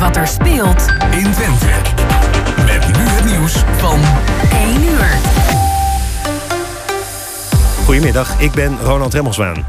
wat 0.00 0.16
er 0.16 0.26
speelt 0.26 0.86
in 1.10 1.32
Twente. 1.32 1.66
Met 2.64 2.86
nu 2.86 3.04
het 3.04 3.24
nieuws 3.24 3.64
van 3.76 4.00
1 4.52 4.82
uur. 4.82 5.18
Goedemiddag, 7.84 8.40
ik 8.40 8.52
ben 8.52 8.78
Ronald 8.82 9.14
Remmelswaan. 9.14 9.64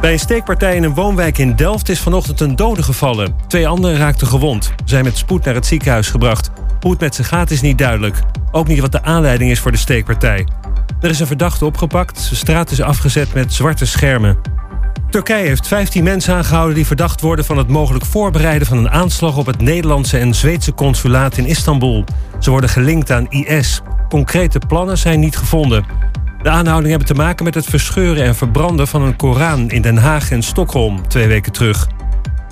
Bij 0.00 0.12
een 0.12 0.18
steekpartij 0.18 0.76
in 0.76 0.82
een 0.82 0.94
woonwijk 0.94 1.38
in 1.38 1.56
Delft 1.56 1.88
is 1.88 2.00
vanochtend 2.00 2.40
een 2.40 2.56
dode 2.56 2.82
gevallen. 2.82 3.34
Twee 3.46 3.68
anderen 3.68 3.96
raakten 3.96 4.26
gewond, 4.26 4.72
zijn 4.84 5.04
met 5.04 5.16
spoed 5.16 5.44
naar 5.44 5.54
het 5.54 5.66
ziekenhuis 5.66 6.08
gebracht. 6.08 6.50
Hoe 6.80 6.90
het 6.90 7.00
met 7.00 7.14
ze 7.14 7.24
gaat 7.24 7.50
is 7.50 7.60
niet 7.60 7.78
duidelijk. 7.78 8.16
Ook 8.50 8.66
niet 8.66 8.80
wat 8.80 8.92
de 8.92 9.02
aanleiding 9.02 9.50
is 9.50 9.60
voor 9.60 9.72
de 9.72 9.78
steekpartij. 9.78 10.46
Er 11.00 11.10
is 11.10 11.20
een 11.20 11.26
verdachte 11.26 11.64
opgepakt, 11.64 12.28
de 12.28 12.34
straat 12.34 12.70
is 12.70 12.80
afgezet 12.80 13.34
met 13.34 13.52
zwarte 13.52 13.86
schermen. 13.86 14.36
Turkije 15.10 15.46
heeft 15.46 15.68
15 15.68 16.04
mensen 16.04 16.34
aangehouden 16.34 16.74
die 16.74 16.86
verdacht 16.86 17.20
worden 17.20 17.44
van 17.44 17.58
het 17.58 17.68
mogelijk 17.68 18.04
voorbereiden 18.04 18.66
van 18.66 18.78
een 18.78 18.90
aanslag 18.90 19.36
op 19.36 19.46
het 19.46 19.60
Nederlandse 19.60 20.18
en 20.18 20.34
Zweedse 20.34 20.74
consulaat 20.74 21.36
in 21.36 21.46
Istanbul. 21.46 22.04
Ze 22.40 22.50
worden 22.50 22.70
gelinkt 22.70 23.10
aan 23.10 23.30
IS. 23.30 23.80
Concrete 24.08 24.58
plannen 24.58 24.98
zijn 24.98 25.20
niet 25.20 25.36
gevonden. 25.36 25.84
De 26.42 26.50
aanhoudingen 26.50 26.90
hebben 26.90 27.08
te 27.08 27.22
maken 27.22 27.44
met 27.44 27.54
het 27.54 27.66
verscheuren 27.66 28.24
en 28.24 28.34
verbranden 28.34 28.88
van 28.88 29.02
een 29.02 29.16
Koran 29.16 29.70
in 29.70 29.82
Den 29.82 29.96
Haag 29.96 30.30
en 30.30 30.42
Stockholm 30.42 31.08
twee 31.08 31.26
weken 31.26 31.52
terug. 31.52 31.88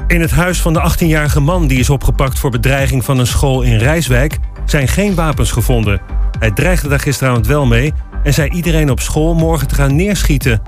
In 0.07 0.21
het 0.21 0.31
huis 0.31 0.61
van 0.61 0.73
de 0.73 0.91
18-jarige 0.91 1.41
man 1.41 1.67
die 1.67 1.79
is 1.79 1.91
opgepakt 1.91 2.39
voor 2.39 2.51
bedreiging 2.51 3.05
van 3.05 3.19
een 3.19 3.27
school 3.27 3.63
in 3.63 3.77
Rijswijk 3.79 4.39
zijn 4.65 4.89
geen 4.89 5.15
wapens 5.15 5.51
gevonden. 5.51 6.01
Hij 6.39 6.51
dreigde 6.51 6.89
daar 6.89 7.01
gisteravond 7.01 7.47
wel 7.47 7.67
mee 7.67 7.93
en 8.23 8.35
zei 8.35 8.51
iedereen 8.51 8.91
op 8.91 9.01
school 9.01 9.35
morgen 9.35 9.69
te 9.69 9.75
gaan 9.75 9.97
neerschieten. 9.97 10.63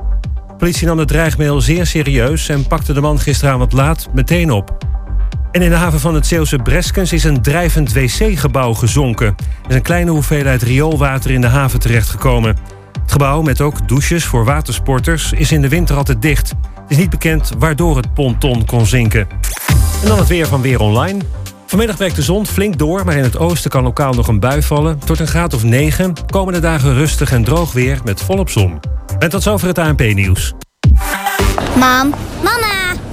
De 0.55 0.61
politie 0.61 0.87
nam 0.87 0.97
de 0.97 1.05
dreigmail 1.05 1.61
zeer 1.61 1.87
serieus 1.87 2.49
en 2.49 2.67
pakte 2.67 2.93
de 2.93 3.01
man 3.01 3.19
gisteravond 3.19 3.73
laat 3.73 4.09
meteen 4.13 4.51
op. 4.51 4.77
En 5.53 5.63
in 5.63 5.71
de 5.71 5.77
haven 5.77 6.01
van 6.01 6.15
het 6.15 6.27
Zeeuwse 6.27 6.59
Breskens 6.59 7.13
is 7.13 7.25
een 7.25 7.43
drijvend 7.43 7.93
wc-gebouw 7.93 8.75
gezonken. 8.75 9.27
Er 9.27 9.69
is 9.69 9.75
een 9.75 9.83
kleine 9.83 10.11
hoeveelheid 10.11 10.63
rioolwater 10.63 11.31
in 11.31 11.41
de 11.41 11.47
haven 11.47 11.81
terechtgekomen. 11.81 12.57
Het 13.03 13.13
gebouw, 13.13 13.43
met 13.43 13.61
ook 13.61 13.89
douches 13.89 14.25
voor 14.25 14.45
watersporters, 14.45 15.33
is 15.33 15.53
in 15.53 15.63
de 15.63 15.69
winter 15.69 15.97
altijd 15.97 16.23
dicht. 16.23 16.49
Het 16.49 16.91
is 16.91 16.97
niet 16.97 17.11
bekend 17.11 17.53
waardoor 17.59 17.97
het 17.97 18.15
ponton 18.15 18.65
kon 18.65 18.87
zinken. 18.87 19.29
En 20.03 20.09
dan 20.09 20.19
het 20.19 20.29
weer 20.29 20.47
van 20.47 20.61
Weer 20.61 20.81
Online. 20.81 21.21
Vanmiddag 21.75 21.99
werkt 21.99 22.17
de 22.17 22.23
zon 22.23 22.47
flink 22.47 22.79
door, 22.79 23.05
maar 23.05 23.17
in 23.17 23.23
het 23.23 23.39
oosten 23.39 23.71
kan 23.71 23.83
lokaal 23.83 24.13
nog 24.13 24.29
een 24.29 24.41
bui 24.41 24.63
vallen. 24.63 24.99
Tot 24.99 25.21
een 25.21 25.27
graad 25.27 25.55
of 25.55 25.63
9. 25.63 26.13
Komende 26.27 26.61
dagen 26.61 26.95
rustig 26.95 27.33
en 27.33 27.45
droog 27.45 27.73
weer 27.73 28.01
met 28.05 28.21
volop 28.21 28.51
zon. 28.51 28.81
En 29.19 29.31
tot 29.31 29.43
zover 29.43 29.69
het 29.69 29.79
ANP-nieuws. 29.79 30.53
Mam, 31.77 32.15
mama, 32.43 32.84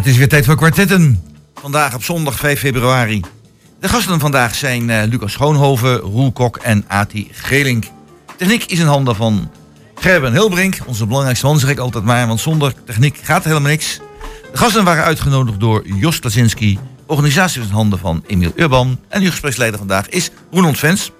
het 0.00 0.08
is 0.08 0.16
weer 0.16 0.28
tijd 0.28 0.44
voor 0.44 0.56
kwartetten. 0.56 1.22
Vandaag 1.54 1.94
op 1.94 2.04
zondag 2.04 2.38
5 2.38 2.58
februari. 2.60 3.22
De 3.80 3.88
gasten 3.88 4.20
vandaag 4.20 4.54
zijn 4.54 4.90
eh, 4.90 5.08
Lucas 5.08 5.32
Schoonhoven, 5.32 5.96
Roel 5.96 6.32
Kok 6.32 6.56
en 6.56 6.84
Ati 6.86 7.28
Gelink. 7.32 7.84
Techniek 8.36 8.64
is 8.64 8.78
in 8.78 8.86
handen 8.86 9.16
van 9.16 9.50
Gerben 9.94 10.32
Hilbrink, 10.32 10.78
onze 10.86 11.06
belangrijkste 11.06 11.46
man, 11.46 11.58
zeg 11.58 11.70
ik 11.70 11.78
altijd 11.78 12.04
maar. 12.04 12.26
Want 12.26 12.40
zonder 12.40 12.74
techniek 12.84 13.18
gaat 13.22 13.44
helemaal 13.44 13.70
niks. 13.70 14.00
De 14.52 14.58
gasten 14.58 14.84
waren 14.84 15.04
uitgenodigd 15.04 15.60
door 15.60 15.82
Jos 15.86 16.18
Klasinski. 16.18 16.78
Organisatie 17.06 17.60
is 17.60 17.66
in 17.66 17.72
handen 17.72 17.98
van 17.98 18.24
Emiel 18.26 18.52
Urban. 18.56 18.98
En 19.08 19.22
uw 19.22 19.30
gespreksleider 19.30 19.78
vandaag 19.78 20.08
is 20.08 20.30
Roland 20.50 20.78
Vens. 20.78 21.10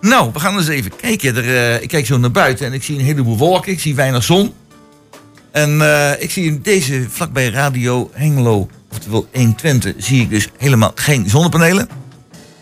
Nou, 0.00 0.30
we 0.32 0.40
gaan 0.40 0.56
eens 0.56 0.68
even 0.68 0.96
kijken. 0.96 1.36
Er, 1.36 1.74
eh, 1.74 1.82
ik 1.82 1.88
kijk 1.88 2.06
zo 2.06 2.18
naar 2.18 2.30
buiten 2.30 2.66
en 2.66 2.72
ik 2.72 2.82
zie 2.82 2.98
een 2.98 3.04
heleboel 3.04 3.36
wolken. 3.36 3.72
Ik 3.72 3.80
zie 3.80 3.94
weinig 3.94 4.24
zon. 4.24 4.52
En 5.52 5.80
eh, 5.80 6.22
ik 6.22 6.30
zie 6.30 6.44
in 6.44 6.62
deze 6.62 7.06
vlakbij 7.10 7.48
Radio 7.48 8.10
Hengelo, 8.12 8.68
oftewel 8.90 9.28
120, 9.32 9.94
zie 9.98 10.22
ik 10.22 10.30
dus 10.30 10.48
helemaal 10.58 10.92
geen 10.94 11.28
zonnepanelen. 11.28 11.88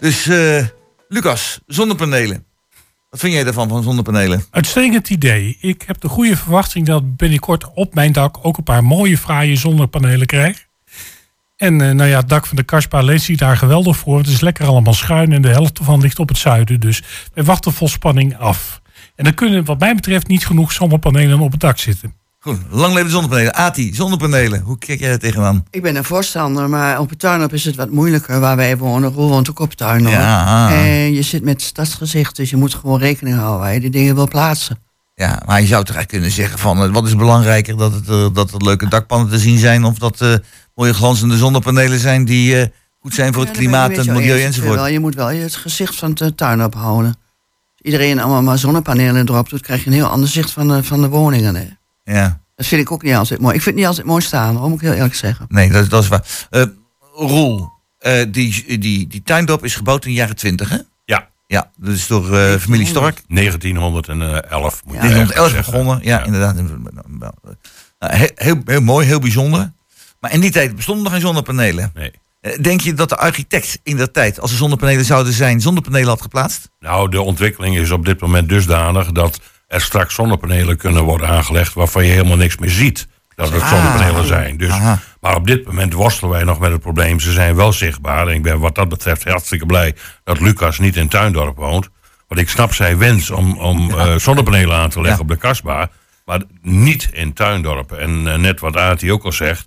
Dus 0.01 0.27
eh, 0.27 0.65
Lucas, 1.09 1.61
zonnepanelen. 1.67 2.45
Wat 3.11 3.21
vind 3.21 3.33
jij 3.33 3.45
daarvan, 3.45 3.69
van 3.69 3.83
zonnepanelen? 3.83 4.45
Uitstekend 4.51 5.11
idee. 5.11 5.57
Ik 5.61 5.85
heb 5.87 6.01
de 6.01 6.09
goede 6.09 6.37
verwachting 6.37 6.87
dat 6.87 7.17
binnenkort 7.17 7.75
op 7.75 7.95
mijn 7.95 8.13
dak 8.13 8.39
ook 8.43 8.57
een 8.57 8.65
paar 8.65 8.85
mooie 8.85 9.19
fraaie 9.19 9.57
zonnepanelen 9.57 10.27
krijg. 10.27 10.67
En 11.57 11.81
eh, 11.81 11.91
nou 11.91 12.09
ja, 12.09 12.19
het 12.19 12.29
dak 12.29 12.47
van 12.47 12.57
de 12.57 12.63
Kaspa 12.63 13.01
leest 13.01 13.25
zich 13.25 13.37
daar 13.37 13.57
geweldig 13.57 13.97
voor. 13.97 14.19
Het 14.19 14.27
is 14.27 14.41
lekker 14.41 14.67
allemaal 14.67 14.95
schuin 14.95 15.33
en 15.33 15.43
de 15.43 15.49
helft 15.49 15.79
ervan 15.79 16.01
ligt 16.01 16.19
op 16.19 16.29
het 16.29 16.39
zuiden. 16.39 16.81
Dus 16.81 17.03
wij 17.35 17.45
wachten 17.45 17.73
vol 17.73 17.89
spanning 17.89 18.37
af. 18.37 18.81
En 19.15 19.25
dan 19.25 19.35
kunnen 19.35 19.65
wat 19.65 19.79
mij 19.79 19.95
betreft 19.95 20.27
niet 20.27 20.47
genoeg 20.47 20.73
zonnepanelen 20.73 21.41
op 21.41 21.53
het 21.53 21.61
dak 21.61 21.79
zitten. 21.79 22.20
Goed, 22.43 22.59
lang 22.71 22.89
leven 22.93 23.05
de 23.05 23.13
zonnepanelen. 23.13 23.55
Ati, 23.55 23.95
zonnepanelen. 23.95 24.61
Hoe 24.61 24.79
kijk 24.79 24.99
jij 25.01 25.09
daar 25.09 25.19
tegenaan? 25.19 25.65
Ik 25.71 25.83
ben 25.83 25.97
een 25.97 26.05
voorstander, 26.05 26.69
maar 26.69 27.01
op 27.01 27.09
het 27.11 27.19
tuinop 27.19 27.53
is 27.53 27.65
het 27.65 27.77
wat 27.77 27.91
moeilijker 27.91 28.41
waar 28.41 28.57
wij 28.57 28.77
wonen. 28.77 29.13
Roel 29.13 29.29
woont 29.29 29.51
ook 29.51 29.59
op 29.59 29.69
het 29.69 29.79
tuinop. 29.79 30.13
Ja. 30.13 30.71
En 30.71 31.13
je 31.15 31.23
zit 31.23 31.43
met 31.45 31.63
stadsgezicht, 31.63 32.37
dus 32.37 32.51
je 32.51 32.57
moet 32.57 32.75
gewoon 32.75 32.99
rekening 32.99 33.37
houden 33.37 33.61
waar 33.61 33.75
je 33.75 33.81
die 33.81 33.91
dingen 33.91 34.15
wil 34.15 34.29
plaatsen. 34.29 34.79
Ja, 35.15 35.43
maar 35.47 35.61
je 35.61 35.67
zou 35.67 35.85
toch 35.85 35.95
eigenlijk 35.97 36.09
kunnen 36.09 36.31
zeggen 36.31 36.59
van... 36.59 36.83
eh, 36.83 36.93
wat 36.93 37.07
is 37.07 37.17
belangrijker, 37.17 37.77
dat 37.77 37.93
het, 37.95 38.09
eh, 38.09 38.27
dat 38.33 38.53
er 38.53 38.65
leuke 38.65 38.89
dakpannen 38.89 39.29
te 39.31 39.39
zien 39.39 39.59
zijn... 39.59 39.85
of 39.85 39.99
dat 39.99 40.21
eh 40.21 40.35
mooie 40.75 40.95
glanzende 40.95 41.37
zonnepanelen 41.37 41.99
zijn 41.99 42.25
die 42.25 42.73
goed 43.01 43.15
zijn 43.15 43.33
voor 43.33 43.43
het 43.43 43.53
Ja, 43.53 43.59
klimaat 43.59 43.91
en 43.91 43.97
het 43.97 44.07
milieu 44.11 44.37
eens. 44.37 44.45
enzovoort. 44.45 44.75
Wel, 44.75 44.87
je 44.87 45.01
moet 45.01 45.15
wel 45.15 45.31
je 45.31 45.43
het 45.43 45.57
gezicht 45.57 45.97
van 45.97 46.15
de 46.15 46.35
tuinop 46.35 46.75
houden. 46.75 47.11
Als 47.11 47.81
iedereen 47.83 48.21
allemaal 48.21 48.43
maar 48.43 48.59
zonnepanelen 48.59 49.29
erop 49.29 49.49
doet, 49.49 49.61
krijg 49.63 49.81
je 49.85 49.87
een 49.87 49.97
heel 49.97 50.07
ander 50.07 50.29
zicht 50.29 50.51
van 50.51 50.69
de, 50.69 50.85
van 50.85 51.01
de 51.01 51.09
woningen. 51.09 51.55
Hè. 51.55 51.67
Ja, 52.15 52.41
Dat 52.57 52.67
vind 52.67 52.81
ik 52.81 52.91
ook 52.93 53.03
niet 53.03 53.15
altijd 53.15 53.41
mooi. 53.41 53.55
Ik 53.55 53.63
vind 53.63 53.75
het 53.75 53.85
niet 53.85 53.87
altijd 53.87 54.07
mooi 54.07 54.23
staan, 54.23 54.57
hoor, 54.57 54.69
moet 54.69 54.81
ik 54.81 54.87
heel 54.87 54.97
eerlijk 54.97 55.15
zeggen. 55.15 55.47
nee, 55.49 55.71
dat, 55.71 55.91
dat 55.91 56.03
is 56.03 56.09
waar. 56.09 56.25
Eh 56.51 56.63
Roel, 57.15 57.73
eh, 57.99 58.25
die, 58.29 58.79
die, 58.79 59.07
die 59.07 59.23
tuindorp 59.23 59.65
is 59.65 59.75
gebouwd 59.75 60.05
in 60.05 60.11
de 60.11 60.17
jaren 60.17 60.37
twintig, 60.37 60.69
hè? 60.69 60.77
Ja. 61.05 61.29
Ja, 61.47 61.71
dat 61.77 61.95
is 61.95 62.07
door 62.07 62.37
eh, 62.39 62.57
familie 62.57 62.87
Stork. 62.87 63.23
1911 63.29 64.83
moet 64.85 64.95
Ja, 64.95 65.01
je 65.03 65.09
in 65.09 65.15
eigenlijk 65.15 65.39
11 65.39 65.51
zeggen. 65.51 65.73
begonnen. 65.73 65.99
Ja, 66.03 66.25
inderdaad. 66.25 66.55
Nou, 66.55 67.33
heel, 67.99 68.29
heel, 68.35 68.61
heel 68.65 68.81
mooi, 68.81 69.07
heel 69.07 69.19
bijzonder. 69.19 69.73
Maar 70.21 70.33
in 70.33 70.41
die 70.41 70.51
tijd 70.51 70.77
bestonden 70.77 71.03
nog 71.05 71.13
geen 71.13 71.21
zonnepanelen. 71.23 71.93
Nee. 71.95 72.13
Denk 72.61 72.81
je 72.81 72.95
dat 72.95 73.09
de 73.09 73.17
architect 73.17 73.81
in 73.83 73.97
dat 73.97 74.13
tijd, 74.13 74.41
als 74.41 74.51
er 74.51 74.57
zonnepanelen 74.57 75.05
zouden 75.05 75.33
zijn, 75.33 75.61
zonnepanelen 75.61 76.09
had 76.09 76.23
geplaatst? 76.23 76.71
Nou, 76.81 77.11
de 77.11 77.21
ontwikkeling 77.21 77.77
is 77.77 77.91
op 77.91 78.05
dit 78.05 78.21
moment 78.21 78.49
dusdanig 78.49 79.13
dat 79.13 79.41
er 79.71 79.81
straks 79.81 80.15
zonnepanelen 80.15 80.77
kunnen 80.77 81.03
worden 81.03 81.29
aangelegd 81.29 81.75
waarvan 81.75 82.05
je 82.05 82.11
helemaal 82.13 82.37
niks 82.37 82.57
meer 82.59 82.71
ziet 82.71 83.09
dat 83.35 83.51
het 83.53 83.63
Ah. 83.63 83.69
zonnepanelen 83.69 84.27
zijn. 84.27 84.57
Dus, 84.57 84.71
Aha. 84.71 84.99
maar 85.21 85.37
op 85.37 85.47
dit 85.47 85.67
moment 85.67 85.93
worstelen 85.93 86.31
wij 86.31 86.45
nog 86.45 86.59
met 86.59 86.71
het 86.73 86.81
probleem. 86.81 87.21
Ze 87.21 87.33
zijn 87.33 87.55
wel 87.57 87.73
zichtbaar. 87.73 88.27
En 88.29 88.35
ik 88.35 88.43
ben 88.43 88.59
wat 88.61 88.75
dat 88.75 88.89
betreft 88.89 89.25
hartstikke 89.25 89.67
blij 89.67 89.95
dat 90.25 90.41
Lucas 90.41 90.79
niet 90.79 90.97
in 90.97 91.09
Tuindorp 91.09 91.57
woont. 91.57 91.89
Want 92.29 92.41
ik 92.41 92.49
snap 92.49 92.75
zijn 92.75 92.99
wens 92.99 93.31
om, 93.31 93.59
om 93.59 93.91
eh, 93.91 94.15
zonnepanelen 94.17 94.77
aan 94.77 94.91
te 94.91 95.01
leggen 95.01 95.17
Ja. 95.17 95.23
op 95.23 95.29
de 95.29 95.47
kasbah. 95.47 95.87
Maar 96.25 96.43
niet 96.63 97.09
in 97.13 97.33
Tuindorp. 97.33 97.93
En 97.93 98.27
eh, 98.33 98.39
net 98.39 98.61
wat 98.61 98.77
Ati 98.77 99.13
ook 99.13 99.25
al 99.25 99.33
zegt. 99.33 99.67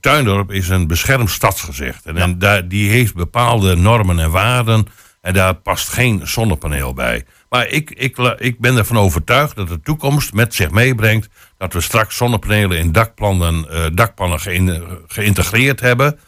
Tuindorp 0.00 0.50
is 0.52 0.68
een 0.68 0.86
beschermd 0.86 1.30
stadsgezicht. 1.30 2.04
En, 2.04 2.16
en 2.16 2.38
daar, 2.38 2.68
die 2.68 2.90
heeft 2.90 3.14
bepaalde 3.14 3.76
normen 3.76 4.18
en 4.18 4.30
waarden. 4.30 4.86
En 5.20 5.32
daar 5.32 5.54
past 5.54 5.88
geen 5.88 6.20
zonnepaneel 6.24 6.94
bij. 6.94 7.24
Maar 7.48 7.68
ik, 7.68 7.90
ik, 7.90 8.16
ik 8.38 8.60
ben 8.60 8.76
ervan 8.76 8.98
overtuigd 8.98 9.56
dat 9.56 9.68
de 9.68 9.80
toekomst 9.80 10.32
met 10.32 10.54
zich 10.54 10.70
meebrengt. 10.70 11.28
dat 11.58 11.72
we 11.72 11.80
straks 11.80 12.16
zonnepanelen 12.16 12.78
in 12.78 12.92
dakplannen, 12.92 13.70
eh, 13.70 13.84
dakpannen 13.94 14.40
geïn- 14.40 14.84
geïntegreerd 15.06 15.80
hebben. 15.80 16.18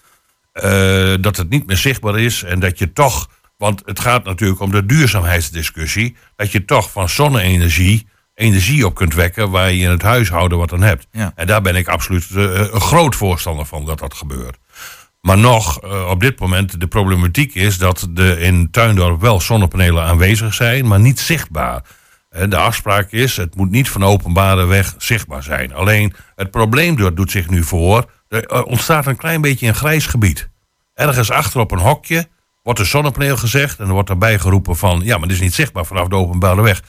Eh, 0.53 1.15
dat 1.21 1.37
het 1.37 1.49
niet 1.49 1.67
meer 1.67 1.77
zichtbaar 1.77 2.19
is 2.19 2.43
en 2.43 2.61
dat 2.61 2.79
je 2.79 2.93
toch. 2.93 3.29
Want 3.57 3.83
het 3.85 4.01
gaat 4.01 4.25
natuurlijk 4.25 4.61
om 4.61 4.71
de 4.71 4.87
duurzaamheidsdiscussie. 4.87 6.17
Dat 6.37 6.53
je 6.53 6.65
toch 6.65 6.91
van 6.91 7.09
zonne-energie 7.09 8.07
energie 8.35 8.87
op 8.87 8.95
kunt 8.95 9.15
wekken 9.15 9.51
waar 9.51 9.73
je 9.73 9.83
in 9.85 9.91
het 9.91 10.03
huishouden 10.03 10.59
wat 10.59 10.73
aan 10.73 10.83
hebt. 10.83 11.07
Ja. 11.13 11.33
En 11.35 11.47
daar 11.47 11.63
ben 11.63 11.77
ik 11.77 11.89
absoluut 11.89 12.27
eh, 12.31 12.43
een 12.55 12.81
groot 12.81 13.17
voorstander 13.17 13.67
van 13.67 13.85
dat 13.87 13.99
dat 13.99 14.15
gebeurt. 14.15 14.57
Maar 15.21 15.39
nog, 15.39 15.81
eh, 15.83 16.09
op 16.11 16.21
dit 16.21 16.39
moment, 16.41 16.81
de 16.81 16.87
problematiek 16.87 17.55
is 17.55 17.79
dat 17.79 18.09
er 18.15 18.39
in 18.39 18.71
Tuindorp 18.71 19.21
wel 19.21 19.41
zonnepanelen 19.41 20.05
aanwezig 20.05 20.55
zijn, 20.55 20.87
maar 20.87 21.01
niet 21.01 21.21
zichtbaar. 21.21 21.83
Eh, 22.29 22.49
De 22.51 22.57
afspraak 22.57 23.11
is, 23.13 23.37
het 23.37 23.55
moet 23.57 23.71
niet 23.71 23.89
van 23.91 24.05
openbare 24.05 24.65
weg 24.67 24.95
zichtbaar 24.99 25.43
zijn. 25.43 25.75
Alleen, 25.75 26.15
het 26.35 26.51
probleem 26.51 26.97
do- 26.97 27.15
doet 27.15 27.31
zich 27.31 27.49
nu 27.51 27.65
voor, 27.65 28.11
er 28.29 28.45
eh, 28.45 28.67
ontstaat 28.67 29.07
een 29.07 29.17
klein 29.17 29.41
beetje 29.41 29.67
een 29.67 29.75
grijs 29.75 30.07
gebied. 30.07 30.49
Ergens 30.95 31.31
achter 31.31 31.61
op 31.61 31.71
een 31.71 31.79
hokje 31.79 32.29
wordt 32.63 32.81
een 32.81 32.87
zonnepaneel 32.87 33.37
gezegd 33.37 33.79
en 33.79 33.87
er 33.87 33.93
wordt 33.93 34.09
daarbij 34.09 34.39
geroepen 34.39 34.77
van, 34.77 35.01
ja, 35.05 35.19
maar 35.19 35.29
dit 35.29 35.37
is 35.37 35.43
niet 35.43 35.55
zichtbaar 35.55 35.87
vanaf 35.87 36.09
de 36.09 36.17
openbare 36.17 36.63
weg. 36.63 36.83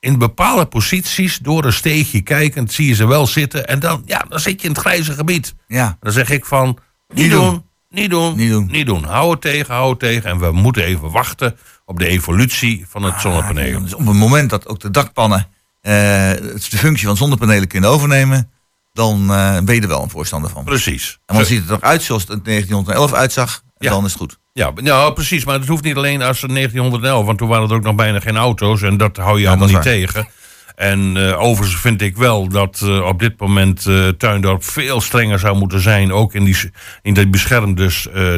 In 0.00 0.18
bepaalde 0.18 0.66
posities, 0.66 1.38
door 1.38 1.64
een 1.64 1.72
steegje 1.72 2.20
kijkend, 2.20 2.72
zie 2.72 2.86
je 2.88 2.94
ze 2.94 3.06
wel 3.06 3.26
zitten 3.26 3.66
en 3.66 3.78
dan, 3.78 4.02
ja, 4.06 4.24
dan 4.28 4.40
zit 4.40 4.60
je 4.60 4.66
in 4.66 4.72
het 4.72 4.80
grijze 4.82 5.12
gebied. 5.12 5.54
Ja. 5.66 5.96
Dan 6.00 6.12
zeg 6.12 6.30
ik 6.30 6.44
van, 6.44 6.78
niet, 7.14 7.30
doen. 7.30 7.64
Niet 7.90 8.10
doen, 8.10 8.36
Niet 8.36 8.50
doen. 8.50 8.68
niet 8.70 8.86
doen. 8.86 9.04
Hou 9.04 9.30
het 9.30 9.40
tegen, 9.40 9.74
hou 9.74 9.90
het 9.90 9.98
tegen. 9.98 10.30
En 10.30 10.38
we 10.38 10.52
moeten 10.52 10.84
even 10.84 11.10
wachten 11.10 11.56
op 11.84 11.98
de 11.98 12.06
evolutie 12.06 12.84
van 12.88 13.02
het 13.02 13.20
zonnepaneel. 13.20 13.82
Dus 13.82 13.94
op 13.94 14.06
het 14.06 14.16
moment 14.16 14.50
dat 14.50 14.68
ook 14.68 14.80
de 14.80 14.90
dakpannen 14.90 15.46
eh, 15.80 15.92
de 15.92 16.54
functie 16.60 17.06
van 17.06 17.16
zonnepanelen 17.16 17.68
kunnen 17.68 17.90
overnemen, 17.90 18.50
dan 18.92 19.20
eh, 19.32 19.58
ben 19.60 19.74
je 19.74 19.80
er 19.80 19.88
wel 19.88 20.02
een 20.02 20.10
voorstander 20.10 20.50
van. 20.50 20.64
Precies. 20.64 21.18
En 21.26 21.36
dan 21.36 21.44
ziet 21.44 21.68
het 21.68 21.78
eruit 21.82 22.02
zoals 22.02 22.22
het 22.22 22.30
in 22.30 22.40
1911 22.44 23.12
uitzag, 23.18 23.62
en 23.78 23.86
Ja. 23.86 23.90
dan 23.90 24.04
is 24.04 24.10
het 24.12 24.20
goed. 24.20 24.38
Ja, 24.52 24.72
ja, 24.82 25.10
precies. 25.10 25.44
Maar 25.44 25.58
het 25.58 25.68
hoeft 25.68 25.84
niet 25.84 25.96
alleen 25.96 26.22
als 26.22 26.40
1911, 26.40 27.24
want 27.24 27.38
toen 27.38 27.48
waren 27.48 27.68
er 27.70 27.74
ook 27.74 27.82
nog 27.82 27.94
bijna 27.94 28.20
geen 28.20 28.36
auto's. 28.36 28.82
En 28.82 28.96
dat 28.96 29.16
hou 29.16 29.36
je 29.36 29.42
Ja, 29.42 29.48
allemaal 29.48 29.68
niet 29.68 29.82
tegen. 29.82 30.28
En 30.80 31.16
eh, 31.16 31.40
overigens 31.40 31.80
vind 31.80 32.02
ik 32.02 32.16
wel 32.16 32.48
dat 32.48 32.80
eh, 32.82 33.00
op 33.00 33.18
dit 33.18 33.40
moment 33.40 33.86
eh 33.86 34.08
Tuindorp 34.08 34.64
veel 34.64 35.00
strenger 35.00 35.38
zou 35.38 35.58
moeten 35.58 35.80
zijn. 35.80 36.12
Ook 36.12 36.34
in 36.34 36.44
die, 36.44 36.56
in 37.02 37.14
die 37.14 37.28
beschermde 37.28 37.90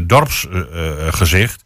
dorpsgezicht. 0.07 1.65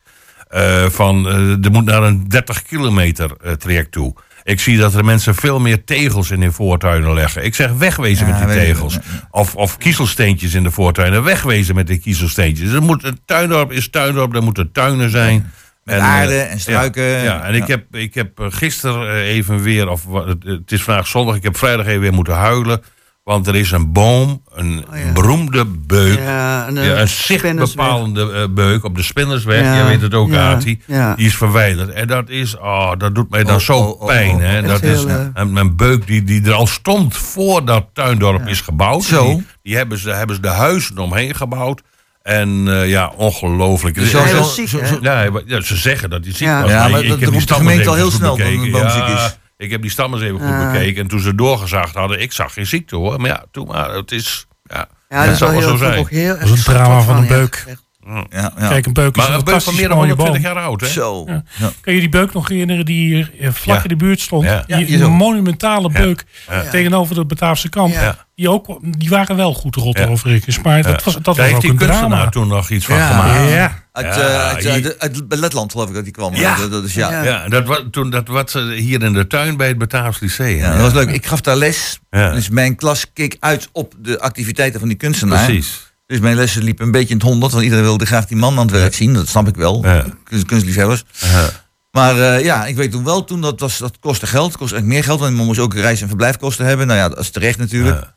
van 0.89 1.27
er 1.63 1.71
moet 1.71 1.85
naar 1.85 2.03
een 2.03 2.29
30 2.29 2.63
kilometer 2.63 3.57
traject 3.59 3.93
toe. 3.93 4.15
Ik 4.43 4.61
zie 4.61 4.79
dat 4.79 4.95
er 4.95 5.05
mensen 5.05 5.35
veel 5.35 5.61
meer 5.61 5.85
tegels 5.85 6.31
in 6.31 6.41
hun 6.41 6.53
voortuinen 6.53 7.15
leggen. 7.15 7.45
Ik 7.45 7.55
zeg 7.55 7.73
wegwezen 7.73 8.27
Ja, 8.27 8.39
met 8.39 8.49
die 8.49 8.59
tegels. 8.59 8.99
Of, 9.31 9.55
of 9.55 9.79
kiezelsteentjes 9.79 10.55
in 10.55 10.63
de 10.63 10.71
voortuinen. 10.71 11.23
Wegwezen 11.23 11.75
met 11.75 11.87
die 11.87 11.99
kiezelsteentjes. 11.99 12.73
Er 12.73 12.83
moet, 12.83 13.05
een 13.05 13.21
tuindorp 13.25 13.73
is 13.73 13.91
tuindorp, 13.91 14.35
er 14.35 14.43
moeten 14.43 14.73
tuinen 14.73 15.11
zijn. 15.11 15.53
Met 15.87 15.99
aarde 15.99 16.33
eh, 16.35 16.53
en 16.53 16.61
struiken. 16.61 17.03
Ja, 17.03 17.23
ja, 17.23 17.43
en 17.45 17.55
ik 17.55 17.67
heb, 17.67 17.95
ik 17.97 18.15
heb 18.15 18.41
eh, 18.41 18.47
gisteren 18.51 19.09
eh, 19.11 19.29
even 19.29 19.63
weer, 19.63 19.89
of 19.89 20.05
het- 20.41 20.73
is 20.73 20.83
vandaag 20.83 21.07
zondag, 21.07 21.37
ik 21.37 21.43
heb 21.43 21.57
vrijdag 21.57 21.87
even 21.87 22.01
weer 22.01 22.13
moeten 22.13 22.35
huilen. 22.35 22.83
Want 23.25 23.47
er 23.47 23.55
is 23.57 23.71
een 23.71 23.93
boom, 23.93 24.43
een 24.55 24.85
beroemde 25.15 25.65
beuk. 25.65 26.19
Ja, 26.19 26.69
een, 26.69 26.77
een 27.01 27.09
zichtbepalende 27.09 28.49
beuk 28.51 28.85
op 28.85 28.97
de 28.97 29.03
Spinnersweg. 29.03 29.61
Jij 29.61 29.85
weet 29.87 30.01
het 30.01 30.15
ook, 30.15 30.35
Ati. 30.35 30.81
Die 31.17 31.27
is 31.27 31.37
verwijderd. 31.37 31.91
En 31.91 32.07
dat 32.07 32.29
is, 32.29 32.57
oh, 32.57 32.93
dat 32.99 33.15
doet 33.15 33.31
mij 33.31 33.45
dan 33.45 33.55
Oh, 33.55 33.61
zo 33.61 33.73
oh, 33.79 34.01
oh, 34.01 34.07
pijn. 34.07 34.35
oh. 34.35 34.41
hè. 34.41 34.63
Dat 34.63 34.83
is 34.83 35.05
een, 35.35 35.57
een 35.57 35.77
beuk 35.77 36.07
die, 36.07 36.23
die 36.25 36.45
er 36.47 36.53
al 36.53 36.67
stond 36.67 37.17
voordat 37.17 37.87
Tuindorp 37.93 38.47
is 38.49 38.61
gebouwd. 38.61 39.03
Zo. 39.05 39.27
Die, 39.27 39.47
die 39.63 39.77
hebben, 39.77 39.99
ze, 39.99 40.11
hebben 40.11 40.37
ze 40.37 40.43
de 40.43 40.49
huizen 40.49 40.99
omheen 40.99 41.35
gebouwd. 41.35 41.83
En 42.27 42.69
eh, 42.69 42.89
ja, 42.89 43.13
ongelooflijk. 43.17 43.95
Dus 43.95 44.13
Het 44.13 44.13
is- 44.13 44.19
zo- 44.19 44.25
Hij 44.25 44.33
zo- 44.35 44.39
was 44.39 44.55
ziek, 44.55 44.69
zo- 44.69 44.81
hè? 44.81 44.87
zo- 44.87 44.99
ja, 45.01 45.15
hij 45.15 45.31
wa- 45.31 45.41
ja, 45.47 45.61
ze 45.61 45.77
zeggen 45.77 46.11
dat 46.11 46.25
hij 46.25 46.33
ziek 46.33 46.47
Ja. 46.49 46.61
was. 46.63 46.71
Ja, 46.71 46.89
maar 46.89 46.89
ik 46.89 46.93
dat 46.93 47.03
heb 47.05 47.19
die 47.19 47.25
roept 47.29 47.35
de 47.35 47.41
stammen 47.41 47.67
gemeente 47.69 47.89
al 47.91 47.95
heel 47.97 48.11
snel 48.11 48.37
dat 48.37 48.47
een 48.47 48.71
boom 48.71 48.91
ziek 48.91 49.07
is. 49.07 49.37
Ik 49.57 49.71
heb 49.71 49.83
die 49.83 49.91
stammen 49.91 50.19
eens 50.19 50.29
even 50.29 50.41
goed 50.41 50.49
Ja. 50.49 50.73
bekeken. 50.73 51.03
En 51.03 51.09
toen 51.09 51.21
ze 51.21 51.35
doorgezaagd 51.35 51.95
hadden, 51.95 52.21
ik 52.21 52.33
zag 52.33 52.53
geen 52.53 52.67
ziekte 52.67 52.97
hoor. 52.97 53.21
Maar 53.21 53.31
ja, 53.31 53.45
toen 53.51 53.67
maar, 53.67 53.91
het 53.95 54.13
is... 54.13 54.47
Ja, 54.65 54.89
Ja, 55.09 55.23
dat 55.25 55.33
is 55.33 55.39
zou 55.39 55.51
wel 55.51 55.61
heel, 55.61 55.71
ook 55.99 56.11
heel 56.11 56.35
Dat 56.37 56.43
is 56.45 56.51
een 56.51 56.57
schattig 56.59 57.05
van 57.05 57.17
een 57.17 57.27
beuk. 57.27 57.65
Ja, 58.07 58.53
ja. 58.59 58.69
Kijk, 58.69 58.87
een 58.87 58.93
beuk 58.93 59.17
is 59.17 59.23
Maar 59.23 59.33
een 59.33 59.39
een 59.39 59.45
beuk 59.45 59.61
van 59.63 59.75
meer 59.75 59.89
dan 59.89 59.97
mooie 59.97 60.09
120 60.15 60.43
boom. 60.43 60.55
jaar 60.55 60.65
oud, 60.65 60.81
hè? 60.81 60.87
Zo. 60.87 61.25
Ja. 61.27 61.43
Ja. 61.59 61.71
Kun 61.81 61.95
je 61.95 62.01
die 62.01 62.09
beuk 62.09 62.33
nog 62.33 62.49
herinneren 62.49 62.85
die 62.85 63.07
hier 63.07 63.31
eh, 63.41 63.51
vlak 63.53 63.77
Ja. 63.77 63.83
in 63.83 63.89
de 63.89 63.97
buurt 63.97 64.21
stond? 64.21 64.45
Ja. 64.45 64.65
Die, 64.67 64.99
Ja, 64.99 65.05
een 65.05 65.13
monumentale 65.13 65.91
beuk 65.91 66.25
Ja. 66.49 66.63
tegenover 66.63 67.15
de 67.15 67.25
Bataafse 67.25 67.69
kant. 67.69 67.93
Ja. 67.93 68.25
Die, 68.35 68.51
ook, 68.51 68.79
die 68.99 69.09
waren 69.09 69.37
wel 69.37 69.55
goed 69.55 69.77
rot 69.77 69.99
Ja. 69.99 70.07
overigens. 70.07 70.63
Maar 70.63 70.83
dat 70.83 71.05
was, 71.05 71.15
dat 71.15 71.25
Daar 71.25 71.35
was 71.35 71.45
heeft 71.45 71.55
ook 71.57 71.61
die 71.61 71.71
een 71.71 71.77
kunstenaar 71.77 72.09
drama. 72.11 72.29
toen 72.29 72.49
nog 72.49 72.71
iets 72.71 72.85
van 72.87 72.97
Ja. 72.97 73.09
gemaakt. 73.09 73.51
Ja. 73.51 73.85
Uit, 73.93 74.15
Ja, 74.15 74.21
eh, 74.21 74.49
uit, 74.49 74.67
uit, 74.67 74.99
uit 74.99 75.23
Letland 75.41 75.73
geloof 75.73 75.89
ik 75.89 75.95
dat 75.95 76.05
die 76.05 76.13
kwam. 76.13 76.35
Ja. 76.35 76.57
Dat, 76.57 76.71
dat 76.71 76.85
is, 76.85 76.95
ja. 76.95 77.11
Ja. 77.11 77.23
Ja. 77.23 77.43
Ja, 77.43 77.49
dat 77.49 77.67
was, 77.67 77.83
toen, 77.91 78.11
dat 78.11 78.29
was 78.29 78.55
eh, 78.55 78.63
hier 78.69 79.03
in 79.03 79.13
de 79.13 79.27
tuin 79.27 79.57
bij 79.57 79.69
het 79.69 79.79
Bataafs 79.79 80.21
Lyceum. 80.21 80.61
dat 80.73 80.81
was 80.81 80.93
leuk. 80.93 81.11
Ik 81.11 81.27
gaf 81.27 81.41
daar 81.41 81.57
les. 81.57 81.99
Ja. 82.11 82.31
Dus 82.33 82.49
mijn 82.49 82.77
klas 82.77 83.07
keek 83.13 83.37
uit 83.41 83.69
op 83.73 83.95
de 83.99 84.21
activiteiten 84.21 84.79
van 84.81 84.89
die 84.89 84.99
kunstenaar. 84.99 85.45
Precies. 85.45 85.95
Dus 86.07 86.19
mijn 86.19 86.37
lessen 86.37 86.63
liepen 86.63 86.85
een 86.85 86.91
beetje 86.91 87.09
in 87.09 87.15
het 87.21 87.27
honderd. 87.29 87.53
Want 87.53 87.65
iedereen 87.65 87.85
wilde 87.85 88.07
graag 88.07 88.27
die 88.27 88.37
man 88.37 88.53
aan 88.59 88.67
het 88.67 88.71
werk 88.71 88.95
zien. 88.95 89.13
Dat 89.15 89.29
snap 89.29 89.49
ik 89.49 89.57
wel. 89.57 89.83
Ja. 89.85 90.05
Kunst, 90.25 90.45
kunstliefhebbers. 90.47 91.05
Ja. 91.19 91.49
Maar 91.91 92.19
eh, 92.21 92.45
ja, 92.45 92.67
ik 92.67 92.77
weet 92.77 92.91
toen 92.91 93.05
wel, 93.05 93.25
toen 93.25 93.41
dat, 93.41 93.61
was, 93.61 93.79
dat 93.79 93.99
kostte 93.99 94.27
geld. 94.27 94.57
kostte 94.57 94.75
eigenlijk 94.75 94.87
meer 94.95 95.05
geld. 95.05 95.21
Want 95.21 95.37
man 95.37 95.47
moest 95.47 95.61
ook 95.61 95.75
reis- 95.75 96.01
en 96.03 96.09
verblijfkosten 96.09 96.67
hebben. 96.67 96.87
Nou 96.87 96.99
ja, 96.99 97.09
dat 97.09 97.19
is 97.19 97.31
terecht 97.31 97.59
natuurlijk. 97.59 98.01
Ja. 98.01 98.15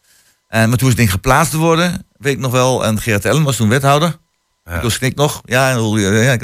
En, 0.47 0.69
maar 0.69 0.77
toen 0.77 0.87
was 0.87 0.87
het 0.87 0.97
ding 0.97 1.11
geplaatst 1.11 1.51
te 1.51 1.57
worden, 1.57 2.05
weet 2.17 2.33
ik 2.33 2.39
nog 2.39 2.51
wel. 2.51 2.85
En 2.85 2.99
Gerard 3.01 3.25
Ellen 3.25 3.43
was 3.43 3.55
toen 3.55 3.69
wethouder. 3.69 4.17
Ja. 4.63 4.75
Ik 4.75 4.81
was 4.81 4.97
knik 4.97 5.15
nog. 5.15 5.41
Ja, 5.45 5.71
en, 5.71 5.81
ja, 5.99 6.31
ik- 6.31 6.41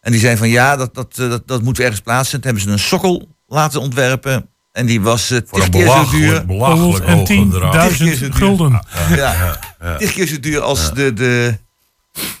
en 0.00 0.12
die 0.12 0.20
zei 0.20 0.36
van 0.36 0.48
ja, 0.48 0.76
dat, 0.76 0.94
dat, 0.94 1.18
eh, 1.18 1.30
dat, 1.30 1.46
dat 1.48 1.62
moeten 1.62 1.82
we 1.82 1.88
ergens 1.88 2.04
plaatsen. 2.04 2.40
Toen 2.40 2.50
hebben 2.50 2.62
ze 2.62 2.70
een 2.70 2.78
sokkel 2.88 3.36
laten 3.46 3.80
ontwerpen. 3.80 4.48
En 4.74 4.86
die 4.86 5.00
was 5.00 5.30
eh 5.30 5.38
tig 5.38 5.64
een 5.64 5.70
keer 5.70 5.86
zo 5.86 6.10
duur. 6.10 6.46
belachelijk, 6.46 6.46
belachelijk 6.46 7.04
hoge 7.04 7.46
bedrag. 7.46 7.86
Tig 7.88 7.96
keer 7.96 8.14
zo 8.14 8.24
110.000 8.24 8.30
duur. 8.30 8.32
gulden. 8.32 8.82
Ja, 9.16 9.58
keer 9.98 10.26
zo 10.26 10.40
duur 10.40 10.60
als 10.60 10.92
de, 10.94 11.12
de, 11.12 11.58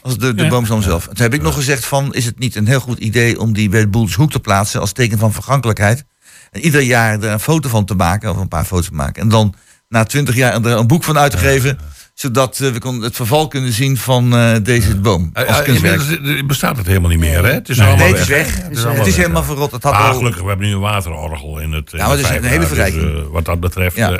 als 0.02 0.18
de, 0.18 0.34
de 0.34 0.42
Ja. 0.42 0.48
boomstam 0.48 0.82
zelf. 0.82 1.04
Toen 1.04 1.16
heb 1.16 1.34
ik 1.34 1.42
nog 1.42 1.54
gezegd 1.54 1.84
van, 1.84 2.14
is 2.14 2.24
het 2.24 2.38
niet 2.38 2.56
een 2.56 2.66
heel 2.66 2.80
goed 2.80 2.98
idee 2.98 3.40
om 3.40 3.52
die 3.52 3.68
bij 3.68 3.80
de 3.80 3.88
Boelshoek 3.88 4.30
te 4.30 4.40
plaatsen 4.40 4.80
als 4.80 4.92
teken 4.92 5.18
van 5.18 5.32
vergankelijkheid. 5.32 6.04
En 6.50 6.60
ieder 6.60 6.80
jaar 6.80 7.12
er 7.22 7.30
een 7.30 7.40
foto 7.40 7.68
van 7.68 7.84
te 7.84 7.94
maken, 7.94 8.30
of 8.30 8.36
een 8.36 8.48
paar 8.48 8.64
foto's 8.64 8.86
te 8.86 8.94
maken. 8.94 9.22
En 9.22 9.28
dan 9.28 9.54
na 9.88 10.04
twintig 10.04 10.34
jaar 10.34 10.52
er 10.64 10.66
een 10.66 10.86
boek 10.86 11.04
van 11.04 11.18
uit 11.18 11.30
te 11.30 11.38
geven, 11.38 11.78
zodat 12.14 12.60
eh, 12.60 12.70
we 12.70 12.78
kon 12.78 13.02
het 13.02 13.16
verval 13.16 13.48
kunnen 13.48 13.72
zien 13.72 13.96
van 13.96 14.36
eh, 14.36 14.54
deze 14.62 14.96
boom 14.96 15.30
Eh, 15.32 15.48
als 15.48 15.62
kunstwerk. 15.62 16.46
bestaat 16.46 16.76
het 16.76 16.86
helemaal 16.86 17.10
niet 17.10 17.18
meer, 17.18 17.44
hè? 17.44 17.52
Het 17.52 17.68
is 17.68 17.76
Nee, 17.76 17.86
allemaal 17.86 18.04
Nee, 18.06 18.14
het 18.14 18.22
is 18.22 18.28
weg. 18.28 18.54
Het 18.54 18.62
Het 18.62 18.72
is, 18.72 18.78
is, 18.78 18.84
allemaal 18.84 19.04
weg, 19.04 19.16
helemaal 19.16 19.40
ja. 19.40 19.46
verrot. 19.46 19.70
Het 19.72 19.82
had 19.82 19.92
Ah, 19.92 20.08
al- 20.08 20.14
gelukkig, 20.14 20.42
we 20.42 20.48
hebben 20.48 20.66
nu 20.66 20.72
een 20.72 20.80
waterorgel 20.80 21.58
in 21.58 21.72
het. 21.72 21.90
Ja, 21.90 21.98
maar 21.98 22.08
dat 22.08 22.18
is 22.18 22.26
de 22.28 22.36
een 22.36 22.44
hele 22.44 22.58
dus, 22.58 22.68
verrijking. 22.68 23.28
wat 23.30 23.44
dat 23.44 23.60
betreft. 23.60 23.96
Ja. 23.96 24.18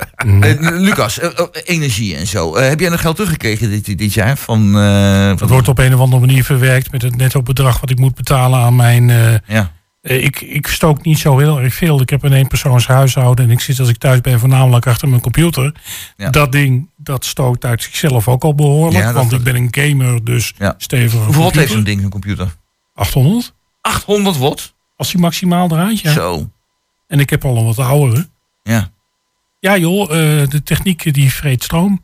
Lucas, 0.60 1.20
oh, 1.20 1.48
energie 1.64 2.16
en 2.16 2.26
zo. 2.26 2.54
Eh, 2.54 2.68
heb 2.68 2.80
jij 2.80 2.88
nog 2.88 3.00
geld 3.00 3.14
teruggekregen 3.16 3.70
dit, 3.70 3.98
dit 3.98 4.12
jaar? 4.14 4.36
Van, 4.36 4.78
eh, 4.78 5.36
Dat 5.36 5.48
wordt 5.48 5.68
op 5.68 5.78
een 5.78 5.94
of 5.94 6.00
andere 6.00 6.20
manier 6.26 6.44
verwerkt 6.44 6.92
met 6.92 7.02
het 7.02 7.16
netto 7.16 7.42
bedrag 7.42 7.80
wat 7.80 7.90
ik 7.90 7.98
moet 7.98 8.14
betalen 8.14 8.58
aan 8.60 8.76
mijn. 8.76 9.10
eh, 9.10 9.32
ja. 9.46 9.70
eh, 10.00 10.24
ik, 10.24 10.40
ik 10.40 10.66
stook 10.66 11.04
niet 11.04 11.18
zo 11.18 11.38
heel 11.38 11.60
erg 11.60 11.74
veel. 11.74 12.00
Ik 12.00 12.10
heb 12.10 12.22
een 12.22 12.32
eenpersoons 12.32 12.86
huishouden 12.86 13.44
en 13.44 13.50
ik 13.50 13.60
zit 13.60 13.80
als 13.80 13.88
ik 13.88 13.96
thuis 13.98 14.20
ben 14.20 14.38
voornamelijk 14.40 14.86
achter 14.86 15.08
mijn 15.08 15.20
computer. 15.20 15.74
Ja. 16.16 16.30
Dat 16.30 16.52
ding 16.52 16.90
dat 17.04 17.24
stookt 17.24 17.64
uit 17.64 17.82
zichzelf 17.82 18.28
ook 18.28 18.44
al 18.44 18.54
behoorlijk. 18.54 19.04
Ja, 19.04 19.12
want 19.12 19.32
ik 19.32 19.42
ben 19.42 19.54
een 19.56 19.68
gamer, 19.70 20.24
dus 20.24 20.52
Ja. 20.58 20.74
stevig. 20.78 21.24
Hoeveel 21.24 21.42
watt 21.42 21.54
heeft 21.56 21.72
zo'n 21.72 21.84
ding, 21.84 22.02
een 22.02 22.10
computer? 22.10 22.54
800? 22.94 23.54
800 23.80 24.36
watt? 24.38 24.74
Als 24.96 25.10
die 25.10 25.20
maximaal 25.20 25.70
eruit, 25.70 26.00
ja. 26.00 26.12
Zo. 26.12 26.50
En 27.06 27.20
ik 27.20 27.30
heb 27.30 27.44
al 27.44 27.56
een 27.56 27.64
wat 27.64 27.78
oudere. 27.78 28.28
Ja. 28.62 28.90
Ja 29.60 29.76
joh, 29.76 30.02
eh, 30.02 30.48
de 30.48 30.62
techniek 30.64 31.14
die 31.14 31.32
vreet 31.32 31.62
stroom. 31.62 32.02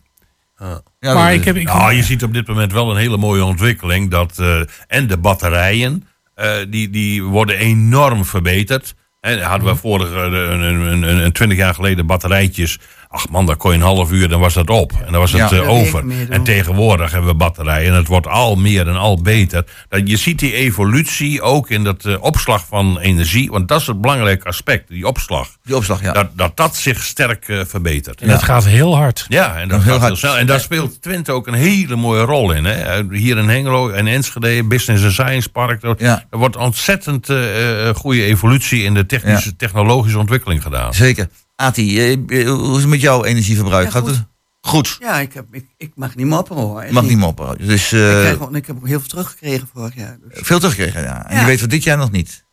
Ja, 1.01 1.15
maar 1.15 1.35
ik 1.35 1.45
heb... 1.45 1.57
Ik, 1.57 1.65
Nou, 1.67 1.93
je 1.93 2.03
ziet 2.03 2.23
op 2.23 2.33
dit 2.35 2.47
moment 2.47 2.73
wel 2.73 2.91
een 2.91 2.97
hele 2.97 3.17
mooie 3.17 3.45
ontwikkeling. 3.45 4.11
Dat, 4.11 4.39
eh, 4.39 4.61
en 4.87 5.07
de 5.07 5.17
batterijen, 5.17 6.07
eh, 6.35 6.53
die, 6.69 6.91
die 6.91 7.23
worden 7.23 7.57
enorm 7.59 8.25
verbeterd. 8.25 8.95
En 9.21 9.41
hadden 9.43 9.65
Mhm. 9.67 9.75
we 9.75 9.81
vorige, 9.81 10.15
eh, 10.15 10.23
een, 10.23 10.61
een, 10.61 11.03
een, 11.03 11.25
een 11.25 11.33
20 11.33 11.59
jaar 11.59 11.75
geleden 11.75 12.07
batterijtjes. 12.07 12.79
Ach 13.13 13.29
man, 13.29 13.47
daar 13.47 13.57
kon 13.57 13.71
je 13.71 13.77
een 13.77 13.83
half 13.83 14.11
uur, 14.13 14.29
dan 14.29 14.41
was 14.41 14.55
dat 14.55 14.71
op. 14.71 14.93
En 15.07 15.13
dan 15.13 15.21
was 15.21 15.33
het 15.33 15.51
Ja. 15.51 15.57
eh, 15.57 15.69
over. 15.69 16.05
En 16.29 16.43
tegenwoordig 16.43 17.11
hebben 17.13 17.31
we 17.31 17.37
batterijen. 17.37 17.91
En 17.91 17.97
het 17.97 18.07
wordt 18.07 18.27
al 18.27 18.57
meer 18.57 18.89
en 18.89 18.97
al 18.97 19.23
beter. 19.23 19.65
Dat, 19.89 20.09
je 20.09 20.17
ziet 20.17 20.39
die 20.39 20.53
evolutie 20.55 21.43
ook 21.43 21.71
in 21.71 21.85
dat 21.85 22.05
eh, 22.05 22.15
opslag 22.21 22.65
van 22.69 22.99
energie. 22.99 23.51
Want 23.51 23.69
dat 23.69 23.81
is 23.81 23.87
het 23.87 24.01
belangrijke 24.01 24.45
aspect, 24.47 24.89
die 24.89 25.07
opslag. 25.07 25.49
Die 25.63 25.77
opslag, 25.77 26.03
ja. 26.03 26.13
Dat, 26.13 26.29
dat 26.37 26.57
dat 26.57 26.77
zich 26.77 27.03
sterk 27.05 27.49
eh, 27.49 27.61
verbetert. 27.67 28.21
en 28.21 28.29
dat 28.29 28.43
gaat 28.43 28.65
heel 28.67 28.97
hard. 28.97 29.27
Ja, 29.29 29.57
en 29.57 29.69
dat 29.69 29.83
Heel 29.83 29.93
gaat 29.99 30.07
heel 30.07 30.17
snel. 30.17 30.37
En 30.39 30.47
daar 30.47 30.61
speelt 30.61 31.03
Twente 31.03 31.33
ook 31.33 31.47
een 31.47 31.55
hele 31.55 31.97
mooie 31.97 32.23
rol 32.23 32.53
in. 32.53 32.65
Hè? 32.65 33.03
Hier 33.11 33.39
in 33.39 33.49
Hengelo 33.49 33.89
en 33.89 34.07
Enschede, 34.07 34.65
Business 34.65 35.05
and 35.05 35.13
Science 35.13 35.49
Park. 35.49 35.83
Er, 35.83 35.95
Ja. 35.99 36.25
er 36.31 36.39
wordt 36.39 36.57
ontzettend 36.57 37.29
eh, 37.29 37.89
eh, 37.89 37.95
goede 37.95 38.25
evolutie 38.25 38.83
in 38.83 38.95
de 38.95 39.07
technische, 39.07 39.57
technologische 39.57 40.19
ontwikkeling 40.19 40.63
gedaan. 40.63 40.95
Zeker. 40.95 41.29
Ati, 41.61 41.99
eh, 41.99 42.13
eh, 42.13 42.49
hoe 42.51 42.75
is 42.77 42.81
het 42.81 42.87
met 42.91 43.01
jouw 43.01 43.25
energieverbruik? 43.25 43.85
Ja, 43.85 43.91
Gaat 43.91 44.03
goed. 44.03 44.11
het 44.17 44.27
goed? 44.61 44.97
Ja, 45.01 45.19
ik, 45.21 45.33
heb, 45.33 45.45
ik, 45.51 45.67
ik 45.77 45.93
mag 45.95 46.15
niet 46.17 46.27
mopperen 46.27 46.63
hoor. 46.63 46.85
Je 46.85 46.93
mag 46.93 47.03
niet 47.05 47.19
mopperen. 47.19 47.67
Dus 47.67 47.93
Ik, 47.93 47.99
eh, 47.99 48.09
krijg, 48.09 48.33
gewoon- 48.37 48.55
ik 48.57 48.67
heb 48.67 48.77
ook 48.77 48.87
heel 48.87 48.99
veel 48.99 49.09
teruggekregen 49.09 49.69
vorig 49.75 49.95
jaar. 49.95 50.19
Dus. 50.29 50.39
veel 50.47 50.59
teruggekregen, 50.59 51.03
ja. 51.03 51.27
En 51.29 51.35
Ja. 51.35 51.41
je 51.41 51.47
weet 51.47 51.59
voor 51.59 51.69
dit 51.69 51.83
jaar 51.83 51.97
nog 51.97 52.11
niet. 52.11 52.45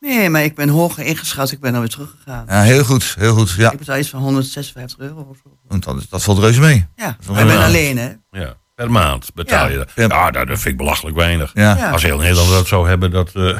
Nee, 0.00 0.30
maar 0.30 0.44
ik 0.44 0.54
ben 0.54 0.68
hoger 0.68 1.04
ingeschat. 1.04 1.50
Ik 1.52 1.60
ben 1.60 1.74
alweer 1.74 1.88
teruggegaan. 1.90 2.44
Ja, 2.48 2.62
heel 2.62 2.84
goed, 2.84 3.14
heel 3.18 3.34
goed. 3.34 3.50
Ja, 3.56 3.70
Ik 3.72 3.78
betaal 3.78 3.98
iets 3.98 4.08
van 4.08 4.20
156 4.20 4.98
euro 4.98 5.26
of 5.30 5.36
zo. 5.44 5.56
want 5.68 5.84
dat, 5.84 6.06
dat 6.10 6.22
valt 6.22 6.38
reuze 6.38 6.60
mee. 6.60 6.86
Ja, 6.96 7.08
ik 7.20 7.26
ben 7.34 7.48
een- 7.48 7.58
alleen, 7.62 7.98
hè. 7.98 8.12
Ja, 8.30 8.56
per 8.78 8.90
maand 8.90 9.30
betaal 9.34 9.64
Ja. 9.66 9.70
je 9.72 9.76
dat. 9.76 9.90
Ja. 9.94 10.06
Nou, 10.06 10.32
dat 10.32 10.46
vind 10.46 10.64
ik 10.64 10.76
belachelijk 10.76 11.16
weinig. 11.16 11.50
Ja. 11.54 11.90
Als 11.90 12.02
heel 12.02 12.18
Nederland 12.18 12.50
dat 12.50 12.66
zou 12.66 12.88
hebben, 12.88 13.10
dat... 13.10 13.30
eh, 13.34 13.42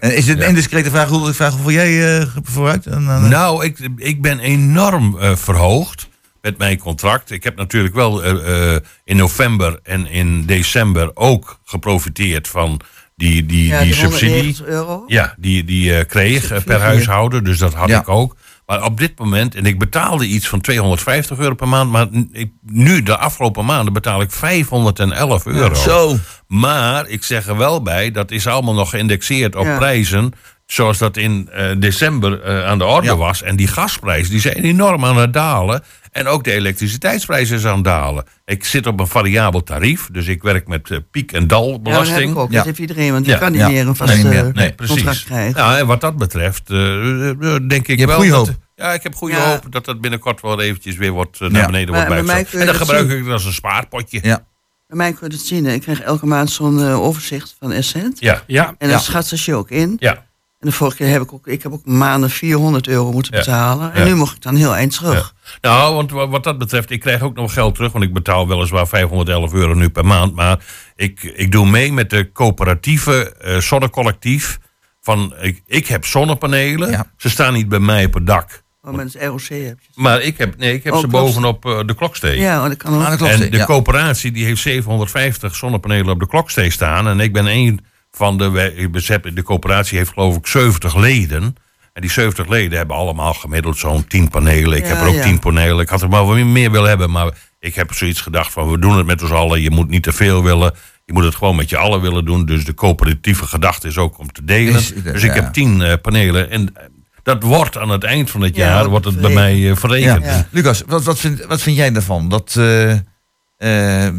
En 0.00 0.16
is 0.16 0.26
het 0.26 0.40
een 0.40 0.48
indiscrete 0.48 0.90
vraag, 0.90 1.08
hoe, 1.08 1.32
vraag 1.32 1.52
hoeveel 1.52 1.70
jij 1.72 2.18
eh, 2.20 2.26
vooruit? 2.42 2.86
En, 2.86 3.04
dan, 3.04 3.24
eh, 3.24 3.28
Nou, 3.28 3.64
ik, 3.64 3.78
ik 3.96 4.22
ben 4.22 4.38
enorm 4.38 5.18
eh, 5.18 5.36
verhoogd 5.36 6.08
met 6.40 6.58
mijn 6.58 6.78
contract. 6.78 7.30
Ik 7.30 7.44
heb 7.44 7.56
natuurlijk 7.56 7.94
wel 7.94 8.22
eh, 8.24 8.74
eh, 8.74 8.80
in 9.04 9.16
november 9.16 9.78
en 9.82 10.06
in 10.06 10.46
december 10.46 11.10
ook 11.14 11.60
geprofiteerd 11.64 12.48
van 12.48 12.80
die, 13.16 13.46
die, 13.46 13.66
Ja, 13.66 13.78
die, 13.78 13.86
die 13.86 13.94
subsidie. 13.94 14.28
190 14.28 14.66
euro. 14.66 15.04
Ja, 15.06 15.34
die, 15.38 15.64
die 15.64 15.96
eh, 15.98 16.06
kreeg 16.06 16.64
per 16.64 16.80
huishouden, 16.80 17.44
dus 17.44 17.58
dat 17.58 17.74
had 17.74 17.88
Ja. 17.88 18.00
ik 18.00 18.08
ook. 18.08 18.36
Maar 18.66 18.84
op 18.84 18.98
dit 18.98 19.18
moment, 19.18 19.54
en 19.54 19.66
ik 19.66 19.78
betaalde 19.78 20.26
iets 20.26 20.48
van 20.48 20.60
250 20.60 21.38
euro 21.38 21.54
per 21.54 21.68
maand, 21.68 21.90
maar 21.90 22.06
ik, 22.32 22.50
nu, 22.62 23.02
de 23.02 23.16
afgelopen 23.16 23.64
maanden, 23.64 23.92
betaal 23.92 24.20
ik 24.20 24.30
511 24.30 25.46
euro. 25.46 25.74
Zo. 25.74 26.16
Maar 26.48 27.08
ik 27.08 27.24
zeg 27.24 27.46
er 27.46 27.56
wel 27.56 27.82
bij, 27.82 28.10
dat 28.10 28.30
is 28.30 28.46
allemaal 28.46 28.74
nog 28.74 28.90
geïndexeerd 28.90 29.56
op 29.56 29.64
Ja. 29.64 29.76
prijzen. 29.76 30.32
Zoals 30.66 30.98
dat 30.98 31.16
in 31.16 31.48
eh, 31.52 31.70
december 31.78 32.42
eh, 32.42 32.64
aan 32.66 32.78
de 32.78 32.84
orde 32.84 33.06
Ja. 33.06 33.16
was. 33.16 33.42
En 33.42 33.56
die 33.56 33.66
gasprijzen 33.68 34.30
die 34.30 34.40
zijn 34.40 34.56
enorm 34.56 35.04
aan 35.04 35.16
het 35.16 35.32
dalen. 35.32 35.82
En 36.14 36.26
ook 36.26 36.44
de 36.44 36.52
elektriciteitsprijs 36.52 37.50
is 37.50 37.66
aan 37.66 37.74
het 37.74 37.84
dalen. 37.84 38.24
Ik 38.44 38.64
zit 38.64 38.86
op 38.86 39.00
een 39.00 39.06
variabel 39.06 39.62
tarief. 39.62 40.08
Dus 40.12 40.26
ik 40.26 40.42
werk 40.42 40.68
met 40.68 40.90
eh, 40.90 40.98
piek- 41.10 41.32
en 41.32 41.40
Ja, 41.40 41.46
dat 41.46 41.58
heb 41.60 41.68
dalbelasting. 41.84 42.30
ik 42.30 42.36
ook. 42.38 42.50
Ja. 42.50 42.56
Dat 42.56 42.64
heeft 42.64 42.78
iedereen, 42.78 43.12
want 43.12 43.26
je 43.26 43.32
Ja. 43.32 43.38
kan 43.38 43.50
niet 43.52 43.60
Ja. 43.60 43.68
meer 43.68 43.86
een 43.86 43.96
vast 43.96 44.12
Nee, 44.14 44.22
niet 44.22 44.32
meer. 44.32 44.42
Nee, 44.42 44.74
contract 44.74 45.02
precies. 45.02 45.24
krijgen. 45.24 45.60
Ja, 45.60 45.78
en 45.78 45.86
wat 45.86 46.00
dat 46.00 46.16
betreft, 46.16 46.70
eh, 46.70 47.30
eh, 47.30 47.36
denk 47.68 47.88
ik 47.88 48.06
wel. 48.06 48.14
goede 48.16 48.30
dat- 48.30 48.46
hoop. 48.46 48.56
ja, 48.74 48.92
ik 48.92 49.02
heb 49.02 49.14
goede 49.14 49.34
Ja. 49.34 49.50
hoop 49.50 49.66
dat 49.72 49.84
dat 49.84 50.00
binnenkort 50.00 50.40
wel 50.40 50.60
eventjes 50.60 50.96
weer 50.96 51.10
wordt, 51.10 51.40
naar 51.40 51.50
Ja. 51.50 51.66
beneden 51.66 51.94
Maar 51.94 52.06
wordt 52.06 52.26
bijgesteld. 52.26 52.52
En 52.60 52.66
dan 52.66 52.66
dat 52.66 52.76
gebruik 52.86 53.08
zien. 53.08 53.18
ik 53.18 53.24
het 53.24 53.32
als 53.32 53.44
een 53.44 53.52
spaarpotje. 53.52 54.18
Ja. 54.22 54.46
Bij 54.88 54.96
mij 54.96 55.12
kun 55.12 55.28
je 55.28 55.36
het 55.36 55.46
zien. 55.46 55.64
hè. 55.64 55.72
Ik 55.72 55.80
krijg 55.80 56.00
elke 56.00 56.26
maand 56.26 56.50
zo'n 56.50 56.82
overzicht 56.88 57.56
van 57.58 57.72
Essent. 57.72 58.20
Ja, 58.20 58.42
Ja, 58.46 58.66
En 58.68 58.74
dan 58.78 58.88
Ja. 58.88 58.98
schat 58.98 59.26
ze 59.26 59.36
je 59.44 59.54
ook 59.54 59.70
in. 59.70 59.96
ja. 59.98 60.24
En 60.64 60.70
de 60.70 60.76
vorige 60.76 60.96
keer 60.96 61.08
heb 61.08 61.22
ik 61.22 61.32
ook, 61.32 61.46
ik 61.46 61.62
heb 61.62 61.72
ook 61.72 61.86
maanden 61.86 62.30
400 62.30 62.86
euro 62.88 63.12
moeten 63.12 63.32
Ja. 63.32 63.38
betalen. 63.38 63.92
En 63.92 64.00
Ja. 64.00 64.06
nu 64.06 64.14
mocht 64.14 64.36
ik 64.36 64.42
dan 64.42 64.56
heel 64.56 64.74
eind 64.76 64.94
terug. 64.96 65.34
Nou, 65.60 65.94
want 65.94 66.10
wa- 66.10 66.28
wat 66.28 66.44
dat 66.44 66.58
betreft, 66.58 66.90
ik 66.90 67.00
krijg 67.00 67.20
ook 67.22 67.34
nog 67.34 67.52
geld 67.52 67.74
terug. 67.74 67.92
Want 67.92 68.04
ik 68.04 68.12
betaal 68.12 68.48
weliswaar 68.48 68.86
511 68.88 69.52
euro 69.52 69.74
nu 69.74 69.88
per 69.88 70.04
maand. 70.06 70.34
Maar 70.34 70.58
ik, 70.96 71.22
ik 71.22 71.52
doe 71.52 71.66
mee 71.66 71.92
met 71.92 72.10
de 72.10 72.32
coöperatieve 72.32 73.32
eh, 73.34 73.56
zonnecollectief. 73.58 74.58
Van, 75.00 75.34
ik, 75.40 75.62
ik 75.66 75.86
heb 75.86 76.04
zonnepanelen. 76.04 76.90
Ja. 76.90 77.06
Ze 77.16 77.30
staan 77.30 77.52
niet 77.52 77.68
bij 77.68 77.78
mij 77.80 78.04
op 78.04 78.14
het 78.14 78.26
dak. 78.26 78.62
Maar 78.82 78.94
met 78.94 79.12
het 79.12 79.22
ROC 79.22 79.40
heb 79.48 79.78
je. 79.80 79.88
Maar 79.94 80.22
ik 80.22 80.38
heb, 80.38 80.56
nee, 80.58 80.74
ik 80.74 80.84
heb 80.84 80.92
Oh, 80.92 81.00
ze 81.00 81.06
bovenop 81.06 81.64
eh, 81.66 81.80
de 81.86 81.94
kloksteek. 81.94 82.38
Ja, 82.38 82.62
oh, 82.62 82.68
dat 82.68 82.76
kan 82.76 82.94
ook. 82.96 83.20
Ah. 83.20 83.30
En 83.30 83.50
de 83.50 83.56
ja. 83.56 83.64
coöperatie 83.64 84.32
die 84.32 84.44
heeft 84.44 84.60
750 84.62 85.54
zonnepanelen 85.56 86.08
op 86.12 86.18
de 86.20 86.26
kloksteek 86.28 86.72
staan. 86.72 87.08
En 87.08 87.20
ik 87.20 87.32
ben 87.32 87.46
een 87.46 87.80
van 88.16 88.38
de. 88.38 89.30
De 89.34 89.42
coöperatie 89.42 89.98
heeft 89.98 90.12
geloof 90.12 90.36
ik 90.36 90.46
70 90.46 90.96
leden. 90.96 91.56
En 91.92 92.00
die 92.00 92.10
70 92.10 92.48
leden 92.48 92.78
hebben 92.78 92.96
allemaal 92.96 93.34
gemiddeld 93.34 93.78
zo'n 93.78 94.06
10 94.06 94.28
panelen. 94.28 94.78
Ik 94.78 94.82
Ja, 94.84 94.88
heb 94.88 95.00
er 95.00 95.06
ook 95.08 95.14
ja. 95.14 95.22
10 95.22 95.38
panelen. 95.38 95.80
Ik 95.80 95.88
had 95.88 96.02
er 96.02 96.08
maar 96.08 96.24
wat 96.26 96.36
meer 96.36 96.70
willen 96.70 96.88
hebben. 96.88 97.10
Maar 97.10 97.32
ik 97.60 97.74
heb 97.74 97.92
zoiets 97.92 98.20
gedacht 98.20 98.52
van 98.52 98.70
we 98.70 98.78
doen 98.78 98.96
het 98.96 99.06
met 99.06 99.22
ons 99.22 99.30
allen. 99.30 99.60
Je 99.60 99.70
moet 99.70 99.88
niet 99.88 100.02
te 100.02 100.12
veel 100.12 100.42
willen. 100.42 100.72
Je 101.04 101.12
moet 101.12 101.24
het 101.24 101.34
gewoon 101.34 101.56
met 101.56 101.70
je 101.70 101.76
allen 101.76 102.00
willen 102.00 102.24
doen. 102.24 102.44
Dus 102.46 102.64
de 102.64 102.74
coöperatieve 102.74 103.46
gedachte 103.46 103.88
is 103.88 103.98
ook 103.98 104.18
om 104.18 104.32
te 104.32 104.44
delen. 104.44 104.74
Is- 104.74 104.92
dus 105.02 105.22
ik 105.22 105.34
heb 105.34 105.52
10 105.52 105.82
eh, 105.82 105.92
panelen. 106.02 106.50
En 106.50 106.74
eh, 106.74 106.84
dat 107.22 107.42
wordt 107.42 107.78
aan 107.78 107.88
het 107.88 108.04
eind 108.04 108.30
van 108.30 108.40
het 108.40 108.56
Ja, 108.56 108.66
jaar 108.66 108.88
wordt 108.88 109.04
het 109.04 109.20
bij 109.20 109.32
mij 109.34 109.70
eh, 109.70 109.76
verrekend. 109.76 110.46
Lucas, 110.50 110.82
wat, 110.86 111.04
wat, 111.04 111.18
vind, 111.18 111.44
wat 111.44 111.60
vind 111.62 111.76
jij 111.76 111.92
daarvan? 111.92 112.28
Dat, 112.28 112.52
we 112.54 114.14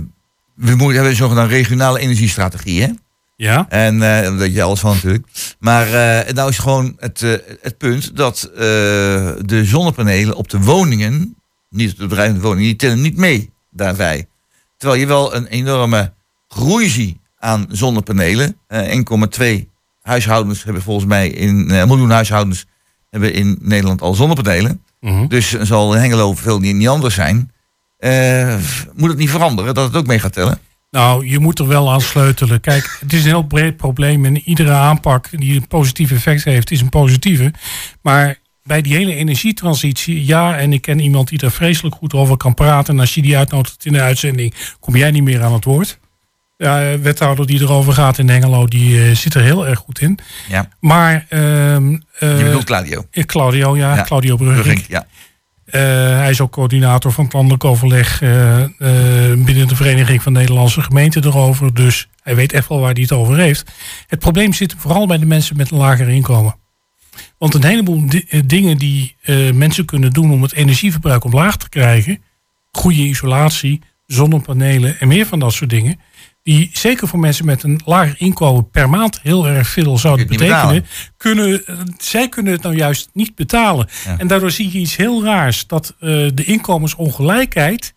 moeten 0.55 0.87
hebben 0.93 1.05
een 1.09 1.15
zogenaamde 1.15 1.53
regionale 1.53 1.99
energiestrategie, 1.99 2.81
hè? 2.81 2.87
Ja. 3.35 3.65
En 3.69 3.93
eh, 3.93 3.99
daar 3.99 4.37
weet 4.37 4.53
je 4.53 4.61
alles 4.61 4.79
van 4.79 4.93
natuurlijk. 4.93 5.27
Maar 5.59 5.93
eh 5.93 6.33
nou 6.33 6.49
is 6.49 6.57
gewoon 6.57 6.95
het, 6.99 7.21
eh, 7.21 7.33
het 7.61 7.77
punt 7.77 8.15
dat 8.15 8.49
de 9.45 9.61
zonnepanelen 9.63 10.35
op 10.35 10.49
de 10.49 10.59
woningen, 10.59 11.35
niet 11.69 11.91
op 11.91 11.97
de 11.97 12.07
bedrijven, 12.07 12.35
de 12.35 12.41
woningen, 12.41 12.63
die 12.63 12.75
tellen 12.75 13.01
niet 13.01 13.17
mee 13.17 13.51
daarbij. 13.71 14.27
Terwijl 14.77 14.99
je 14.99 15.07
wel 15.07 15.35
een 15.35 15.47
enorme 15.47 16.13
groei 16.47 16.89
ziet 16.89 17.17
aan 17.37 17.65
zonnepanelen. 17.69 18.57
Eh 18.67 18.91
1,2 18.91 19.69
huishoudens 20.01 20.63
hebben 20.63 20.81
volgens 20.81 21.05
mij 21.05 21.29
in 21.29 21.69
een 21.69 21.87
miljoen 21.87 22.09
huishoudens 22.09 22.65
hebben 23.09 23.33
in 23.33 23.57
Nederland 23.61 24.01
al 24.01 24.13
zonnepanelen. 24.13 24.83
Mhm. 24.99 25.27
Dus 25.27 25.49
zal 25.49 25.93
Hengelo 25.93 26.33
veel 26.33 26.59
niet, 26.59 26.75
niet 26.75 26.87
anders 26.87 27.15
zijn. 27.15 27.51
Moet 28.93 29.09
het 29.09 29.17
niet 29.17 29.29
veranderen 29.29 29.73
dat 29.73 29.87
het 29.87 29.95
ook 29.95 30.07
mee 30.07 30.19
gaat 30.19 30.33
tellen? 30.33 30.59
Nou, 30.95 31.27
je 31.27 31.39
moet 31.39 31.59
er 31.59 31.67
wel 31.67 31.91
aan 31.91 32.01
sleutelen. 32.01 32.61
Kijk, 32.61 32.97
het 32.99 33.13
is 33.13 33.19
een 33.19 33.25
heel 33.27 33.43
breed 33.43 33.77
probleem 33.77 34.25
en 34.25 34.37
iedere 34.37 34.71
aanpak 34.71 35.27
die 35.31 35.55
een 35.55 35.67
positief 35.67 36.11
effect 36.11 36.43
heeft, 36.43 36.71
is 36.71 36.81
een 36.81 36.89
positieve. 36.89 37.53
Maar 38.01 38.37
bij 38.63 38.81
die 38.81 38.93
hele 38.95 39.15
energietransitie, 39.15 40.25
ja, 40.25 40.57
en 40.57 40.73
ik 40.73 40.81
ken 40.81 40.99
iemand 40.99 41.27
die 41.29 41.37
daar 41.37 41.51
vreselijk 41.51 41.95
goed 41.95 42.13
over 42.13 42.37
kan 42.37 42.53
praten. 42.53 42.93
En 42.93 42.99
als 42.99 43.13
je 43.15 43.21
die 43.21 43.37
uitnodigt 43.37 43.85
in 43.85 43.93
de 43.93 44.01
uitzending, 44.01 44.53
kom 44.79 44.95
jij 44.95 45.11
niet 45.11 45.23
meer 45.23 45.43
aan 45.43 45.53
het 45.53 45.63
woord. 45.63 45.99
Ja, 46.57 46.91
eh, 46.91 46.97
wethouder 46.99 47.47
die 47.47 47.61
erover 47.61 47.93
gaat 47.93 48.17
in 48.17 48.29
Hengelo, 48.29 48.65
die 48.65 49.01
eh, 49.03 49.15
zit 49.15 49.33
er 49.33 49.41
heel 49.41 49.67
erg 49.67 49.79
goed 49.79 50.01
in. 50.01 50.19
Ja. 50.49 50.69
Maar, 50.79 51.25
ehm 51.29 51.93
eh, 52.19 52.37
Je 52.37 52.43
bedoelt 52.43 52.63
Claudio. 52.63 53.05
eh, 53.11 53.23
Claudio, 53.23 53.77
ja, 53.77 53.95
Ja. 53.95 54.03
Claudio. 54.03 54.35
Brugging, 54.35 54.85
ja. 54.87 55.07
Eh, 55.65 55.81
hij 56.17 56.29
is 56.29 56.41
ook 56.41 56.51
coördinator 56.51 57.11
van 57.11 57.23
het 57.23 57.33
landelijk 57.33 57.63
overleg 57.63 58.21
eh, 58.21 58.61
eh, 58.63 58.69
binnen 59.45 59.67
de 59.67 59.75
Vereniging 59.75 60.23
van 60.23 60.33
Nederlandse 60.33 60.81
Gemeenten 60.81 61.25
erover. 61.25 61.73
Dus 61.73 62.07
hij 62.23 62.35
weet 62.35 62.53
echt 62.53 62.67
wel 62.69 62.79
waar 62.79 62.93
hij 62.93 63.01
het 63.01 63.11
over 63.11 63.37
heeft. 63.37 63.71
Het 64.07 64.19
probleem 64.19 64.53
zit 64.53 64.75
vooral 64.77 65.07
bij 65.07 65.17
de 65.17 65.25
mensen 65.25 65.57
met 65.57 65.71
een 65.71 65.77
lager 65.77 66.09
inkomen. 66.09 66.55
Want 67.37 67.53
een 67.53 67.63
heleboel 67.63 68.09
di- 68.09 68.43
dingen 68.45 68.77
die 68.77 69.15
mensen 69.53 69.85
kunnen 69.85 70.11
doen 70.11 70.31
om 70.31 70.41
het 70.41 70.53
energieverbruik 70.53 71.23
omlaag 71.23 71.57
te 71.57 71.69
krijgen, 71.69 72.23
goede 72.71 73.01
isolatie, 73.01 73.81
zonnepanelen 74.05 74.99
en 74.99 75.07
meer 75.07 75.25
van 75.25 75.39
dat 75.39 75.53
soort 75.53 75.69
dingen, 75.69 75.99
die 76.45 76.69
zeker 76.73 77.07
voor 77.07 77.19
mensen 77.19 77.45
met 77.45 77.63
een 77.63 77.81
lager 77.85 78.15
inkomen 78.17 78.69
per 78.69 78.89
maand 78.89 79.19
heel 79.21 79.47
erg 79.47 79.67
veel 79.67 79.97
zouden 79.97 80.27
betekenen, 80.27 80.85
kunnen, 81.17 81.65
eh, 81.65 81.75
zij 81.97 82.29
kunnen 82.29 82.53
het 82.53 82.61
nou 82.61 82.75
juist 82.75 83.09
niet 83.13 83.35
betalen. 83.35 83.87
Ja. 84.05 84.17
En 84.17 84.27
daardoor 84.27 84.51
zie 84.51 84.71
je 84.71 84.79
iets 84.79 84.95
heel 84.95 85.23
raars, 85.23 85.67
dat 85.67 85.95
eh, 85.99 86.09
de 86.33 86.43
inkomensongelijkheid 86.43 87.93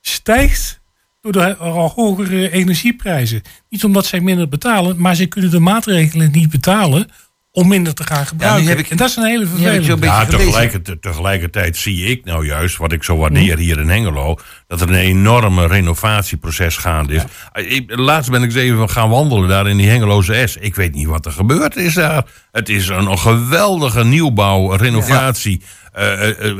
stijgt 0.00 0.80
door 1.20 1.32
de 1.32 1.56
al 1.56 1.90
hogere 1.90 2.50
energieprijzen. 2.50 3.42
Niet 3.68 3.84
omdat 3.84 4.06
zij 4.06 4.20
minder 4.20 4.48
betalen, 4.48 5.00
maar 5.00 5.16
zij 5.16 5.26
kunnen 5.26 5.50
de 5.50 5.60
maatregelen 5.60 6.30
niet 6.30 6.50
betalen 6.50 7.08
om 7.54 7.68
minder 7.68 7.94
te 7.94 8.04
gaan 8.04 8.26
gebruiken. 8.26 8.62
heb 8.68 8.78
ik- 8.78 8.90
en 8.90 8.96
dat 8.96 9.08
is 9.08 9.16
een 9.16 9.24
hele 9.24 9.46
vervelende. 9.46 9.86
Ja, 10.08 10.20
tegelijkertijd, 10.46 11.02
tegelijkertijd 11.02 11.76
zie 11.76 12.04
ik 12.06 12.24
nou 12.24 12.46
juist, 12.46 12.76
wat 12.76 12.92
ik 12.92 13.02
zo 13.02 13.16
waardeer 13.16 13.58
hier 13.58 13.78
in 13.80 13.88
Hengelo, 13.88 14.36
dat 14.66 14.80
er 14.80 14.88
een 14.88 14.94
enorme 14.94 15.66
renovatieproces 15.66 16.76
gaande 16.76 17.14
is. 17.14 17.22
Ik, 17.64 17.96
laatst 17.96 18.30
ben 18.30 18.40
ik 18.42 18.46
eens 18.48 18.54
even 18.62 18.90
gaan 18.90 19.08
wandelen 19.08 19.48
daar 19.48 19.66
in 19.68 19.76
die 19.76 19.88
Hengeloze 19.88 20.42
S. 20.46 20.56
Ik 20.56 20.74
weet 20.74 20.94
niet 20.94 21.06
wat 21.06 21.26
er 21.26 21.32
gebeurd 21.32 21.76
is 21.76 21.94
daar. 21.94 22.22
Het 22.52 22.68
is 22.68 22.88
een, 22.88 23.06
een 23.10 23.18
geweldige 23.18 24.04
nieuwbouw, 24.04 24.70
renovatie. 24.72 25.62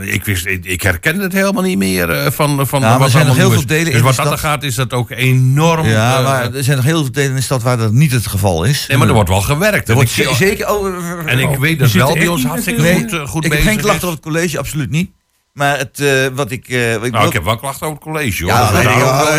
Ik, 0.00 0.24
wist, 0.24 0.46
ik, 0.46 0.64
ik 0.64 0.82
herkende 0.82 1.22
het 1.22 1.32
helemaal 1.32 1.62
niet 1.62 1.78
meer 1.78 2.10
eh, 2.10 2.30
van, 2.30 2.66
van 2.66 2.80
maar 2.80 2.92
er 2.92 2.98
wat 2.98 3.10
zijn 3.10 3.26
nog 3.26 3.34
allemaal 3.38 3.50
heel 3.50 3.50
veel 3.50 3.60
is. 3.60 3.66
delen 3.76 3.84
Dus 3.84 3.94
in 3.94 4.02
wat 4.02 4.16
de 4.16 4.22
dat 4.22 4.32
er 4.32 4.38
stad. 4.38 4.50
gaat, 4.50 4.62
is 4.62 4.74
dat 4.74 4.92
ook 4.92 5.10
enorm. 5.10 5.86
Ja, 5.86 6.18
eh, 6.18 6.24
maar 6.24 6.54
er 6.54 6.64
zijn 6.64 6.76
nog 6.76 6.84
heel 6.84 7.02
veel 7.02 7.12
delen 7.12 7.30
in 7.30 7.36
de 7.36 7.42
stad 7.42 7.62
waar 7.62 7.76
dat 7.76 7.92
niet 7.92 8.12
het 8.12 8.26
geval 8.26 8.64
is. 8.64 8.84
nee, 8.88 8.96
maar 8.98 9.08
er 9.08 9.14
wordt 9.14 9.28
wel 9.28 9.40
gewerkt. 9.40 9.84
Er 9.88 9.88
En 9.88 9.94
wordt 9.94 10.18
ik 10.18 10.28
zeker... 10.34 10.68
Oh, 10.70 10.86
en 11.26 11.38
ik 11.38 11.48
Oh, 11.48 11.58
weet 11.58 11.78
dat 11.78 11.90
wel 11.90 12.08
er 12.08 12.18
bij 12.18 12.26
ons 12.28 12.44
hartstikke 12.44 12.94
goed, 12.94 13.12
eh, 13.12 13.26
goed 13.26 13.44
ik 13.44 13.50
heb 13.52 13.60
bezig 13.60 13.72
geen 13.74 13.82
klachten 13.82 14.08
op 14.08 14.14
het 14.14 14.22
college, 14.22 14.58
absoluut 14.58 14.90
niet. 14.90 15.10
Maar 15.52 15.78
het, 15.78 16.00
eh, 16.00 16.26
wat 16.34 16.50
ik... 16.50 16.68
eh, 16.68 16.94
wat 16.94 17.04
ik 17.06 17.12
Nou, 17.12 17.26
ik 17.26 17.32
heb 17.32 17.44
wel 17.44 17.56
klachten 17.56 17.86
over 17.86 17.98
het 17.98 18.08
college, 18.08 18.42
hoor. 18.44 18.52
Ja, 18.52 18.72
we 18.72 18.78
ik 18.78 18.88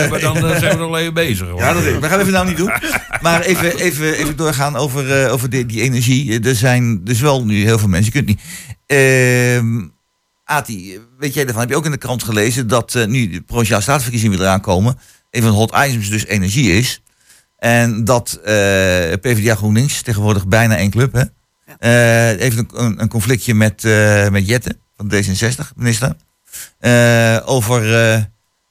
hebben, 0.01 0.21
dan 0.21 0.49
eh, 0.51 0.59
zijn 0.59 0.77
we 0.77 0.83
nog 0.83 0.97
even 0.97 1.13
bezig. 1.13 1.47
hoor. 1.47 1.59
Ja, 1.59 1.73
dat, 1.73 1.83
dat 1.83 2.05
gaan 2.05 2.17
we 2.17 2.19
even 2.19 2.33
nou 2.33 2.47
niet 2.47 2.57
doen. 2.57 2.71
Maar 3.21 3.41
even, 3.41 3.77
even, 3.77 4.13
even 4.17 4.35
doorgaan 4.35 4.75
over, 4.75 5.23
eh, 5.23 5.33
over 5.33 5.49
die, 5.49 5.65
die 5.65 5.81
energie. 5.81 6.39
Er 6.39 6.55
zijn 6.55 7.03
dus 7.03 7.19
wel 7.19 7.45
nu 7.45 7.63
heel 7.63 7.79
veel 7.79 7.87
mensen. 7.87 8.05
Je 8.13 8.23
kunt 8.23 8.25
niet. 8.27 8.41
Ehm 8.85 9.93
Ati, 10.45 10.99
weet 11.17 11.33
jij 11.33 11.43
daarvan? 11.43 11.61
Heb 11.61 11.71
je 11.71 11.77
ook 11.77 11.85
in 11.85 11.91
de 11.91 11.97
krant 11.97 12.23
gelezen 12.23 12.67
dat 12.67 12.95
eh, 12.95 13.05
nu 13.05 13.29
de 13.29 13.41
provinciale 13.41 13.81
staatsverkiezingen 13.81 14.37
weer 14.37 14.47
eraan 14.47 14.61
komen. 14.61 14.99
Een 15.31 15.41
van 15.41 15.51
de 15.51 15.57
hot 15.57 15.75
items 15.75 16.09
dus 16.09 16.25
energie 16.25 16.71
is. 16.71 17.01
En 17.57 18.03
dat 18.03 18.39
eh, 18.43 18.53
PvdA 19.21 19.55
GroenLinks, 19.55 20.01
tegenwoordig 20.01 20.47
bijna 20.47 20.77
één 20.77 20.89
club, 20.89 21.13
hè, 21.13 21.23
eh, 21.79 22.39
heeft 22.39 22.57
een, 22.57 23.01
een, 23.01 23.07
conflictje 23.07 23.53
met, 23.53 23.83
met 24.31 24.47
Jette 24.47 24.77
van 24.97 25.11
D66, 25.13 25.75
minister. 25.75 26.15
Over 27.45 27.81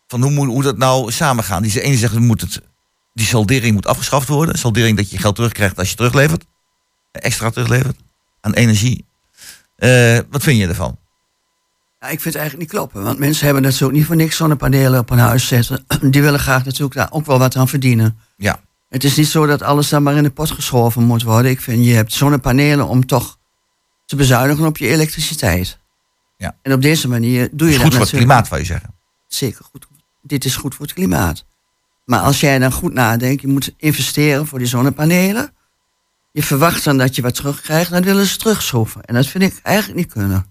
van 0.06 0.22
hoe, 0.22 0.30
moet, 0.30 0.46
hoe 0.46 0.62
dat 0.62 0.78
nou 0.78 1.12
samengaan. 1.12 1.62
Die 1.62 1.80
ene 1.80 1.96
zegt, 1.96 2.18
moet 2.18 2.40
het, 2.40 2.60
die 3.12 3.26
saldering 3.26 3.74
moet 3.74 3.86
afgeschaft 3.86 4.28
worden. 4.28 4.58
Saldering 4.58 4.96
dat 4.96 5.10
je 5.10 5.18
geld 5.18 5.34
terugkrijgt 5.34 5.78
als 5.78 5.90
je 5.90 5.96
teruglevert. 5.96 6.44
extra 7.12 7.50
teruglevert 7.50 7.96
aan 8.40 8.52
energie. 8.52 9.04
Eh, 9.84 10.18
wat 10.30 10.42
vind 10.42 10.58
je 10.58 10.66
ervan? 10.68 10.98
Ja, 12.00 12.06
ik 12.08 12.20
vind 12.20 12.34
het 12.34 12.42
eigenlijk 12.42 12.58
niet 12.58 12.78
kloppen. 12.80 13.02
Want 13.02 13.18
mensen 13.18 13.44
hebben 13.44 13.62
natuurlijk 13.62 13.92
niet 13.92 14.06
voor 14.06 14.16
niks 14.16 14.36
zonnepanelen 14.36 15.00
op 15.00 15.08
hun 15.08 15.18
huis 15.18 15.46
zetten. 15.46 15.84
Die 16.10 16.22
willen 16.22 16.40
graag 16.40 16.64
natuurlijk 16.64 16.94
daar 16.94 17.12
ook 17.12 17.26
wel 17.26 17.38
wat 17.38 17.56
aan 17.56 17.68
verdienen. 17.68 18.18
Ja. 18.36 18.60
Het 18.88 19.04
is 19.04 19.16
niet 19.16 19.26
zo 19.26 19.46
dat 19.46 19.62
alles 19.62 19.88
dan 19.88 20.02
maar 20.02 20.16
in 20.16 20.22
de 20.22 20.30
pot 20.30 20.50
geschoven 20.50 21.02
moet 21.02 21.22
worden. 21.22 21.50
Ik 21.50 21.60
vind, 21.60 21.84
je 21.84 21.94
hebt 21.94 22.12
zonnepanelen 22.12 22.86
om 22.88 23.06
toch 23.06 23.38
te 24.06 24.16
bezuinigen 24.16 24.66
op 24.66 24.76
je 24.76 24.88
elektriciteit. 24.88 25.78
Ja. 26.36 26.56
En 26.62 26.72
op 26.72 26.82
deze 26.82 27.08
manier 27.08 27.48
doe 27.52 27.68
je 27.68 27.74
Is 27.74 27.80
dat 27.80 27.86
goed 27.86 27.94
voor 27.94 28.04
het 28.04 28.12
natuurlijk- 28.12 28.16
klimaat, 28.16 28.46
zou 28.46 28.60
je 28.60 28.66
zeggen. 28.66 28.94
Zeker 29.26 29.64
goed. 29.64 29.86
Dit 30.22 30.44
is 30.44 30.56
goed 30.56 30.74
voor 30.74 30.84
het 30.84 30.94
klimaat. 30.94 31.44
Maar 32.04 32.20
als 32.20 32.40
jij 32.40 32.58
dan 32.58 32.72
goed 32.72 32.92
nadenkt, 32.92 33.42
je 33.42 33.48
moet 33.48 33.74
investeren 33.76 34.46
voor 34.46 34.58
die 34.58 34.68
zonnepanelen. 34.68 35.53
Je 36.34 36.42
verwacht 36.42 36.84
dan 36.84 36.98
dat 36.98 37.16
je 37.16 37.22
wat 37.22 37.34
terugkrijgt, 37.34 37.90
dan 37.90 38.02
willen 38.02 38.26
ze 38.26 38.36
terugschroeven. 38.36 39.02
En 39.02 39.14
dat 39.14 39.26
vind 39.26 39.44
ik 39.44 39.60
eigenlijk 39.62 39.98
niet 39.98 40.12
kunnen. 40.12 40.46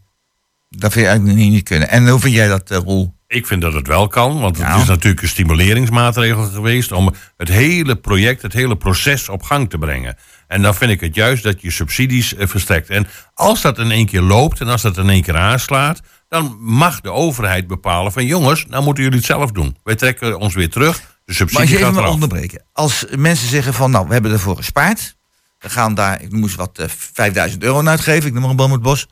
Dat 0.70 0.92
vind 0.92 1.06
je 1.06 1.12
eigenlijk 1.12 1.40
niet, 1.40 1.52
niet 1.52 1.64
kunnen. 1.64 1.90
En 1.90 2.08
hoe 2.08 2.20
vind 2.20 2.34
jij 2.34 2.48
dat, 2.48 2.72
eh, 2.72 2.78
Roel? 2.78 3.16
Ik 3.28 3.48
vind 3.48 3.62
dat 3.62 3.74
het 3.74 3.88
wel 3.88 4.08
kan, 4.08 4.40
want 4.40 4.58
het 4.58 4.82
is 4.82 4.88
natuurlijk 4.88 5.22
een 5.22 5.28
stimuleringsmaatregel 5.28 6.44
geweest 6.44 6.92
om 6.92 7.14
het 7.38 7.48
hele 7.48 7.96
project, 7.96 8.42
het 8.42 8.54
hele 8.54 8.78
proces 8.78 9.30
op 9.30 9.44
gang 9.44 9.70
te 9.70 9.78
brengen. 9.78 10.16
En 10.48 10.62
dan 10.62 10.76
vind 10.76 10.92
ik 10.92 11.02
het 11.02 11.16
juist 11.16 11.44
dat 11.44 11.62
je 11.62 11.72
subsidies 11.72 12.36
eh, 12.36 12.48
verstrekt. 12.48 12.90
En 12.90 13.08
als 13.34 13.62
dat 13.62 13.78
in 13.80 13.92
één 13.92 14.06
keer 14.06 14.22
loopt 14.22 14.60
en 14.60 14.68
als 14.68 14.82
dat 14.82 14.98
in 14.98 15.10
één 15.10 15.22
keer 15.22 15.38
aanslaat, 15.38 16.02
dan 16.28 16.58
mag 16.60 17.02
de 17.02 17.12
overheid 17.12 17.68
bepalen 17.68 18.12
van 18.12 18.26
jongens, 18.26 18.66
nou 18.66 18.84
moeten 18.84 19.04
jullie 19.04 19.18
het 19.18 19.28
zelf 19.28 19.52
doen. 19.52 19.78
Wij 19.84 19.96
trekken 19.96 20.40
ons 20.40 20.54
weer 20.54 20.70
terug, 20.70 20.98
de 20.98 21.04
Maar 21.04 21.14
als 21.26 21.36
subsidie 21.38 21.70
je 21.70 21.76
even 21.76 21.88
gaat 21.88 21.98
eraf. 21.98 22.14
onderbreken. 22.14 22.66
Als 22.72 23.06
mensen 23.16 23.48
zeggen 23.48 23.74
van, 23.74 23.92
nou, 23.92 24.08
we 24.08 24.14
hebben 24.14 24.32
ervoor 24.32 24.56
gespaard. 24.56 25.16
We 25.64 25.70
gaan 25.70 25.94
daar, 25.94 26.22
ik 26.22 26.32
moest 26.32 26.56
wat, 26.56 26.80
eh 26.80 26.88
5000 26.88 27.64
euro 27.64 27.78
aan 27.78 27.90
uitgeven. 27.90 28.28
Ik 28.28 28.34
noem 28.34 28.42
maar 28.42 28.50
een 28.52 28.56
boom 28.56 28.72
uit 28.72 28.80
het 28.80 28.90
bos. 28.90 29.08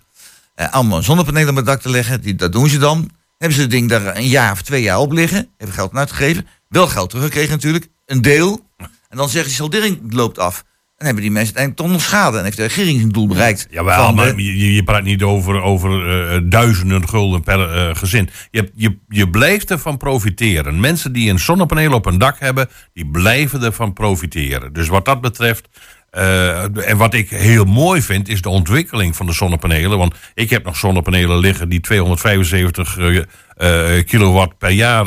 Eh, 0.56 0.74
allemaal 0.74 1.04
zonnepanelen 1.04 1.50
op 1.50 1.56
het 1.56 1.66
dak 1.66 1.82
te 1.82 1.90
leggen. 1.90 2.22
Die, 2.22 2.36
dat 2.36 2.52
doen 2.52 2.70
ze 2.70 2.78
dan. 2.78 3.10
Hebben 3.38 3.58
ze 3.58 3.62
het 3.62 3.72
ding 3.72 3.90
daar 3.90 4.16
een 4.16 4.28
jaar 4.28 4.52
of 4.52 4.62
twee 4.62 4.82
jaar 4.82 5.00
op 5.00 5.12
liggen. 5.12 5.50
Hebben 5.58 5.76
geld 5.76 5.92
aan 5.92 5.98
uitgegeven. 5.98 6.48
Wel 6.68 6.88
geld 6.88 7.10
teruggekregen 7.10 7.52
natuurlijk. 7.52 7.88
Een 8.06 8.22
deel. 8.22 8.66
En 9.10 9.18
dan 9.18 9.30
zeggen 9.30 9.52
ze, 9.52 9.56
saldering 9.56 10.14
loopt 10.14 10.40
af. 10.40 10.64
Dan 10.98 11.10
hebben 11.10 11.30
die 11.30 11.32
mensen 11.32 11.56
uiteindelijk 11.56 11.78
toch 11.78 11.92
nog 11.92 12.02
schade. 12.02 12.38
En 12.38 12.44
heeft 12.44 12.58
de 12.58 12.64
regering 12.64 13.00
zijn 13.00 13.12
doel 13.12 13.28
bereikt. 13.28 13.68
Jawel, 13.70 14.06
Van 14.06 14.16
maar 14.16 14.40
je, 14.40 14.74
je 14.74 14.84
praat 14.84 15.04
niet 15.04 15.24
over, 15.24 15.62
over 15.62 16.10
eh, 16.10 16.42
duizenden 16.44 17.10
gulden 17.10 17.44
per 17.44 17.74
eh, 17.74 17.96
gezin. 17.96 18.30
Je, 18.52 18.72
je, 18.76 18.98
je 19.08 19.30
blijft 19.30 19.72
ervan 19.72 19.98
profiteren. 19.98 20.80
Mensen 20.80 21.14
die 21.14 21.30
een 21.30 21.40
zonnepaneel 21.40 21.94
op 21.94 22.06
een 22.06 22.18
dak 22.18 22.40
hebben, 22.40 22.70
die 22.94 23.08
blijven 23.08 23.64
ervan 23.64 23.94
profiteren. 23.94 24.74
Dus 24.74 24.88
wat 24.88 25.06
dat 25.06 25.22
betreft. 25.22 25.68
Eh, 26.12 26.90
en 26.90 26.98
wat 26.98 27.14
ik 27.14 27.30
heel 27.30 27.66
mooi 27.66 28.02
vind, 28.02 28.28
is 28.28 28.42
de 28.42 28.50
ontwikkeling 28.50 29.16
van 29.16 29.26
de 29.26 29.34
zonnepanelen. 29.34 29.98
Want 29.98 30.16
ik 30.34 30.50
heb 30.50 30.66
nog 30.66 30.76
zonnepanelen 30.76 31.38
liggen 31.38 31.70
die 31.70 31.80
275 31.80 32.98
eh, 32.98 33.18
eh, 33.18 34.06
kilowatt 34.06 34.58
per 34.58 34.70
jaar 34.70 35.06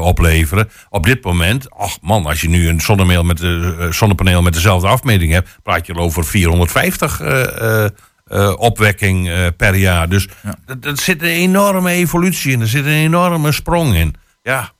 opleveren. 0.00 0.68
Op 0.88 1.04
dit 1.04 1.24
moment, 1.24 1.70
ach 1.70 2.00
man, 2.00 2.26
als 2.26 2.40
je 2.40 2.48
nu 2.48 2.68
een 2.68 2.80
zonnepaneel 2.80 3.24
met, 3.24 3.38
de, 3.38 3.88
zonnepaneel 3.90 4.42
met 4.42 4.52
dezelfde 4.52 4.88
afmeting 4.88 5.32
hebt, 5.32 5.58
praat 5.62 5.86
je 5.86 5.94
al 5.94 6.02
over 6.02 6.24
450 6.24 7.20
eh, 7.20 7.84
eh, 7.84 7.90
eh, 8.24 8.52
opwekking 8.58 9.30
per 9.56 9.74
jaar. 9.74 10.08
Dus 10.08 10.28
dat 10.66 10.84
er 10.84 10.98
zit 10.98 11.22
een 11.22 11.28
enorme 11.28 11.90
evolutie 11.90 12.52
in, 12.52 12.60
er 12.60 12.66
zit 12.68 12.84
een 12.84 12.90
enorme 12.90 13.52
sprong 13.52 13.94
in. 13.94 14.14
Ja, 14.42 14.72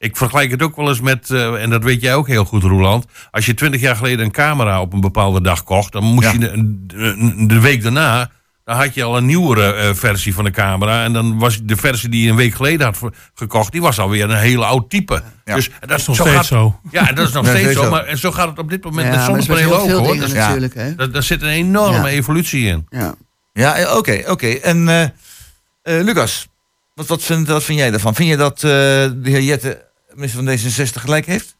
ik 0.00 0.16
vergelijk 0.16 0.50
het 0.50 0.62
ook 0.62 0.76
wel 0.76 0.88
eens 0.88 1.00
met, 1.00 1.30
eh, 1.30 1.62
en 1.62 1.70
dat 1.70 1.82
weet 1.84 2.00
jij 2.00 2.14
ook 2.14 2.26
heel 2.26 2.44
goed, 2.44 2.62
Roeland. 2.62 3.04
Als 3.30 3.46
je 3.46 3.54
twintig 3.54 3.80
jaar 3.80 3.96
geleden 3.96 4.24
een 4.24 4.30
camera 4.30 4.80
op 4.80 4.92
een 4.92 5.00
bepaalde 5.00 5.40
dag 5.42 5.64
kocht, 5.64 5.92
dan 5.92 6.04
moest 6.04 6.26
Ja. 6.26 6.32
je 6.32 6.38
de, 6.38 6.86
de- 6.86 7.46
de 7.46 7.60
week 7.60 7.82
daarna. 7.82 8.30
Dan 8.64 8.76
had 8.76 8.94
je 8.94 9.02
al 9.02 9.16
een 9.16 9.26
nieuwere 9.26 9.72
eh, 9.72 9.94
versie 9.94 10.34
van 10.34 10.44
de 10.44 10.50
camera. 10.50 11.04
En 11.04 11.12
dan 11.12 11.38
was 11.38 11.60
de 11.62 11.76
versie 11.76 12.08
die 12.08 12.24
je 12.24 12.30
een 12.30 12.36
week 12.36 12.54
geleden 12.54 12.86
had 12.86 12.98
gekocht, 13.34 13.72
die 13.72 13.80
was 13.80 13.98
alweer 13.98 14.30
een 14.30 14.36
hele 14.36 14.64
oud 14.64 14.90
type. 14.90 15.22
Ja. 15.44 15.54
Dus 15.54 15.70
dat 15.80 15.98
is 15.98 16.06
nog 16.06 16.16
steeds 16.16 16.48
zo. 16.48 16.80
Ja, 16.90 17.12
dat 17.12 17.28
is 17.28 17.32
nog 17.34 17.44
Ja, 17.46 17.50
steeds 17.56 17.72
zo. 17.72 17.82
zo. 17.82 17.90
Maar 17.90 18.04
en 18.04 18.18
zo 18.18 18.32
gaat 18.32 18.48
het 18.48 18.58
op 18.58 18.70
dit 18.70 18.84
moment 18.84 19.06
Ja, 19.06 19.12
met 19.14 19.24
zonnepanelen 19.24 19.68
heel 19.68 19.78
ook 19.78 19.88
veel 19.88 19.98
hoor. 19.98 20.06
dingen 20.12 20.28
Dus 20.28 20.32
natuurlijk. 20.38 20.74
Hè? 20.74 20.94
daar, 20.94 21.10
daar 21.10 21.22
zit 21.22 21.42
een 21.42 21.48
enorme 21.48 21.96
Ja. 21.98 22.06
evolutie 22.06 22.66
in. 22.66 22.86
Ja. 22.88 23.14
Ja, 23.52 23.74
eh, 23.76 23.96
oké, 23.96 24.22
oké. 24.26 24.46
En 24.48 24.88
eh, 24.88 25.02
eh, 25.02 26.04
Lucas, 26.04 26.48
wat, 26.94 27.06
wat, 27.06 27.22
vind, 27.22 27.48
wat 27.48 27.64
vind 27.64 27.78
jij 27.78 27.90
daarvan? 27.90 28.14
Vind 28.14 28.28
je 28.28 28.36
dat 28.36 28.54
eh, 28.56 28.60
de 28.62 29.16
heer 29.22 29.42
Jette, 29.42 29.88
minister 30.14 30.44
van 30.44 30.88
D66, 30.98 31.00
gelijk 31.02 31.26
heeft? 31.26 31.58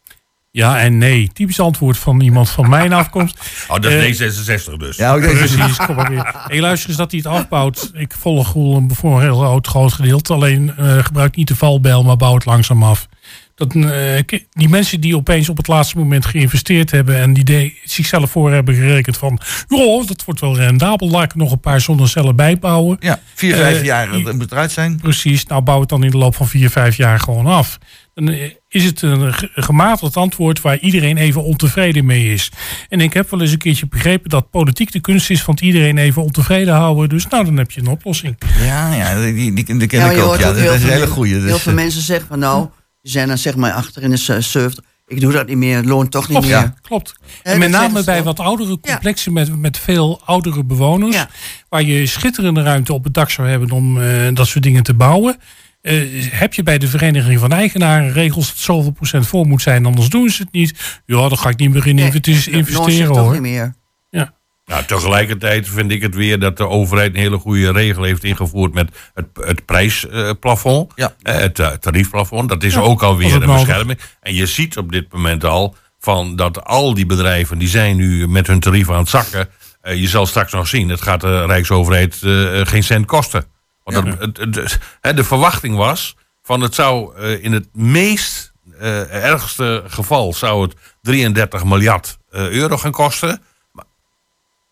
Ja 0.52 0.80
en 0.80 0.98
nee. 0.98 1.30
Typisch 1.32 1.60
antwoord 1.60 1.98
van 1.98 2.20
iemand 2.20 2.50
van 2.50 2.68
mijn 2.68 2.92
afkomst. 2.92 3.38
Oh, 3.68 3.74
dat 3.80 3.92
Eh, 3.92 4.08
is 4.08 4.20
D66 4.22 4.76
dus. 4.76 4.96
Ja, 4.96 5.14
ook 5.14 5.20
deze. 5.22 5.56
Precies, 5.56 5.76
kom 5.76 5.94
maar 5.96 6.10
weer. 6.10 6.34
Hey, 6.46 6.60
luister 6.60 6.88
eens 6.88 6.98
dat 6.98 7.10
hij 7.10 7.20
het 7.24 7.32
afbouwt. 7.32 7.90
Ik 7.94 8.14
volg 8.18 8.52
Roel 8.52 8.86
voor 8.88 9.16
een 9.16 9.22
heel 9.22 9.36
groot, 9.38 9.66
groot 9.66 9.92
gedeelte. 9.92 10.32
Alleen 10.32 10.76
eh, 10.76 11.04
gebruik 11.04 11.36
niet 11.36 11.48
de 11.48 11.56
valbijl, 11.56 12.02
maar 12.04 12.16
bouw 12.16 12.34
het 12.34 12.44
langzaam 12.44 12.82
af. 12.82 13.06
Dat, 13.54 13.74
eh, 13.74 14.38
die 14.52 14.68
mensen 14.68 15.00
die 15.00 15.16
opeens 15.16 15.48
op 15.48 15.56
het 15.56 15.66
laatste 15.68 15.98
moment 15.98 16.26
geïnvesteerd 16.26 16.90
hebben... 16.90 17.16
en 17.16 17.32
die 17.32 17.44
de, 17.44 17.74
zichzelf 17.84 18.30
voor 18.30 18.52
hebben 18.52 18.74
gerekend 18.74 19.16
van... 19.18 19.40
joh, 19.68 20.06
dat 20.06 20.24
wordt 20.24 20.40
wel 20.40 20.56
rendabel, 20.56 21.08
laat 21.10 21.24
ik 21.24 21.30
er 21.32 21.38
nog 21.38 21.52
een 21.52 21.60
paar 21.60 21.80
zonnecellen 21.80 22.36
bijbouwen. 22.36 22.96
Ja, 23.00 23.20
vier, 23.34 23.56
vijf 23.56 23.76
Eh, 23.78 23.84
jaar 23.84 24.22
dat 24.22 24.34
moet 24.34 24.52
eruit 24.52 24.70
zijn. 24.72 24.96
Precies, 25.00 25.46
nou 25.46 25.62
bouw 25.62 25.80
het 25.80 25.88
dan 25.88 26.04
in 26.04 26.10
de 26.10 26.18
loop 26.18 26.34
van 26.36 26.48
vier, 26.48 26.70
vijf 26.70 26.96
jaar 26.96 27.20
gewoon 27.20 27.46
af. 27.46 27.78
Dan 28.26 28.34
is 28.68 28.84
het 28.84 29.02
een 29.02 29.34
ge- 29.34 29.50
gematigd 29.54 30.16
antwoord 30.16 30.60
waar 30.60 30.78
iedereen 30.78 31.16
even 31.16 31.42
ontevreden 31.44 32.04
mee 32.04 32.32
is. 32.32 32.50
En 32.88 33.00
ik 33.00 33.12
heb 33.12 33.30
wel 33.30 33.40
eens 33.40 33.52
een 33.52 33.58
keertje 33.58 33.86
begrepen 33.86 34.30
dat 34.30 34.50
politiek 34.50 34.92
de 34.92 35.00
kunst 35.00 35.30
is 35.30 35.42
van 35.42 35.54
het 35.54 35.62
iedereen 35.62 35.98
even 35.98 36.22
ontevreden 36.22 36.74
houden. 36.74 37.08
Dus 37.08 37.26
nou, 37.26 37.44
dan 37.44 37.56
heb 37.56 37.70
je 37.70 37.80
een 37.80 37.86
oplossing. 37.86 38.38
Ja, 38.58 38.94
ja, 38.94 39.20
die, 39.20 39.34
die, 39.34 39.52
die, 39.64 39.76
die 39.78 39.86
ken 39.88 40.00
Ja, 40.00 40.10
ik 40.10 40.18
ook. 40.18 40.24
Ja, 40.26 40.32
ook 40.32 40.38
dat 40.40 40.56
heel 40.56 40.68
is 40.72 40.74
een 40.74 40.80
veel, 40.80 40.90
hele 40.90 41.06
goeie. 41.06 41.32
heel 41.34 41.42
Dus, 41.42 41.62
veel 41.62 41.72
eh, 41.72 41.78
mensen 41.78 42.02
zeggen 42.02 42.26
van 42.28 42.38
nou, 42.38 42.68
die 43.02 43.10
zijn 43.12 43.28
dan 43.28 43.38
zeg 43.38 43.56
maar 43.56 43.72
achter 43.72 44.02
in 44.02 44.10
de 44.10 44.16
70. 44.16 44.84
Ik 45.06 45.20
doe 45.20 45.32
dat 45.32 45.46
niet 45.46 45.56
meer, 45.56 45.76
het 45.76 45.84
loont 45.84 46.10
toch 46.10 46.22
niet 46.28 46.30
Klopt, 46.38 46.46
meer. 46.46 46.56
ja, 46.56 46.74
klopt. 46.82 47.14
En 47.42 47.58
met 47.58 47.70
name 47.70 48.04
bij 48.04 48.22
wat 48.22 48.40
oudere 48.40 48.78
Ja. 48.82 48.92
complexen 48.92 49.32
met, 49.32 49.58
met 49.58 49.78
veel 49.78 50.20
oudere 50.24 50.64
bewoners. 50.64 51.14
Ja. 51.16 51.28
Waar 51.68 51.82
je 51.82 52.06
schitterende 52.06 52.62
ruimte 52.62 52.92
op 52.92 53.04
het 53.04 53.14
dak 53.14 53.30
zou 53.30 53.48
hebben 53.48 53.70
om 53.70 54.00
eh, 54.02 54.08
dat 54.34 54.46
soort 54.46 54.64
dingen 54.64 54.82
te 54.82 54.94
bouwen. 54.94 55.36
Eh, 55.82 56.02
heb 56.30 56.54
je 56.54 56.62
bij 56.62 56.78
de 56.78 56.88
Vereniging 56.88 57.40
van 57.40 57.52
Eigenaren 57.52 58.12
regels 58.12 58.46
dat 58.48 58.56
zoveel 58.56 58.90
procent 58.92 59.26
voor 59.26 59.46
moet 59.46 59.62
zijn, 59.62 59.86
anders 59.86 60.08
doen 60.08 60.28
ze 60.30 60.42
het 60.42 60.52
niet. 60.52 61.00
Ja, 61.06 61.28
dan 61.28 61.38
ga 61.38 61.48
ik 61.48 61.58
niet 61.58 61.70
meer 61.70 61.86
in 61.86 61.94
Nee, 61.94 62.10
investeren 62.50 63.06
toch 63.06 63.16
hoor. 63.16 63.32
niet 63.32 63.40
meer. 63.40 63.74
Ja. 64.10 64.34
Nou, 64.64 64.84
tegelijkertijd 64.84 65.68
vind 65.68 65.90
ik 65.90 66.02
het 66.02 66.14
weer 66.14 66.38
dat 66.38 66.56
de 66.56 66.68
overheid 66.68 67.14
een 67.14 67.20
hele 67.20 67.38
goede 67.38 67.72
regel 67.72 68.02
heeft 68.02 68.24
ingevoerd 68.24 68.74
met 68.74 68.88
het, 69.14 69.26
het 69.40 69.64
prijsplafond. 69.64 70.92
Ja. 70.94 71.14
Eh, 71.22 71.34
het 71.38 71.58
eh, 71.58 71.68
tariefplafond. 71.70 72.48
Dat 72.48 72.62
is 72.62 72.74
Ja, 72.74 72.80
ook 72.80 73.02
alweer 73.02 73.34
een 73.34 73.40
nodig. 73.40 73.54
bescherming. 73.66 73.98
En 74.20 74.34
je 74.34 74.46
ziet 74.46 74.76
op 74.76 74.92
dit 74.92 75.12
moment 75.12 75.44
al 75.44 75.76
van 75.98 76.36
dat 76.36 76.64
al 76.64 76.94
die 76.94 77.06
bedrijven 77.06 77.58
die 77.58 77.68
zijn 77.68 77.96
nu 77.96 78.28
met 78.28 78.46
hun 78.46 78.60
tarieven 78.60 78.94
aan 78.94 79.00
het 79.00 79.08
zakken. 79.08 79.48
Eh, 79.80 80.00
je 80.00 80.08
zal 80.08 80.26
straks 80.26 80.52
nog 80.52 80.68
zien, 80.68 80.88
het 80.88 81.02
gaat 81.02 81.20
de 81.20 81.46
Rijksoverheid 81.46 82.22
eh, 82.22 82.60
geen 82.66 82.84
cent 82.84 83.06
kosten. 83.06 83.44
Want 83.82 83.96
het, 84.06 84.18
het, 84.20 84.36
het- 84.36 84.54
het- 84.54 84.78
hè, 85.00 85.14
de 85.14 85.24
verwachting 85.24 85.76
was 85.76 86.16
van 86.42 86.60
het 86.60 86.74
zou 86.74 87.16
eh, 87.16 87.44
in 87.44 87.52
het 87.52 87.68
meest 87.72 88.52
eh, 88.78 89.24
ergste 89.24 89.82
geval 89.86 90.32
zou 90.32 90.62
het 90.62 90.74
33 91.02 91.64
miljard 91.64 92.18
eh, 92.30 92.48
euro 92.48 92.76
gaan 92.78 92.90
kosten. 92.92 93.42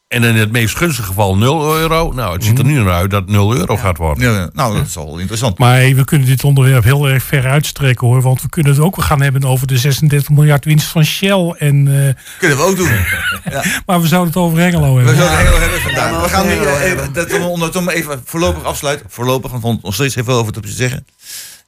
En 0.08 0.24
in 0.24 0.34
het 0.36 0.52
meest 0.52 0.76
gunstige 0.76 1.06
geval 1.06 1.36
0 1.36 1.76
euro. 1.76 2.12
Nou, 2.12 2.32
het 2.34 2.44
ziet 2.44 2.58
er 2.58 2.64
nu 2.64 2.82
naar 2.82 2.92
uit 2.92 3.10
dat 3.10 3.26
0 3.26 3.56
euro 3.56 3.76
gaat 3.76 3.96
worden. 3.96 4.32
ja, 4.32 4.48
nou, 4.52 4.76
dat 4.76 4.86
is 4.86 4.96
al 4.96 5.18
interessant. 5.18 5.58
Maar 5.58 5.74
hey, 5.74 5.94
we 5.94 6.04
kunnen 6.04 6.26
dit 6.28 6.44
onderwerp 6.44 6.84
heel 6.84 7.08
erg 7.08 7.22
ver 7.22 7.46
uitstrekken 7.46 8.06
hoor. 8.06 8.22
Want 8.22 8.42
we 8.42 8.48
kunnen 8.48 8.72
het 8.72 8.80
ook 8.80 9.02
gaan 9.02 9.20
hebben 9.20 9.44
over 9.44 9.66
de 9.66 9.78
36 9.78 10.28
miljard 10.28 10.64
winst 10.64 10.86
van 10.86 11.04
Shell. 11.04 11.54
En, 11.58 12.06
eh, 12.06 12.22
Kunnen 12.38 12.56
we 12.56 12.62
ook 12.62 12.76
doen. 12.76 12.90
maar 13.86 14.00
we 14.00 14.06
zouden 14.06 14.32
het 14.32 14.42
over 14.42 14.58
Hengelo 14.58 14.94
We 14.94 14.98
hebben. 15.00 15.16
zouden 15.16 15.46
heel 15.48 15.60
hebben 15.60 15.80
vandaag. 15.80 16.22
we 16.22 16.28
gaan 16.28 16.46
nu 16.46 16.52
heel 16.52 16.66
eh, 16.66 16.90
even, 16.90 17.12
dat 17.12 17.84
we 17.84 17.92
even 17.94 18.22
voorlopig 18.24 18.64
afsluiten. 18.64 19.06
Voorlopig, 19.08 19.50
want 19.50 19.62
we 19.62 19.68
hebben 19.68 19.84
nog 19.86 19.94
steeds 19.94 20.14
heel 20.14 20.24
veel 20.24 20.38
over 20.38 20.52
te 20.52 20.60
zeggen. 20.64 21.06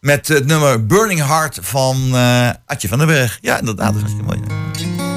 Met 0.01 0.29
het 0.29 0.47
nummer 0.47 0.87
Burning 0.87 1.27
Heart 1.27 1.59
van 1.63 1.97
eh 2.13 2.51
Adje 2.67 2.89
van 2.89 2.99
den 2.99 3.07
Berg. 3.07 3.39
Ja, 3.41 3.59
inderdaad, 3.59 3.95
dat 3.95 4.03
is 4.03 4.13
hartstikke 4.13 4.27
mooi. 4.27 5.10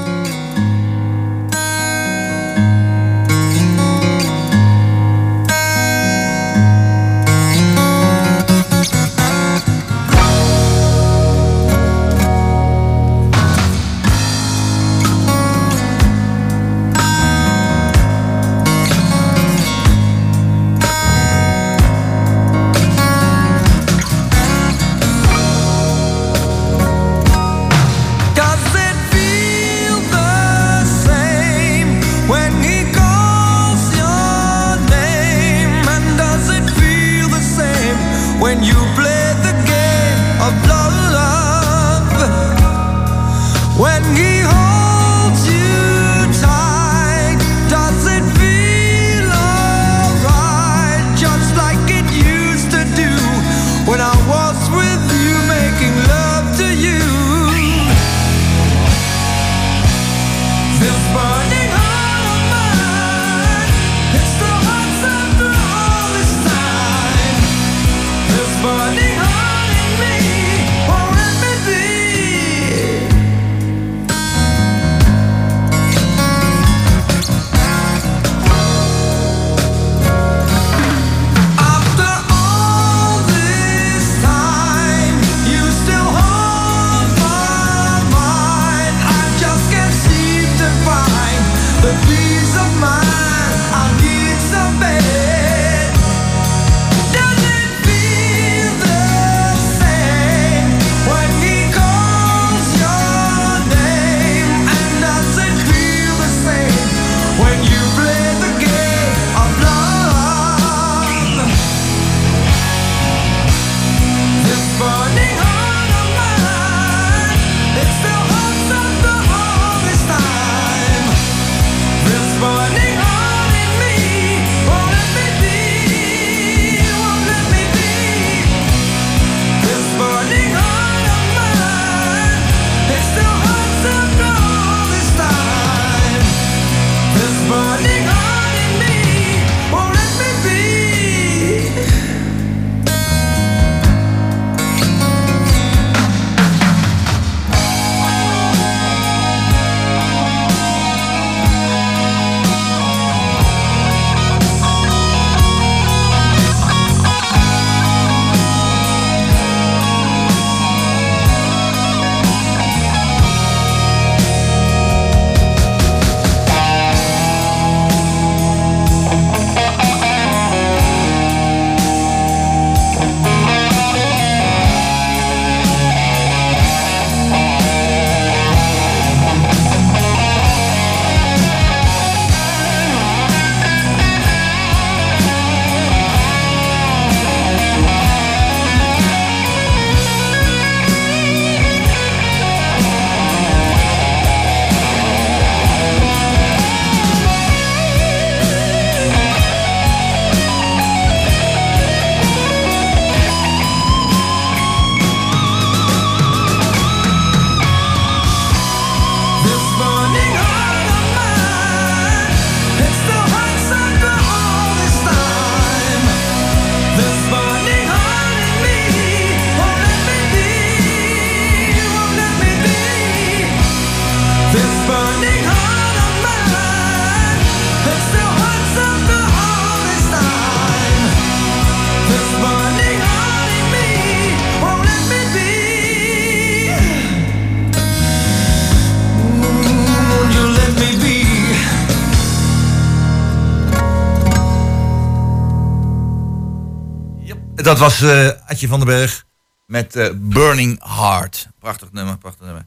Was 247.84 248.02
eh 248.02 248.30
Adje 248.46 248.68
van 248.68 248.80
den 248.80 248.88
Berg 248.88 249.26
met 249.66 249.96
eh, 249.96 250.10
Burning 250.16 250.84
Heart. 250.84 251.48
Prachtig 251.60 251.92
nummer, 251.92 252.18
prachtig 252.18 252.46
nummer. 252.46 252.66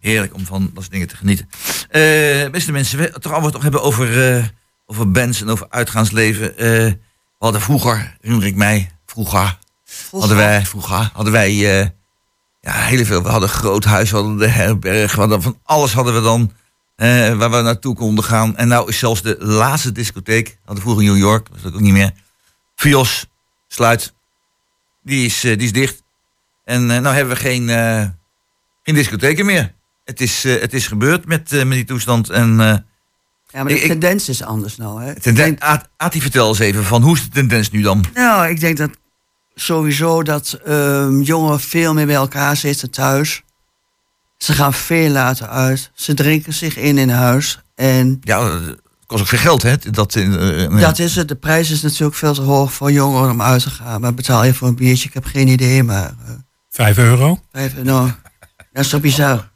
Heerlijk 0.00 0.34
om 0.34 0.46
van 0.46 0.62
dat 0.62 0.82
soort 0.82 0.90
dingen 0.90 1.08
te 1.08 1.16
genieten. 1.16 1.48
Eh, 1.88 2.50
beste 2.50 2.72
mensen, 2.72 2.98
we 2.98 3.10
toch 3.20 3.32
allemaal 3.32 3.50
toch 3.50 3.62
hebben 3.62 3.82
over, 3.82 4.54
over 4.86 5.10
bands 5.10 5.40
en 5.40 5.48
over 5.48 5.66
uitgaansleven. 5.70 6.54
We 6.56 6.98
hadden 7.38 7.60
vroeger, 7.60 8.16
herinner 8.20 8.46
ik 8.46 8.54
mij, 8.54 8.90
vroeger, 9.06 9.58
hadden 10.10 10.36
wij, 10.36 10.66
vroeger, 10.66 11.10
hadden 11.12 11.32
wij 11.32 11.54
ja, 11.54 11.92
heel 12.60 13.04
veel. 13.04 13.22
We 13.22 13.28
hadden 13.28 13.48
een 13.48 13.54
groot 13.54 13.84
huis, 13.84 14.10
we 14.10 14.16
hadden 14.16 14.38
de 14.38 14.48
herberg, 14.48 15.14
we 15.14 15.20
hadden 15.20 15.42
van 15.42 15.58
alles 15.62 15.92
hadden 15.92 16.14
we 16.14 16.20
dan. 16.20 16.52
waar 17.38 17.50
we 17.50 17.60
naartoe 17.60 17.94
konden 17.94 18.24
gaan. 18.24 18.56
En 18.56 18.68
nou 18.68 18.88
is 18.88 18.98
zelfs 18.98 19.22
de 19.22 19.36
laatste 19.38 19.92
discotheek, 19.92 20.58
hadden 20.58 20.74
we 20.74 20.80
vroeger 20.80 21.02
in 21.02 21.10
New 21.10 21.18
York, 21.18 21.48
dat 21.50 21.58
is 21.58 21.64
ook 21.64 21.80
niet 21.80 21.92
meer. 21.92 22.12
Fios, 22.74 23.26
sluit, 23.68 24.16
die 25.02 25.26
is, 25.26 25.44
eh, 25.44 25.56
die 25.56 25.66
is 25.66 25.72
dicht. 25.72 26.02
En 26.64 26.90
eh, 26.90 26.98
nou 26.98 27.14
hebben 27.14 27.34
we 27.34 27.40
geen, 27.40 27.68
eh, 27.68 28.04
geen 28.82 28.94
discotheken 28.94 29.46
meer. 29.46 29.74
Het 30.04 30.20
is, 30.20 30.42
het 30.42 30.74
is 30.74 30.86
gebeurd 30.86 31.26
met, 31.26 31.50
met 31.50 31.70
die 31.70 31.84
toestand. 31.84 32.30
En, 32.30 32.56
Ja, 33.50 33.62
maar 33.62 33.72
de 33.72 33.80
Ik- 33.80 33.86
tendens 33.88 34.28
is 34.28 34.42
anders 34.42 34.76
nou. 34.76 35.02
Hè? 35.02 35.20
tenden- 35.20 35.56
Ati, 35.96 36.20
vertel 36.20 36.48
eens 36.48 36.58
even, 36.58 36.84
van 36.84 37.02
hoe 37.02 37.14
is 37.16 37.22
de 37.22 37.28
tendens 37.28 37.70
nu 37.70 37.82
dan? 37.82 38.04
Nou, 38.14 38.48
ik 38.48 38.60
denk 38.60 38.76
dat 38.76 38.90
sowieso 39.54 40.22
dat 40.22 40.52
ehm, 40.64 41.20
jongeren 41.20 41.60
veel 41.60 41.94
meer 41.94 42.06
bij 42.06 42.14
elkaar 42.14 42.56
zitten 42.56 42.90
thuis. 42.90 43.42
Ze 44.36 44.52
gaan 44.52 44.74
veel 44.74 45.10
later 45.10 45.48
uit. 45.48 45.90
Ze 45.94 46.14
drinken 46.14 46.52
zich 46.52 46.76
in 46.76 46.98
in 46.98 47.08
huis. 47.08 47.60
En 47.74 48.18
Ja, 48.20 48.60
kost 49.08 49.22
ook 49.22 49.28
veel 49.28 49.38
geld, 49.38 49.62
hè? 49.62 49.76
Dat, 49.90 50.14
eh, 50.14 50.64
eh, 50.64 50.80
dat 50.80 50.98
is 50.98 51.16
het. 51.16 51.28
De 51.28 51.34
prijs 51.34 51.70
is 51.70 51.82
natuurlijk 51.82 52.16
veel 52.16 52.34
te 52.34 52.40
hoog 52.40 52.72
voor 52.72 52.92
jongeren 52.92 53.30
om 53.30 53.42
uit 53.42 53.62
te 53.62 53.70
gaan. 53.70 54.00
Maar 54.00 54.14
betaal 54.14 54.44
je 54.44 54.54
voor 54.54 54.68
een 54.68 54.74
biertje? 54.76 55.08
Ik 55.08 55.14
heb 55.14 55.24
geen 55.24 55.48
idee, 55.48 55.82
maar... 55.82 56.14
eh, 56.26 56.32
Vijf 56.70 56.98
euro. 56.98 57.40
Even, 57.52 57.84
nou, 57.84 58.10
dat 58.72 58.84
is 58.84 58.88
toch 58.88 59.00
bizar. 59.00 59.50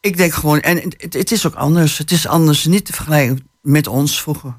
Ik 0.00 0.16
denk 0.16 0.32
gewoon, 0.32 0.60
en 0.60 0.76
het, 0.96 1.14
het 1.14 1.32
is 1.32 1.46
ook 1.46 1.54
anders. 1.54 1.98
Het 1.98 2.10
is 2.10 2.26
anders 2.26 2.64
niet 2.64 2.84
te 2.84 2.92
vergelijken 2.92 3.48
met 3.60 3.86
ons 3.86 4.20
vroeger. 4.22 4.54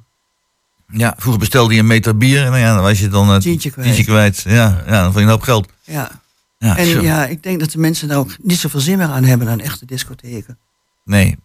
Ja, 0.88 1.14
vroeger 1.18 1.40
bestelde 1.40 1.74
je 1.74 1.80
een 1.80 1.88
meter 1.88 2.18
bier 2.18 2.44
en 2.44 2.50
nou 2.52 2.62
ja, 2.62 2.74
dan 2.74 2.84
was 2.84 3.00
je 3.00 3.08
dan 3.08 3.30
uh, 3.34 3.38
Tientje 3.38 3.72
kwijt. 3.72 3.88
tientje 3.88 4.12
kwijt. 4.12 4.42
Ja, 4.48 4.84
ja, 4.86 4.92
dan 4.92 5.04
vond 5.04 5.16
je 5.16 5.22
een 5.22 5.28
hoop 5.28 5.42
geld. 5.42 5.68
Ja. 5.84 6.22
Ja, 6.58 6.78
en 6.78 6.86
zo. 6.88 7.02
ja, 7.02 7.26
ik 7.26 7.44
denk 7.44 7.60
dat 7.60 7.72
de 7.72 7.78
mensen 7.78 8.08
daar 8.08 8.18
ook 8.18 8.36
niet 8.42 8.60
zoveel 8.60 8.80
zin 8.80 8.98
meer 8.98 9.08
aan 9.08 9.24
hebben 9.24 9.48
aan 9.48 9.60
echte 9.60 9.86
discotheken. 9.86 10.58
Nee. 11.06 11.38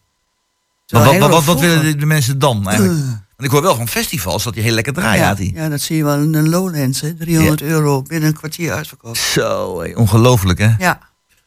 Maar 0.92 1.05
wat, 1.05 1.18
wat, 1.18 1.31
wat, 1.31 1.44
wat 1.44 1.61
helemaal 1.61 1.81
willen 1.81 1.92
de, 1.92 2.01
de 2.01 2.07
mensen 2.07 2.38
dan 2.38 2.68
eigenlijk? 2.68 2.98
Uh. 2.98 3.07
Want 3.38 3.51
ik 3.51 3.57
hoor 3.57 3.66
wel 3.66 3.77
van 3.77 3.88
festivals 3.88 4.44
dat 4.44 4.55
die 4.55 4.62
heel 4.62 4.72
lekker 4.72 4.92
draaien, 4.92 5.53
ja, 5.55 5.62
ja, 5.62 5.68
dat 5.68 5.81
zie 5.81 5.96
je 5.96 6.05
wel 6.05 6.18
in 6.18 6.35
een 6.35 6.48
Lowlands, 6.48 7.01
hè. 7.01 7.14
300 7.14 7.62
euro 7.62 8.03
binnen 8.03 8.29
een 8.29 8.35
kwartier 8.35 8.72
uitverkocht. 8.72 9.18
Zo, 9.18 9.81
hé, 9.81 9.92
ongelooflijk 9.94 10.59
hè? 10.59 10.74
Ja, 10.79 10.98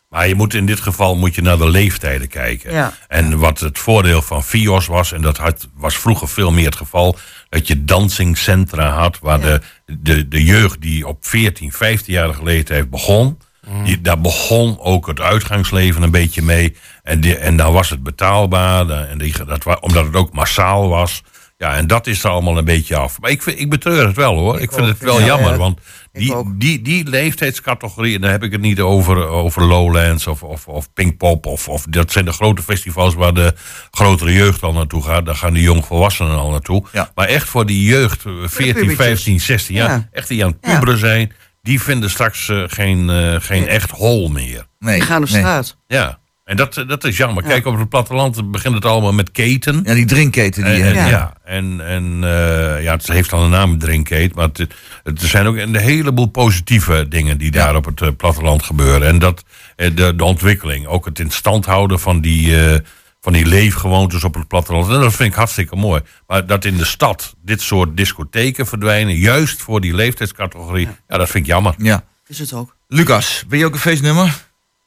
Maar 0.09 0.27
je 0.27 0.35
moet 0.35 0.53
in 0.53 0.65
dit 0.65 0.79
geval 0.79 1.15
moet 1.15 1.35
je 1.35 1.41
naar 1.41 1.57
de 1.57 1.69
leeftijden 1.69 2.27
kijken. 2.27 2.73
Ja. 2.73 2.93
En 3.07 3.37
wat 3.37 3.59
het 3.59 3.79
voordeel 3.79 4.21
van 4.21 4.43
FIOS 4.43 4.85
was, 4.85 5.11
en 5.11 5.21
dat 5.21 5.37
had, 5.37 5.67
was 5.75 5.97
vroeger 5.97 6.27
veel 6.27 6.51
meer 6.51 6.65
het 6.65 6.75
geval, 6.75 7.17
dat 7.49 7.67
je 7.67 7.83
dansingcentra 7.83 8.89
had 8.89 9.19
waar 9.19 9.41
de, 9.41 9.61
de, 9.85 10.27
de 10.27 10.43
jeugd 10.43 10.81
die 10.81 11.07
op 11.07 11.25
14, 11.25 11.73
15-jarige 11.73 12.43
leeftijd 12.43 12.89
begon, 12.89 13.37
die, 13.83 14.01
daar 14.01 14.21
begon 14.21 14.79
ook 14.79 15.07
het 15.07 15.19
uitgangsleven 15.19 16.01
een 16.01 16.11
beetje 16.11 16.41
mee. 16.41 16.75
En, 17.03 17.21
die, 17.21 17.37
en 17.37 17.55
dan 17.57 17.73
was 17.73 17.89
het 17.89 18.03
betaalbaar, 18.03 18.89
en 18.89 19.17
die, 19.17 19.33
dat, 19.45 19.79
omdat 19.81 20.05
het 20.05 20.15
ook 20.15 20.33
massaal 20.33 20.89
was. 20.89 21.23
Ja, 21.57 21.75
en 21.75 21.87
dat 21.87 22.07
is 22.07 22.23
er 22.23 22.29
allemaal 22.29 22.57
een 22.57 22.65
beetje 22.65 22.95
af. 22.95 23.19
Maar 23.19 23.29
ik, 23.31 23.41
vind, 23.41 23.59
ik 23.59 23.69
betreur 23.69 24.07
het 24.07 24.15
wel 24.15 24.37
hoor. 24.37 24.59
Ik, 24.59 24.71
vind 24.71 24.81
ook. 24.81 24.87
het 24.87 24.99
wel 24.99 25.19
Ja, 25.19 25.25
jammer, 25.25 25.51
ja. 25.51 25.57
want 25.57 25.79
die, 26.11 26.35
die, 26.57 26.81
die 26.81 27.09
leeftijdscategorie, 27.09 28.15
en 28.15 28.21
dan 28.21 28.29
heb 28.29 28.43
ik 28.43 28.51
het 28.51 28.61
niet 28.61 28.79
over, 28.79 29.27
over 29.27 29.63
Lowlands 29.63 30.27
of, 30.27 30.43
of, 30.43 30.67
of 30.67 30.93
Pinkpop. 30.93 31.45
Of, 31.45 31.67
of, 31.69 31.85
dat 31.89 32.11
zijn 32.11 32.25
de 32.25 32.31
grote 32.31 32.61
festivals 32.61 33.13
waar 33.13 33.33
de 33.33 33.53
grotere 33.91 34.33
jeugd 34.33 34.63
al 34.63 34.73
naartoe 34.73 35.03
gaat. 35.03 35.25
Daar 35.25 35.35
gaan 35.35 35.53
de 35.53 35.61
jongvolwassenen 35.61 36.37
al 36.37 36.49
naartoe. 36.49 36.83
Ja. 36.91 37.11
Maar 37.15 37.27
echt 37.27 37.49
voor 37.49 37.65
die 37.65 37.83
jeugd, 37.83 38.25
eh, 38.25 38.31
14, 38.43 38.73
pubertjes. 38.73 38.95
15, 38.95 39.39
16 39.39 39.75
jaar, 39.75 39.89
Ja. 39.89 40.07
echt 40.11 40.27
die 40.27 40.43
aan 40.45 40.51
het 40.51 40.61
puberen 40.61 40.97
zijn, 40.97 41.31
die 41.61 41.81
vinden 41.81 42.09
straks 42.09 42.49
eh, 42.49 42.63
geen, 42.67 43.09
eh, 43.09 43.35
geen 43.39 43.67
echt 43.67 43.91
hol 43.91 44.29
meer. 44.29 44.65
Nee, 44.79 44.95
die 44.99 45.07
gaan 45.07 45.23
op 45.23 45.29
nee. 45.29 45.39
straat. 45.39 45.77
Ja, 45.87 46.19
en 46.51 46.57
dat, 46.57 46.77
eh, 46.77 46.87
dat 46.87 47.03
is 47.03 47.17
jammer. 47.17 47.43
Ja. 47.43 47.49
Kijk, 47.49 47.65
op 47.65 47.77
het 47.77 47.89
platteland 47.89 48.51
begint 48.51 48.73
het 48.73 48.85
allemaal 48.85 49.13
met 49.13 49.31
keten. 49.31 49.81
Ja, 49.83 49.93
die 49.93 50.05
drinkketen 50.05 50.63
die 50.63 50.73
En, 50.73 50.77
je 50.77 50.85
en, 50.85 50.95
hebt. 50.95 51.09
ja. 51.09 51.33
en, 51.43 51.87
en 51.87 52.19
eh, 52.23 52.83
ja, 52.83 52.91
het 52.91 53.07
heeft 53.07 53.29
dan 53.29 53.41
een 53.41 53.49
naam, 53.49 53.79
Drinkgate. 53.79 54.31
Maar 54.35 54.47
het, 54.53 54.67
het 55.03 55.21
er 55.21 55.27
zijn 55.27 55.45
ook 55.47 55.55
een 55.55 55.75
heleboel 55.75 56.25
positieve 56.25 57.05
dingen 57.09 57.37
die 57.37 57.51
daar 57.51 57.75
op 57.75 57.85
het 57.85 58.17
platteland 58.17 58.63
gebeuren. 58.63 59.07
En 59.07 59.19
dat, 59.19 59.43
de, 59.75 60.13
de 60.15 60.23
ontwikkeling, 60.23 60.87
ook 60.87 61.05
het 61.05 61.19
in 61.19 61.31
stand 61.31 61.65
houden 61.65 61.99
van 61.99 62.21
die, 62.21 62.65
eh, 62.65 62.79
van 63.21 63.33
die 63.33 63.45
leefgewoontes 63.45 64.23
op 64.23 64.33
het 64.33 64.47
platteland. 64.47 64.87
En 64.89 64.99
dat 64.99 65.13
vind 65.13 65.29
ik 65.29 65.35
hartstikke 65.35 65.75
mooi. 65.75 66.01
Maar 66.27 66.45
dat 66.45 66.65
in 66.65 66.77
de 66.77 66.85
stad 66.85 67.35
dit 67.43 67.61
soort 67.61 67.97
discotheken 67.97 68.67
verdwijnen, 68.67 69.15
juist 69.15 69.61
voor 69.61 69.81
die 69.81 69.95
leeftijdscategorie, 69.95 70.87
ja, 71.07 71.17
dat 71.17 71.29
vind 71.29 71.43
ik 71.43 71.51
jammer. 71.51 71.75
Ja. 71.77 72.03
Is 72.27 72.39
het 72.39 72.53
ook. 72.53 72.75
Lucas, 72.87 73.45
ben 73.47 73.59
je 73.59 73.65
ook 73.65 73.73
een 73.73 73.79
feestnummer? 73.79 74.45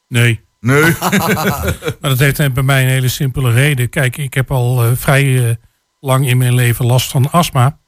Nee. 0.08 0.40
Nee. 0.60 0.94
Maar 2.00 2.10
dat 2.10 2.18
heeft 2.18 2.54
bij 2.54 2.62
mij 2.62 2.82
een 2.82 2.88
hele 2.88 3.08
simpele 3.08 3.52
reden. 3.52 3.88
Kijk, 3.88 4.16
ik 4.16 4.34
heb 4.34 4.50
al 4.50 4.84
eh, 4.84 4.90
vrij 4.94 5.48
eh, 5.48 5.54
lang 6.00 6.28
in 6.28 6.38
mijn 6.38 6.54
leven 6.54 6.86
last 6.86 7.10
van 7.10 7.30
astma. 7.30 7.78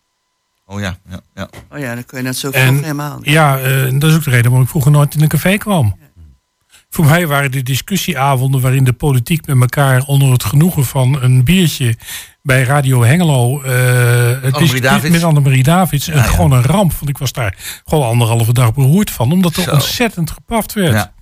Oh 0.67 0.81
ja, 0.81 0.99
ja, 1.11 1.21
ja. 1.35 1.49
Oh 1.71 1.79
ja, 1.79 1.95
dan 1.95 2.05
kun 2.05 2.19
je 2.19 2.25
net 2.25 2.37
zo 2.37 2.51
helemaal. 2.53 3.17
niet. 3.17 3.29
ja, 3.29 3.59
eh, 3.59 3.93
dat 3.99 4.11
is 4.11 4.17
ook 4.17 4.25
de 4.25 4.31
reden 4.31 4.45
waarom 4.45 4.63
ik 4.63 4.69
vroeger 4.69 4.91
nooit 4.91 5.15
in 5.15 5.23
een 5.23 5.29
café 5.29 5.57
kwam. 5.57 5.99
Voor 6.91 7.05
mij 7.05 7.27
waren 7.27 7.51
de 7.51 7.63
discussieavonden 7.63 8.61
waarin 8.61 8.85
de 8.85 8.93
politiek 8.93 9.47
met 9.47 9.61
elkaar 9.61 10.03
onder 10.03 10.33
het 10.33 10.45
genoegen 10.45 10.85
van 10.85 11.23
een 11.23 11.45
biertje 11.45 11.97
bij 12.43 12.63
Radio 12.63 13.03
Hengelo. 13.05 13.63
eh 13.63 13.71
Annemarie 13.73 14.41
discussies 14.51 14.81
Davids. 14.81 15.11
met 15.15 15.23
Annemarie 15.23 15.63
Davids. 15.63 16.09
en 16.09 16.17
ja. 16.17 16.23
gewoon 16.23 16.53
een 16.53 16.63
ramp. 16.63 16.93
Want 16.93 17.09
ik 17.09 17.19
was 17.19 17.33
daar 17.33 17.83
gewoon 17.85 18.07
anderhalve 18.09 18.53
dag 18.53 18.75
beroerd 18.75 19.11
van. 19.11 19.33
Omdat 19.33 19.57
er 19.57 19.63
Zo. 19.63 19.71
ontzettend 19.71 20.31
gepaft 20.31 20.73
werd. 20.73 20.93
Ja. 20.93 21.13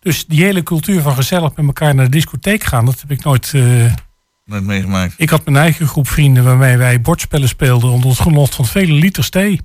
Dus 0.00 0.26
die 0.26 0.44
hele 0.44 0.62
cultuur 0.62 1.00
van 1.02 1.14
gezellig 1.14 1.54
met 1.56 1.66
elkaar 1.66 1.94
naar 1.94 2.04
de 2.04 2.10
discotheek 2.10 2.64
gaan. 2.64 2.84
Dat 2.84 3.00
heb 3.00 3.10
ik 3.10 3.24
nooit. 3.24 3.50
eh, 3.54 3.92
Nooit 4.44 4.64
meegemaakt. 4.64 5.14
ik 5.16 5.30
had 5.30 5.44
mijn 5.44 5.56
eigen 5.56 5.86
groep 5.86 6.08
vrienden 6.08 6.44
waarmee 6.44 6.76
wij 6.76 7.00
bordspellen 7.00 7.48
speelden. 7.48 7.90
onder 7.90 8.10
het 8.10 8.20
genot 8.20 8.54
van 8.54 8.66
vele 8.66 8.92
liters 8.92 9.28
thee 9.30 9.60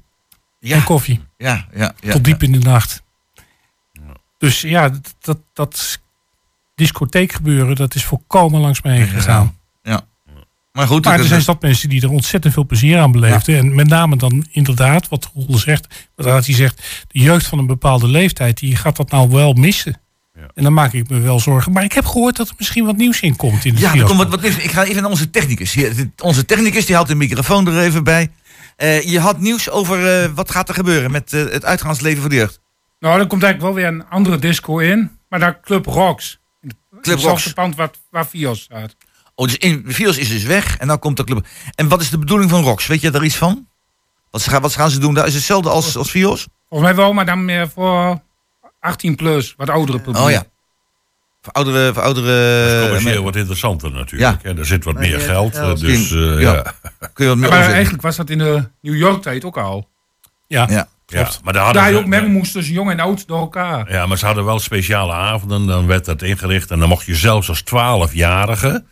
Ja, 0.59 0.75
en 0.75 0.83
koffie. 0.83 1.19
ja, 1.37 1.65
ja. 1.75 1.93
ja 1.99 2.11
tot 2.11 2.23
diep 2.23 2.43
in 2.43 2.51
de 2.51 2.59
nacht. 2.59 3.03
Dus 4.37 4.61
ja, 4.61 4.89
dat, 4.89 5.15
dat, 5.19 5.37
dat 5.53 5.99
discotheekgebeuren, 6.75 7.75
dat 7.75 7.95
is 7.95 8.03
volkomen 8.03 8.61
langs 8.61 8.81
me 8.81 8.91
heen 8.91 9.07
gegaan. 9.07 9.57
Ja. 9.83 10.05
Maar 10.71 10.87
goed, 10.87 11.03
Maar 11.03 11.13
er 11.13 11.19
dat- 11.19 11.27
zijn 11.27 11.41
stadmensen 11.41 11.89
die 11.89 12.01
er 12.01 12.09
ontzettend 12.09 12.53
veel 12.53 12.65
plezier 12.65 12.99
aan 12.99 13.11
beleefden. 13.11 13.57
En 13.57 13.75
met 13.75 13.87
name 13.87 14.15
dan 14.15 14.45
inderdaad, 14.51 15.07
wat 15.09 15.29
Roel 15.33 15.57
zegt, 15.57 16.09
wat 16.15 16.45
hij 16.45 16.55
zegt, 16.55 17.05
de 17.07 17.19
jeugd 17.19 17.47
van 17.47 17.59
een 17.59 17.65
bepaalde 17.67 18.07
leeftijd, 18.07 18.57
die 18.59 18.75
gaat 18.75 18.95
dat 18.95 19.11
nou 19.11 19.29
wel 19.29 19.53
missen. 19.53 19.99
En 20.53 20.63
dan 20.63 20.73
maak 20.73 20.93
ik 20.93 21.09
me 21.09 21.19
wel 21.19 21.39
zorgen. 21.39 21.71
Maar 21.71 21.83
ik 21.83 21.93
heb 21.93 22.05
gehoord 22.05 22.35
dat 22.35 22.49
er 22.49 22.55
misschien 22.57 22.85
wat 22.85 22.95
nieuws 22.97 23.19
in 23.19 23.35
komt 23.35 23.65
in 23.65 23.73
de 23.73 23.79
Ja, 23.79 23.85
er 23.85 23.91
fiasco. 23.91 24.07
komt 24.15 24.19
wat, 24.19 24.29
wat 24.29 24.41
nieuws. 24.41 24.63
Ik 24.63 24.71
ga 24.71 24.83
even 24.83 25.01
naar 25.01 25.11
onze 25.11 25.29
technicus. 25.29 25.73
Hier, 25.73 26.09
onze 26.23 26.45
technicus 26.45 26.85
die 26.85 26.95
houdt 26.95 27.09
de 27.09 27.15
microfoon 27.15 27.67
er 27.67 27.79
even 27.83 28.03
bij. 28.03 28.29
Eh, 28.75 29.01
je 29.01 29.19
had 29.19 29.39
nieuws 29.39 29.69
over 29.69 30.23
eh, 30.23 30.29
wat 30.35 30.51
gaat 30.51 30.69
er 30.69 30.75
gebeuren 30.75 31.11
met 31.11 31.33
eh, 31.33 31.39
het 31.51 31.65
uitgaansleven 31.65 32.21
voor 32.21 32.29
de 32.29 32.35
jeugd. 32.35 32.59
Nou, 32.99 33.19
er 33.19 33.27
komt 33.27 33.43
eigenlijk 33.43 33.73
wel 33.73 33.83
weer 33.83 33.93
een 33.93 34.07
andere 34.09 34.37
disco 34.39 34.77
in. 34.77 35.17
Maar 35.29 35.39
daar 35.39 35.59
Club 35.61 35.85
Rocks. 35.85 36.39
In 36.61 36.69
Club 36.69 37.03
hetzelfde 37.03 37.27
Rocks. 37.27 37.53
pand 37.53 37.75
waar, 37.75 37.89
waar 38.09 38.25
Fios 38.25 38.61
staat. 38.61 38.95
Oh, 39.35 39.45
dus 39.45 39.57
in, 39.57 39.83
Vios 39.87 40.17
is 40.17 40.29
dus 40.29 40.43
weg 40.43 40.77
en 40.77 40.87
dan 40.87 40.99
komt 40.99 41.17
de 41.17 41.23
club. 41.23 41.45
En 41.75 41.87
wat 41.87 42.01
is 42.01 42.09
de 42.09 42.17
bedoeling 42.17 42.49
van 42.49 42.63
Rox? 42.63 42.87
Weet 42.87 43.01
je 43.01 43.09
daar 43.09 43.23
iets 43.23 43.35
van? 43.35 43.67
Wat, 44.31 44.41
ze 44.41 44.49
gaan, 44.49 44.61
wat 44.61 44.73
gaan 44.75 44.89
ze 44.89 44.99
doen? 44.99 45.13
daar? 45.13 45.23
Is 45.25 45.29
het 45.29 45.37
hetzelfde 45.37 45.69
als, 45.69 45.97
als 45.97 46.11
Vios? 46.11 46.47
Volgens 46.69 46.89
mij 46.89 46.99
wel, 46.99 47.13
maar 47.13 47.25
dan 47.25 47.45
meer 47.45 47.69
voor 47.69 48.21
18 48.79 49.15
plus, 49.15 49.53
wat 49.57 49.69
oudere 49.69 49.99
publiek. 49.99 50.23
Oh 50.23 50.29
ja. 50.31 50.45
Voor 51.41 51.53
oudere... 51.53 51.93
Voor 51.93 52.03
oudere 52.03 52.61
Dat 52.63 52.73
is 52.73 52.81
commercieel 52.83 53.17
eh, 53.17 53.23
wat 53.23 53.35
interessanter 53.35 53.91
natuurlijk. 53.91 54.43
Hè. 54.43 54.57
Er 54.57 54.65
zit 54.65 54.83
wat 54.83 54.93
meer 54.93 55.09
meer 55.09 55.19
geld. 55.19 55.53
eh, 55.55 55.59
geld. 55.59 55.79
Dus 55.79 56.11
eh, 56.11 56.39
Ja. 56.41 56.53
ja. 56.53 56.73
Kun 57.13 57.25
je 57.25 57.29
wat 57.29 57.37
meer 57.37 57.37
maar 57.37 57.45
over 57.47 57.53
zeggen? 57.53 57.73
eigenlijk 57.73 58.01
was 58.03 58.15
dat 58.15 58.29
in 58.29 58.37
de 58.37 58.69
New 58.81 58.95
York 58.95 59.21
tijd 59.21 59.45
ook 59.45 59.57
al. 59.57 59.89
Ja, 60.47 60.67
Ja. 60.69 60.87
Ja, 61.11 61.29
maar 61.43 61.53
daar 61.53 61.63
hadden 61.63 61.81
Daar 61.81 61.91
je 61.91 61.97
ook 62.23 62.27
moest 62.27 62.51
tussen 62.53 62.73
jong 62.73 62.91
en 62.91 62.99
oud 62.99 63.27
door 63.27 63.39
elkaar. 63.39 63.91
Ja, 63.91 64.05
maar 64.05 64.17
ze 64.17 64.25
hadden 64.25 64.45
wel 64.45 64.59
speciale 64.59 65.13
avonden. 65.13 65.67
Dan 65.67 65.87
werd 65.87 66.05
dat 66.05 66.21
ingericht. 66.21 66.71
En 66.71 66.79
dan 66.79 66.89
mocht 66.89 67.05
je 67.05 67.15
zelfs 67.15 67.49
als 67.49 67.63
12-jarige. 67.63 68.85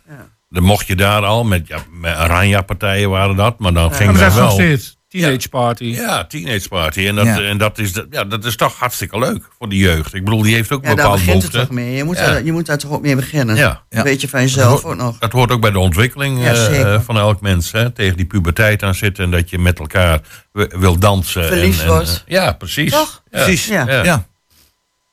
Dan 0.48 0.62
mocht 0.62 0.86
je 0.86 0.96
daar 0.96 1.24
al. 1.24 1.44
Met, 1.44 1.66
ja, 1.68 1.78
met 1.90 2.14
Aranja-partijen 2.14 3.10
waren 3.10 3.36
dat. 3.36 3.58
Maar 3.58 3.72
dan 3.72 3.90
En 3.90 3.96
ging 3.96 4.10
dat 4.10 4.18
daar 4.18 4.28
is 4.28 4.34
nog 4.34 4.42
wel. 4.44 4.52
steeds. 4.52 4.95
Teenage 5.08 5.48
party. 5.48 5.84
Ja, 5.84 6.24
teenage 6.24 6.68
party. 6.68 7.06
En, 7.06 7.14
dat, 7.14 7.24
Ja. 7.26 7.40
en 7.40 7.58
dat, 7.58 7.78
is, 7.78 7.92
ja, 8.10 8.24
dat 8.24 8.44
is 8.44 8.56
toch 8.56 8.74
hartstikke 8.78 9.18
leuk 9.18 9.48
voor 9.58 9.68
de 9.68 9.76
jeugd. 9.76 10.14
Ik 10.14 10.24
bedoel, 10.24 10.42
die 10.42 10.54
heeft 10.54 10.72
ook 10.72 10.80
Ja, 10.82 10.86
daar 10.86 10.96
bepaalde 10.96 11.18
begint 11.18 11.42
het 11.42 11.52
behoeften. 11.52 11.76
toch 11.76 11.84
mee. 11.84 11.96
Je 11.96 12.04
moet, 12.04 12.16
Ja. 12.16 12.26
daar, 12.26 12.44
je 12.44 12.52
moet 12.52 12.66
daar 12.66 12.78
toch 12.78 12.90
ook 12.90 13.02
mee 13.02 13.16
beginnen. 13.16 13.56
Ja. 13.56 13.82
Een 13.88 14.02
beetje 14.02 14.28
van 14.28 14.40
jezelf 14.40 14.84
ook 14.84 14.96
nog. 14.96 15.18
Dat 15.18 15.32
hoort 15.32 15.50
ook 15.50 15.60
bij 15.60 15.70
de 15.70 15.78
ontwikkeling 15.78 16.42
Ja, 16.42 16.52
eh, 16.52 16.94
eh, 16.94 17.00
van 17.04 17.16
elk 17.18 17.40
mens. 17.40 17.72
Hè? 17.72 17.90
Tegen 17.90 18.16
die 18.16 18.26
puberteit 18.26 18.82
aan 18.82 18.94
zitten. 18.94 19.24
En 19.24 19.30
dat 19.30 19.50
je 19.50 19.58
met 19.58 19.78
elkaar 19.78 20.20
wil 20.52 20.98
dansen. 20.98 21.44
Verliefd 21.46 21.78
en, 21.80 21.86
en, 21.86 21.92
wordt. 21.92 22.24
eh, 22.26 22.32
ja, 22.34 22.52
precies. 22.52 22.92
Toch? 22.92 23.22
Ja. 23.30 23.44
Precies, 23.44 23.66
Ja. 23.66 23.86
ja. 23.90 24.04
ja. 24.04 24.26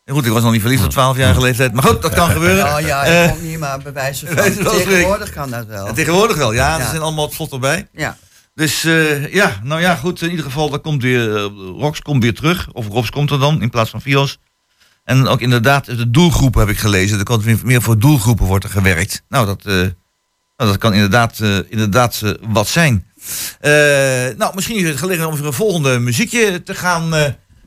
Goed, 0.05 0.25
ik 0.25 0.31
was 0.31 0.43
nog 0.43 0.51
niet 0.51 0.61
verliefd 0.61 0.83
op 0.83 0.91
12-jarige 1.15 1.41
leeftijd. 1.41 1.73
Maar 1.73 1.83
goed, 1.83 2.01
dat 2.01 2.13
kan 2.13 2.29
gebeuren. 2.37 2.65
Nou 2.65 2.85
ja, 2.85 3.03
Eh, 3.05 3.23
ik 3.23 3.29
kom 3.29 3.43
niet, 3.47 3.59
maar 3.59 3.79
bij 3.79 3.93
wijze 3.93 4.25
van. 4.27 4.35
Tegenwoordig 4.43 5.29
kan 5.29 5.49
dat 5.49 5.65
wel. 5.65 5.87
en 5.87 5.93
tegenwoordig 5.93 6.37
wel, 6.37 6.53
ja. 6.53 6.75
Ze 6.75 6.81
Ja. 6.81 6.89
zijn 6.89 7.01
allemaal 7.01 7.25
wat 7.25 7.35
vlot 7.35 7.51
erbij. 7.51 7.87
Ja. 7.93 8.17
Dus 8.55 8.83
eh, 8.83 9.33
ja, 9.33 9.59
nou 9.63 9.81
ja, 9.81 9.95
goed. 9.95 10.21
In 10.21 10.29
ieder 10.29 10.45
geval, 10.45 10.69
dat 10.69 10.81
komt 10.81 11.01
weer, 11.01 11.35
eh, 11.35 11.43
Rox 11.77 12.01
komt 12.01 12.23
weer 12.23 12.33
terug. 12.33 12.69
Of 12.71 12.87
Rox 12.87 13.09
komt 13.09 13.31
er 13.31 13.39
dan, 13.39 13.61
in 13.61 13.69
plaats 13.69 13.89
van 13.89 14.01
Fios. 14.01 14.37
En 15.03 15.27
ook 15.27 15.41
inderdaad, 15.41 15.85
de 15.85 16.09
doelgroepen 16.09 16.59
heb 16.59 16.69
ik 16.69 16.77
gelezen. 16.77 17.25
Er 17.25 17.41
weer 17.41 17.59
meer 17.63 17.81
voor 17.81 17.99
doelgroepen 17.99 18.45
wordt 18.45 18.63
er 18.63 18.69
gewerkt. 18.69 19.23
Nou, 19.29 19.45
dat, 19.45 19.65
eh, 19.65 19.73
nou, 19.73 20.71
dat 20.71 20.77
kan 20.77 20.93
inderdaad, 20.93 21.39
inderdaad 21.69 22.21
wat 22.41 22.67
zijn. 22.67 23.05
Nou, 24.37 24.55
misschien 24.55 24.75
is 24.77 24.87
het 24.87 24.97
gelegen 24.97 25.27
om 25.27 25.37
voor 25.37 25.45
een 25.45 25.53
volgende 25.53 25.99
muziekje 25.99 26.63
te 26.63 26.75
gaan, 26.75 27.09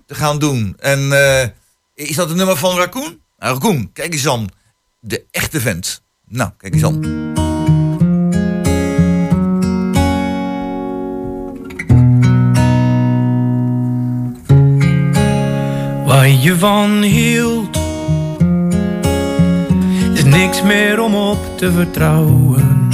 te 0.06 0.14
gaan 0.14 0.38
doen. 0.38 0.74
En 0.78 1.12
is 1.94 2.16
dat 2.16 2.30
een 2.30 2.36
nummer 2.36 2.56
van 2.56 2.76
Raccoon? 2.76 3.20
Nou, 3.38 3.52
Raccoon, 3.52 3.92
kijk 3.92 4.12
eens 4.12 4.28
aan. 4.28 4.46
De 5.00 5.24
echte 5.30 5.60
vent. 5.60 6.02
Nou, 6.28 6.50
kijk 6.56 6.74
eens 6.74 6.84
aan. 6.84 7.45
Waar 16.16 16.28
je 16.28 16.58
van 16.58 17.02
hield, 17.02 17.78
is 20.12 20.24
niks 20.24 20.62
meer 20.62 21.00
om 21.00 21.14
op 21.14 21.58
te 21.58 21.72
vertrouwen. 21.72 22.88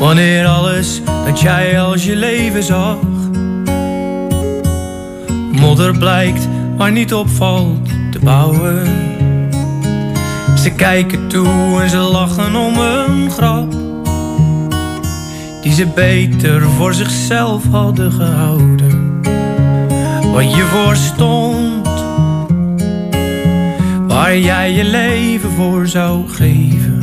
Wanneer 0.00 0.46
alles 0.46 1.02
dat 1.24 1.40
jij 1.40 1.80
als 1.80 2.04
je 2.04 2.16
leven 2.16 2.62
zag, 2.62 2.96
modder 5.50 5.98
blijkt 5.98 6.48
maar 6.76 6.92
niet 6.92 7.14
opvalt 7.14 7.88
te 8.10 8.18
bouwen. 8.18 8.86
Ze 10.56 10.70
kijken 10.70 11.28
toe 11.28 11.80
en 11.82 11.90
ze 11.90 11.98
lachen 11.98 12.56
om 12.56 12.78
een 12.78 13.30
grap 13.30 13.72
die 15.62 15.72
ze 15.72 15.86
beter 15.86 16.62
voor 16.62 16.94
zichzelf 16.94 17.64
hadden 17.70 18.12
gehouden. 18.12 18.91
Wat 20.32 20.54
je 20.54 20.64
voor 20.64 20.96
stond, 20.96 21.88
waar 24.06 24.38
jij 24.38 24.72
je 24.72 24.84
leven 24.84 25.50
voor 25.50 25.86
zou 25.86 26.28
geven. 26.28 27.00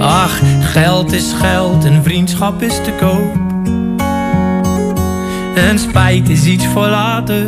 Ach, 0.00 0.40
geld 0.60 1.12
is 1.12 1.32
geld 1.32 1.84
en 1.84 2.02
vriendschap 2.02 2.62
is 2.62 2.74
te 2.74 2.92
koop. 3.00 3.38
En 5.54 5.78
spijt 5.78 6.28
is 6.28 6.44
iets 6.44 6.66
voor 6.66 6.88
later. 6.88 7.46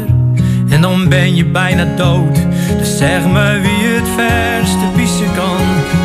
En 0.69 0.81
dan 0.81 1.09
ben 1.09 1.35
je 1.35 1.45
bijna 1.45 1.85
dood. 1.97 2.35
Dus 2.79 2.97
zeg 2.97 3.27
me 3.27 3.61
wie 3.61 3.88
het 3.88 4.09
verste 4.17 4.87
pissen 4.97 5.35
kan. 5.35 5.57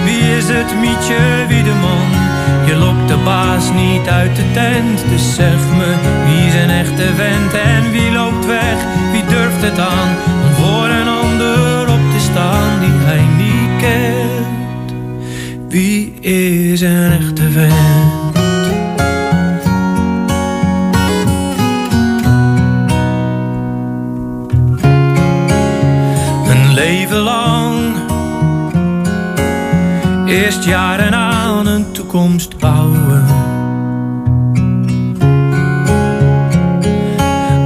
Wie 0.03 0.37
is 0.37 0.47
het 0.47 0.79
mietje, 0.79 1.45
wie 1.47 1.63
de 1.63 1.73
man? 1.81 2.16
Je 2.67 2.75
lokt 2.75 3.07
de 3.07 3.17
baas 3.23 3.71
niet 3.71 4.07
uit 4.07 4.35
de 4.35 4.51
tent. 4.53 5.03
Dus 5.09 5.35
zeg 5.35 5.59
me 5.77 5.95
wie 6.25 6.61
een 6.61 6.69
echte 6.69 7.13
vent 7.15 7.53
en 7.53 7.91
wie 7.91 8.11
loopt 8.11 8.45
weg? 8.45 8.77
Wie 9.11 9.25
durft 9.25 9.61
het 9.61 9.79
aan 9.79 10.09
om 10.43 10.53
voor 10.53 10.87
een 10.87 11.07
ander 11.07 11.81
op 11.81 12.11
te 12.11 12.19
staan 12.19 12.79
die 12.79 12.91
hij 12.93 13.25
niet 13.37 13.81
kent? 13.81 14.93
Wie 15.69 16.13
is 16.19 16.81
een 16.81 17.11
echte 17.11 17.51
vent? 17.51 18.35
Een 26.49 26.73
leven 26.73 27.17
lang 27.17 27.57
Eerst 30.27 30.63
jaren 30.63 31.13
toekomst 32.07 32.57
bouwen 32.57 33.25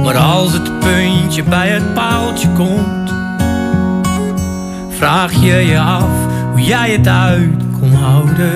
Maar 0.02 0.16
als 0.16 0.52
het 0.52 0.78
puntje 0.78 1.42
bij 1.42 1.68
het 1.68 1.94
paaltje 1.94 2.48
komt 2.48 3.12
Vraag 4.88 5.32
je 5.32 5.54
je 5.54 5.80
af 5.80 6.10
hoe 6.50 6.60
jij 6.60 6.90
het 6.90 7.08
uit 7.08 7.62
kon 7.80 7.92
houden 7.92 8.52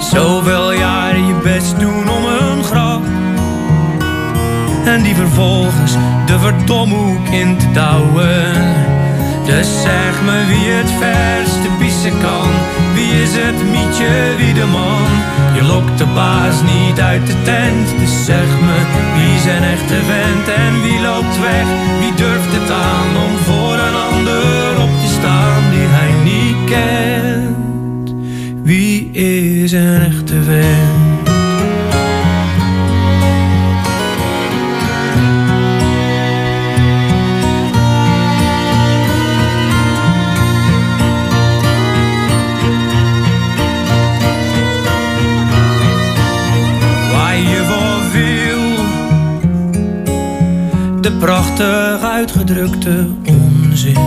Zoveel 0.00 0.72
jaren 0.72 1.26
je 1.26 1.40
best 1.42 1.80
doen 1.80 2.08
om 2.08 2.24
een 2.24 2.64
grap 2.64 3.02
en 4.84 5.02
die 5.02 5.14
vervolgens 5.14 5.92
de 6.26 6.38
verdomhoek 6.38 7.28
in 7.28 7.58
te 7.58 7.70
douwen. 7.72 8.52
Dus 9.44 9.82
zeg 9.82 10.22
me 10.22 10.46
wie 10.46 10.70
het 10.72 10.90
verste 10.90 11.69
kan. 12.20 12.50
Wie 12.94 13.22
is 13.22 13.32
het 13.32 13.70
mietje, 13.70 14.34
wie 14.36 14.54
de 14.54 14.66
man? 14.66 15.08
Je 15.54 15.62
lokt 15.62 15.98
de 15.98 16.06
baas 16.14 16.62
niet 16.62 17.00
uit 17.00 17.26
de 17.26 17.42
tent. 17.42 17.88
Dus 17.98 18.24
zeg 18.24 18.48
me 18.66 18.76
wie 19.14 19.52
een 19.52 19.62
echte 19.62 19.94
vent 19.94 20.48
en 20.56 20.82
wie 20.82 21.00
loopt 21.00 21.40
weg? 21.40 21.66
Wie 22.00 22.14
durft 22.14 22.52
het 22.52 22.70
aan 22.70 23.16
om 23.24 23.36
voor 23.36 23.74
een 23.74 23.94
ander 23.94 24.82
op 24.82 24.90
te 25.00 25.12
staan 25.18 25.62
die 25.70 25.88
hij 25.96 26.12
niet 26.24 26.56
kent? 26.64 28.14
Wie 28.62 29.10
is 29.10 29.72
een 29.72 30.02
echte 30.02 30.42
vent? 30.42 31.09
Prachtig 51.20 52.02
uitgedrukte 52.02 53.06
onzin. 53.26 53.98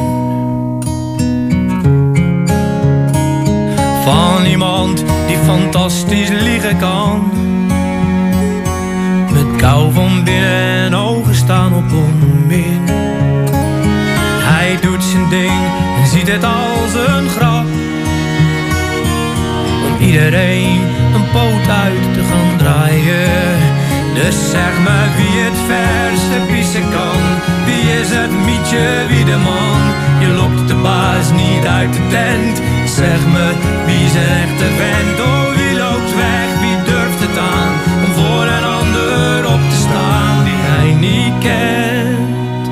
Van 4.03 4.45
iemand 4.45 5.03
die 5.27 5.37
fantastisch 5.45 6.29
liegen 6.29 6.77
kan. 6.77 7.31
Met 9.31 9.55
kou 9.57 9.93
van 9.93 10.23
binnen 10.23 10.85
en 10.85 10.95
ogen 10.95 11.35
staan 11.35 11.73
op 11.73 11.91
onmin. 11.91 12.81
Hij 14.43 14.77
doet 14.81 15.03
zijn 15.03 15.29
ding 15.29 15.61
en 16.01 16.07
ziet 16.07 16.27
het 16.27 16.43
als 16.43 16.93
een 17.07 17.29
grap 17.29 17.65
om 19.85 20.05
iedereen 20.05 20.81
een 21.13 21.29
poot 21.31 21.69
uit 21.69 22.13
te 22.13 22.23
gaan 22.29 22.57
draaien. 22.57 23.72
Dus 24.13 24.49
zeg 24.51 24.73
me 24.85 24.97
wie 25.17 25.41
het 25.43 25.59
verste 25.69 26.39
pissen 26.51 26.89
kan. 26.91 27.21
Wie 27.65 27.99
is 27.99 28.09
het 28.09 28.31
mietje, 28.45 28.87
wie 29.07 29.25
de 29.25 29.37
man? 29.37 29.79
Je 30.19 30.27
lokt 30.27 30.67
de 30.67 30.75
baas 30.75 31.31
niet 31.31 31.65
uit 31.65 31.93
de 31.93 32.07
tent. 32.09 32.61
Zeg 32.89 33.19
me 33.33 33.47
wie 33.85 34.05
een 34.21 34.29
echte 34.43 34.69
vent? 34.79 35.19
Oh, 35.19 35.47
wie 35.57 35.77
loopt 35.77 36.15
weg? 36.15 36.49
Wie 36.63 36.77
durft 36.89 37.19
het 37.25 37.37
aan 37.37 37.73
om 38.05 38.11
voor 38.19 38.45
een 38.55 38.63
ander 38.79 39.53
op 39.55 39.61
te 39.69 39.75
staan 39.75 40.43
die 40.43 40.61
hij 40.69 40.93
niet 40.93 41.33
kent? 41.39 42.67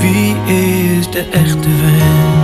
Wie 0.00 0.36
is 0.54 1.10
de 1.10 1.24
echte 1.30 1.68
vent? 1.80 2.39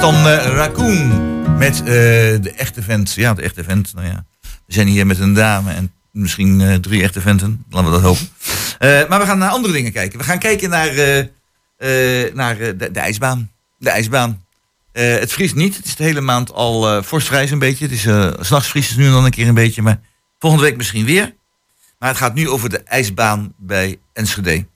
Dan 0.00 0.26
eh, 0.26 0.46
Raccoon 0.46 1.56
met 1.58 1.78
eh, 1.78 1.84
de 1.84 2.52
echte 2.56 2.82
vent. 2.82 3.12
Ja, 3.14 3.34
de 3.34 3.42
echte 3.42 3.64
vent. 3.64 3.94
Nou 3.94 4.06
ja, 4.06 4.24
we 4.40 4.72
zijn 4.72 4.86
hier 4.86 5.06
met 5.06 5.18
een 5.18 5.34
dame 5.34 5.72
en 5.72 5.92
misschien 6.10 6.60
eh, 6.60 6.74
drie 6.74 7.02
echte 7.02 7.20
venten. 7.20 7.64
Laten 7.70 7.90
we 7.90 8.00
dat 8.00 8.02
hopen. 8.02 8.28
Maar 9.08 9.20
we 9.20 9.26
gaan 9.26 9.38
naar 9.38 9.50
andere 9.50 9.72
dingen 9.72 9.92
kijken. 9.92 10.18
We 10.18 10.24
gaan 10.24 10.38
kijken 10.38 10.70
naar, 10.70 10.94
naar 12.34 12.56
de, 12.56 12.90
de 12.92 13.00
ijsbaan. 13.00 13.50
De 13.78 13.90
ijsbaan. 13.90 14.44
Het 14.92 15.32
vriest 15.32 15.54
niet. 15.54 15.76
Het 15.76 15.84
is 15.84 15.96
de 15.96 16.04
hele 16.04 16.20
maand 16.20 16.52
al 16.52 17.02
vorstvrij 17.02 17.46
zo'n 17.46 17.58
beetje. 17.58 17.84
Het 17.84 17.94
is, 17.94 18.06
s'nachts 18.46 18.68
vriest 18.68 18.88
het 18.88 18.98
nu 18.98 19.06
en 19.06 19.12
dan 19.12 19.24
een 19.24 19.30
keer 19.30 19.48
een 19.48 19.54
beetje. 19.54 19.82
Maar 19.82 20.00
volgende 20.38 20.64
week 20.64 20.76
misschien 20.76 21.04
weer. 21.04 21.34
Maar 21.98 22.08
het 22.08 22.18
gaat 22.18 22.34
nu 22.34 22.48
over 22.48 22.68
de 22.68 22.82
ijsbaan 22.82 23.52
bij 23.56 23.98
Enschede. 24.12 24.66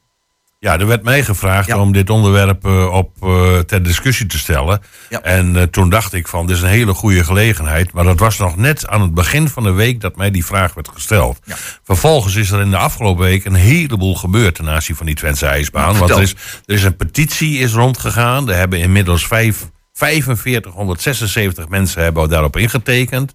Ja, 0.62 0.78
er 0.78 0.86
werd 0.86 1.02
mij 1.02 1.24
gevraagd 1.24 1.74
om 1.74 1.92
dit 1.92 2.10
onderwerp 2.10 2.64
eh, 2.64 2.92
op, 2.92 3.10
eh, 3.22 3.58
ter 3.58 3.82
discussie 3.82 4.26
te 4.26 4.38
stellen. 4.38 4.80
En 5.22 5.56
eh, 5.56 5.62
toen 5.62 5.90
dacht 5.90 6.12
ik 6.12 6.28
van, 6.28 6.46
dit 6.46 6.56
is 6.56 6.62
een 6.62 6.68
hele 6.68 6.94
goede 6.94 7.24
gelegenheid. 7.24 7.92
Maar 7.92 8.04
dat 8.04 8.18
was 8.18 8.38
nog 8.38 8.56
net 8.56 8.88
aan 8.88 9.00
het 9.00 9.14
begin 9.14 9.48
van 9.48 9.62
de 9.62 9.70
week 9.70 10.00
dat 10.00 10.16
mij 10.16 10.30
die 10.30 10.44
vraag 10.44 10.74
werd 10.74 10.88
gesteld. 10.88 11.38
Vervolgens 11.84 12.34
is 12.34 12.50
er 12.50 12.60
in 12.60 12.70
de 12.70 12.76
afgelopen 12.76 13.24
week 13.24 13.44
een 13.44 13.54
heleboel 13.54 14.14
gebeurd 14.14 14.54
ten 14.54 14.68
aanzien 14.68 14.96
van 14.96 15.06
die 15.06 15.14
Twentse 15.14 15.46
ijsbaan. 15.46 15.98
Want 15.98 16.10
er 16.10 16.22
is, 16.22 16.34
er 16.66 16.74
is 16.74 16.82
een 16.82 16.96
petitie 16.96 17.58
is 17.58 17.72
rondgegaan. 17.72 18.48
Er 18.48 18.56
hebben 18.56 18.78
inmiddels 18.78 19.26
vijf, 19.26 19.70
4576 19.92 21.68
mensen 21.68 22.02
hebben 22.02 22.28
daarop 22.28 22.56
ingetekend. 22.56 23.32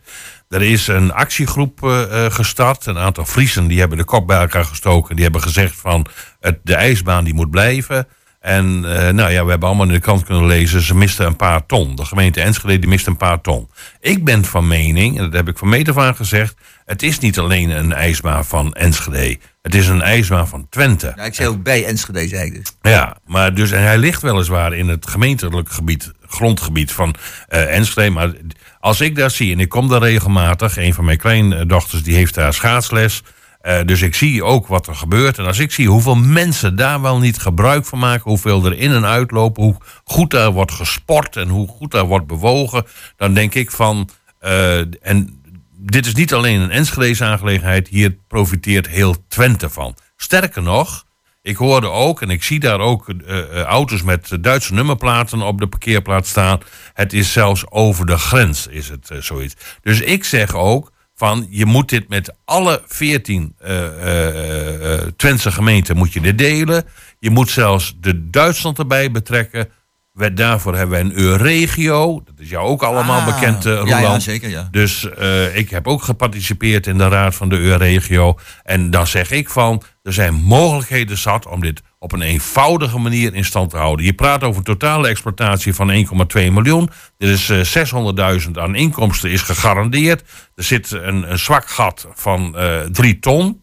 Er 0.50 0.62
is 0.62 0.88
een 0.88 1.14
actiegroep 1.14 1.84
eh, 1.84 2.26
eh, 2.26 2.32
gestart. 2.32 2.86
Een 2.86 2.98
aantal 2.98 3.26
Friesen 3.26 3.68
die 3.68 3.80
hebben 3.80 3.98
de 3.98 4.04
kop 4.04 4.28
bij 4.28 4.40
elkaar 4.40 4.66
gestoken. 4.66 5.16
Die 5.16 5.24
hebben 5.24 5.42
gezegd 5.42 5.76
van 5.76 6.06
het, 6.40 6.60
de 6.64 6.76
ijsbaan 6.76 7.24
die 7.24 7.34
moet 7.34 7.52
blijven. 7.52 8.08
En 8.40 8.66
eh, 8.66 9.14
nou 9.14 9.32
ja, 9.32 9.44
we 9.44 9.50
hebben 9.50 9.68
allemaal 9.68 9.86
in 9.86 9.94
de 9.94 10.00
krant 10.00 10.24
kunnen 10.24 10.46
lezen. 10.46 10.82
Ze 10.82 10.96
misten 10.96 11.26
een 11.26 11.36
paar 11.36 11.66
ton. 11.66 11.96
De 11.96 12.06
gemeente 12.06 12.42
Enschede 12.42 12.80
die 12.80 12.90
mist 12.90 13.08
een 13.08 13.18
paar 13.18 13.42
ton. 13.42 13.70
Ik 14.00 14.24
ben 14.24 14.46
van 14.46 14.68
mening, 14.68 15.18
en 15.18 15.24
dat 15.24 15.34
heb 15.34 15.48
ik 15.48 15.58
van 15.58 15.70
meet 15.70 15.90
af 15.90 15.98
aan 15.98 16.16
gezegd. 16.16 16.56
Het 16.86 17.04
is 17.04 17.20
niet 17.20 17.40
alleen 17.40 17.70
een 17.70 17.94
ijsbaan 17.94 18.46
van 18.46 18.74
Enschede. 18.74 19.38
Het 19.62 19.76
is 19.76 19.88
een 19.88 20.02
ijsbaan 20.02 20.48
van 20.48 20.68
Twente. 20.70 21.14
Ja, 21.16 21.24
ik 21.24 21.34
zei 21.34 21.50
ook 21.50 21.64
bij 21.64 21.86
Enschede, 21.86 22.28
zei 22.28 22.46
ik 22.46 22.56
dus. 22.56 22.92
Ja, 22.92 23.18
maar 23.26 23.54
dus, 23.54 23.72
en 23.72 23.82
hij 23.82 23.98
ligt 23.98 24.22
weliswaar 24.22 24.74
in 24.74 24.88
het 24.88 25.08
gemeentelijk 25.08 25.70
gebied, 25.70 26.12
grondgebied 26.28 26.92
van 26.92 27.16
Enschede. 27.48 28.10
Maar 28.10 28.32
als 28.80 29.02
ik 29.02 29.16
daar 29.16 29.32
zie, 29.32 29.54
en 29.54 29.60
ik 29.60 29.70
kom 29.70 29.88
daar 29.88 30.02
regelmatig, 30.02 30.78
een 30.78 30.94
van 30.94 31.06
mijn 31.06 31.18
kleindochters 31.18 32.04
die 32.04 32.16
heeft 32.16 32.34
daar 32.34 32.54
schaatsles. 32.54 33.24
Eh, 33.62 33.80
dus 33.86 34.02
ik 34.02 34.16
zie 34.16 34.44
ook 34.44 34.68
wat 34.68 34.88
er 34.88 34.96
gebeurt. 34.96 35.38
En 35.38 35.46
als 35.46 35.60
ik 35.60 35.72
zie 35.72 35.88
hoeveel 35.88 36.16
mensen 36.16 36.76
daar 36.76 37.02
wel 37.02 37.20
niet 37.20 37.38
gebruik 37.38 37.86
van 37.86 38.00
maken, 38.00 38.30
hoeveel 38.30 38.66
er 38.66 38.78
in 38.78 38.92
en 38.92 39.06
uitlopen, 39.06 39.64
hoe 39.64 39.76
goed 40.04 40.32
daar 40.32 40.52
wordt 40.52 40.72
gesport 40.72 41.36
en 41.36 41.48
hoe 41.48 41.68
goed 41.68 41.92
daar 41.92 42.06
wordt 42.06 42.28
bewogen, 42.28 42.86
dan 43.16 43.34
denk 43.34 43.56
ik 43.56 43.72
van. 43.72 44.10
eh, 44.40 44.80
en 45.02 45.42
dit 45.80 46.06
is 46.06 46.14
niet 46.14 46.34
alleen 46.34 46.62
een 46.62 46.72
Enschedeze 46.72 47.24
aangelegenheid, 47.24 47.88
hier 47.88 48.18
profiteert 48.28 48.88
heel 48.88 49.16
Twente 49.28 49.70
van. 49.70 49.96
Sterker 50.16 50.62
nog, 50.62 51.06
ik 51.48 51.56
hoorde 51.58 51.90
ook, 51.90 52.22
en 52.22 52.30
ik 52.30 52.44
zie 52.44 52.60
daar 52.60 52.80
ook 52.80 53.10
eh, 53.10 53.38
eh, 53.40 53.62
auto's 53.64 54.02
met 54.04 54.38
Duitse 54.42 54.74
nummerplaten 54.74 55.42
op 55.42 55.60
de 55.60 55.68
parkeerplaats 55.68 56.30
staan. 56.30 56.60
Het 56.94 57.14
is 57.14 57.32
zelfs 57.32 57.70
over 57.70 58.06
de 58.06 58.18
grens, 58.18 58.68
is 58.68 58.90
het 58.90 59.12
eh, 59.12 59.18
zoiets. 59.22 59.56
Dus 59.82 60.02
ik 60.02 60.24
zeg 60.24 60.56
ook 60.56 60.92
van, 61.16 61.48
je 61.50 61.66
moet 61.66 61.90
dit 61.90 62.10
met 62.10 62.36
alle 62.46 62.82
14 62.88 63.54
eh 63.60 63.86
eh, 63.86 64.94
eh, 64.94 65.02
Twentse 65.18 65.52
gemeenten 65.52 65.98
moet 65.98 66.14
je 66.14 66.22
dit 66.22 66.38
delen. 66.38 66.84
Je 67.20 67.30
moet 67.30 67.50
zelfs 67.50 67.96
de 68.00 68.30
Duitsland 68.30 68.78
erbij 68.80 69.12
betrekken. 69.12 69.70
We, 70.12 70.34
daarvoor 70.34 70.76
hebben 70.76 70.98
we 70.98 71.04
een 71.04 71.18
Euregio. 71.20 72.22
Dat 72.26 72.34
is 72.38 72.50
jou 72.50 72.68
ook 72.68 72.84
allemaal 72.84 73.20
Ah, 73.20 73.26
bekend, 73.26 73.66
eh, 73.66 73.72
ja, 73.74 73.80
Roland. 73.80 74.02
ja, 74.02 74.20
zeker, 74.20 74.50
ja. 74.50 74.68
Dus 74.72 75.08
ik 75.54 75.70
heb 75.70 75.88
ook 75.88 76.04
geparticipeerd 76.04 76.88
in 76.88 76.98
de 76.98 77.08
raad 77.08 77.36
van 77.36 77.50
de 77.50 77.58
Euregio. 77.58 78.38
En 78.64 78.90
dan 78.90 79.08
zeg 79.08 79.32
ik 79.32 79.50
van, 79.50 79.82
er 80.08 80.14
zijn 80.14 80.34
mogelijkheden 80.34 81.18
zat 81.18 81.48
om 81.48 81.62
dit 81.62 81.82
op 82.00 82.12
een 82.12 82.22
eenvoudige 82.22 82.98
manier 82.98 83.36
in 83.36 83.46
stand 83.46 83.70
te 83.70 83.78
houden. 83.78 84.06
Je 84.06 84.14
praat 84.14 84.44
over 84.44 84.64
totale 84.64 85.08
exploitatie 85.08 85.74
van 85.74 85.92
1,2 85.92 86.52
miljoen. 86.52 86.90
Er 87.18 87.30
is 87.30 87.50
eh, 87.50 88.42
600.000 88.46 88.52
aan 88.52 88.76
inkomsten 88.76 89.32
is 89.32 89.42
gegarandeerd. 89.42 90.24
Er 90.56 90.64
zit 90.64 90.92
een, 90.92 91.32
een 91.32 91.40
zwak 91.40 91.70
gat 91.70 92.08
van 92.14 92.58
eh 92.58 92.80
3 92.80 93.20
ton. 93.20 93.62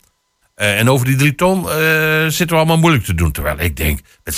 Eh, 0.54 0.78
en 0.78 0.90
over 0.90 1.06
die 1.06 1.16
drie 1.16 1.34
ton 1.34 1.70
eh, 1.70 1.76
zitten 2.22 2.46
we 2.48 2.54
allemaal 2.54 2.78
moeilijk 2.78 3.04
te 3.04 3.14
doen. 3.14 3.32
Terwijl 3.32 3.58
ik 3.60 3.76
denk, 3.76 4.00
met 4.24 4.34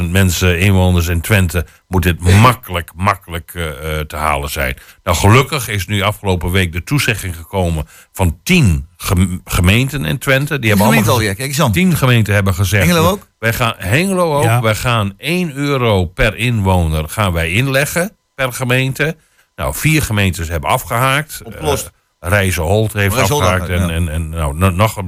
600.000 0.00 0.04
mensen, 0.10 0.58
inwoners 0.58 1.06
in 1.06 1.20
Twente, 1.20 1.66
moet 1.88 2.02
dit 2.02 2.20
makkelijk, 2.20 2.90
makkelijk 2.96 3.52
eh, 3.54 3.98
te 4.00 4.16
halen 4.16 4.50
zijn. 4.50 4.76
Nou, 5.02 5.16
gelukkig 5.16 5.68
is 5.68 5.86
nu 5.86 6.02
afgelopen 6.02 6.50
week 6.50 6.72
de 6.72 6.84
toezegging 6.84 7.36
gekomen 7.36 7.86
van 8.12 8.38
tien 8.42 8.86
gem- 8.96 9.40
gemeenten 9.44 10.04
in 10.04 10.18
Twente. 10.18 10.58
Die 10.58 10.68
hebben 10.68 10.86
allemaal 10.86 11.08
al, 11.14 11.20
ja, 11.20 11.34
kijk 11.34 11.48
eens 11.48 11.60
aan. 11.60 11.72
Tien 11.72 11.96
gemeenten 11.96 12.34
hebben 12.34 12.54
gezegd. 12.54 12.86
Hengelo 12.86 13.08
ook? 13.10 13.26
Wij 13.38 13.52
gaan, 13.52 13.74
Hengelo 13.76 14.36
ook. 14.36 14.44
Ja. 14.44 14.60
Wij 14.60 14.74
gaan 14.74 15.12
1 15.16 15.52
euro 15.54 16.04
per 16.06 16.36
inwoner 16.36 17.08
gaan 17.08 17.32
wij 17.32 17.50
inleggen 17.52 18.16
per 18.34 18.52
gemeente. 18.52 19.16
Nou, 19.56 19.74
vier 19.74 20.02
gemeentes 20.02 20.48
hebben 20.48 20.70
afgehaakt. 20.70 21.40
Opgelost. 21.44 21.90
Eh, 22.20 22.30
Rijzenholt 22.30 22.92
heeft 22.92 23.16
afgehaakt 23.16 23.68
en, 23.68 23.80
ja. 23.80 23.88
en, 23.88 24.08
en 24.08 24.28
nou, 24.28 24.54
no- 24.54 24.70
nog 24.70 25.02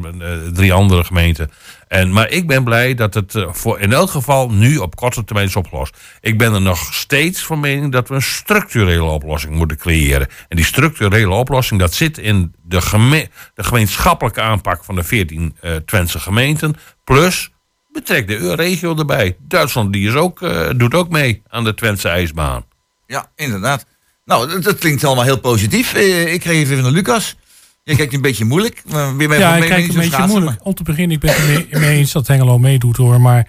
drie 0.53 0.73
andere 0.73 1.05
gemeenten. 1.05 1.51
En, 1.89 2.13
maar 2.13 2.31
ik 2.31 2.47
ben 2.47 2.65
blij 2.65 2.95
dat 2.95 3.15
het 3.15 3.35
eh, 3.35 3.49
voor 3.53 3.81
in 3.81 3.93
elk 3.93 4.11
geval 4.11 4.51
nu 4.51 4.77
op 4.77 4.97
korte 4.97 5.25
termijn 5.25 5.47
is 5.47 5.57
opgelost. 5.57 5.97
Ik 6.21 6.39
ben 6.39 6.55
er 6.55 6.63
nog 6.63 6.95
steeds 6.95 7.43
van 7.43 7.61
mening 7.61 7.93
dat 7.93 8.09
we 8.09 8.15
een 8.15 8.23
structurele 8.23 9.03
oplossing 9.03 9.55
moeten 9.55 9.77
creëren. 9.77 10.29
En 10.49 10.57
die 10.57 10.65
structurele 10.65 11.35
oplossing 11.35 11.81
dat 11.81 11.95
zit 11.95 12.19
in 12.19 12.55
de, 12.63 12.81
geme 12.81 13.29
de 13.55 13.65
gemeenschappelijke 13.65 14.41
aanpak 14.41 14.85
van 14.85 14.95
de 14.95 15.05
14 15.05 15.57
eh 15.61 15.77
Twentse 15.77 16.19
gemeenten. 16.21 16.77
Plus 17.05 17.51
betrek 17.93 18.27
de 18.27 18.39
EU-regio 18.39 18.97
erbij. 18.97 19.37
Duitsland 19.39 19.93
die 19.93 20.09
is 20.09 20.15
ook, 20.15 20.43
eh, 20.43 20.71
doet 20.77 20.95
ook 20.95 21.09
mee 21.09 21.43
aan 21.49 21.65
de 21.65 21.75
Twentse 21.75 22.09
ijsbaan. 22.09 22.65
Ja, 23.07 23.31
inderdaad. 23.37 23.87
Nou, 24.25 24.49
dat, 24.49 24.63
dat 24.63 24.79
klinkt 24.79 25.05
allemaal 25.05 25.25
heel 25.25 25.41
positief. 25.41 25.95
Eh, 25.95 26.33
ik 26.33 26.41
kreeg 26.41 26.71
even 26.71 26.83
naar 26.83 26.93
Lucas. 26.93 27.37
Je 27.85 27.97
kijkt 27.97 28.15
een 28.15 28.21
beetje 28.21 28.45
moeilijk. 28.45 28.83
maar 28.87 29.17
weer 29.17 29.39
Ja, 29.39 29.53
van 29.53 29.63
ik 29.63 29.69
kijk 29.69 29.89
een 29.89 29.95
beetje 29.95 30.11
schaatsen, 30.11 30.41
moeilijk. 30.41 30.65
Om 30.65 30.75
te 30.75 30.83
beginnen, 30.83 31.17
ik 31.17 31.21
ben 31.23 31.35
het 31.35 31.47
mee, 31.47 31.81
mee 31.81 31.99
eens 31.99 32.13
dat 32.13 32.27
Hengelo 32.27 32.59
meedoet 32.59 32.97
hoor. 32.97 33.21
Maar 33.21 33.49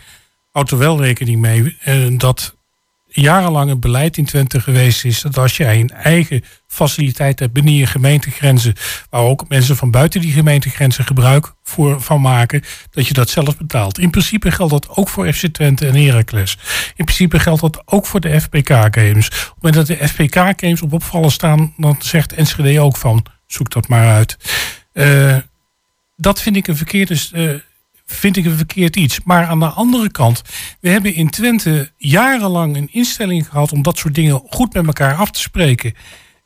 houd 0.51 0.71
er 0.71 0.77
wel 0.77 1.01
rekening 1.01 1.41
mee 1.41 1.77
eh, 1.79 2.17
dat 2.17 2.55
jarenlang 3.21 3.79
beleid 3.79 4.17
in 4.17 4.25
Twente 4.25 4.61
geweest 4.61 5.05
is... 5.05 5.21
dat 5.21 5.37
als 5.37 5.57
jij 5.57 5.79
een 5.79 5.89
eigen 5.89 6.43
faciliteit 6.67 7.39
hebt 7.39 7.53
binnen 7.53 7.73
je 7.73 7.85
gemeentegrenzen... 7.85 8.73
waar 9.09 9.21
ook 9.21 9.47
mensen 9.47 9.75
van 9.75 9.91
buiten 9.91 10.21
die 10.21 10.31
gemeentegrenzen 10.31 11.05
gebruik 11.05 11.53
voor, 11.63 12.01
van 12.01 12.21
maken... 12.21 12.63
dat 12.89 13.07
je 13.07 13.13
dat 13.13 13.29
zelf 13.29 13.57
betaalt. 13.57 13.99
In 13.99 14.09
principe 14.09 14.51
geldt 14.51 14.71
dat 14.71 14.89
ook 14.89 15.09
voor 15.09 15.33
FC 15.33 15.47
Twente 15.47 15.87
en 15.87 15.95
Heracles. 15.95 16.57
In 16.95 17.05
principe 17.05 17.39
geldt 17.39 17.61
dat 17.61 17.81
ook 17.85 18.05
voor 18.05 18.19
de 18.19 18.41
FPK-games. 18.41 19.27
Op 19.27 19.33
het 19.33 19.61
moment 19.61 19.87
dat 19.87 19.97
de 19.97 20.07
FPK-games 20.07 20.81
op 20.81 20.93
opvallen 20.93 21.31
staan... 21.31 21.73
dan 21.77 21.95
zegt 21.99 22.33
Enschede 22.33 22.79
ook 22.79 22.97
van, 22.97 23.25
zoek 23.47 23.69
dat 23.71 23.87
maar 23.87 24.07
uit... 24.07 24.37
Eh, 24.93 25.37
dat 26.15 26.41
vind 26.41 26.55
ik 26.55 26.67
een 26.67 26.77
verkeerde, 26.77 27.19
eh, 27.31 27.49
vind 28.13 28.37
ik 28.37 28.45
een 28.45 28.57
verkeerd 28.57 28.95
iets. 28.95 29.19
Maar 29.23 29.45
aan 29.45 29.59
de 29.59 29.65
andere 29.65 30.11
kant, 30.11 30.41
we 30.79 30.89
hebben 30.89 31.13
in 31.13 31.29
Twente 31.29 31.91
jarenlang 31.97 32.75
een 32.77 32.89
instelling 32.91 33.49
gehad 33.49 33.71
om 33.71 33.81
dat 33.81 33.97
soort 33.97 34.15
dingen 34.15 34.41
goed 34.49 34.73
met 34.73 34.85
elkaar 34.85 35.15
af 35.15 35.31
te 35.31 35.39
spreken. 35.39 35.93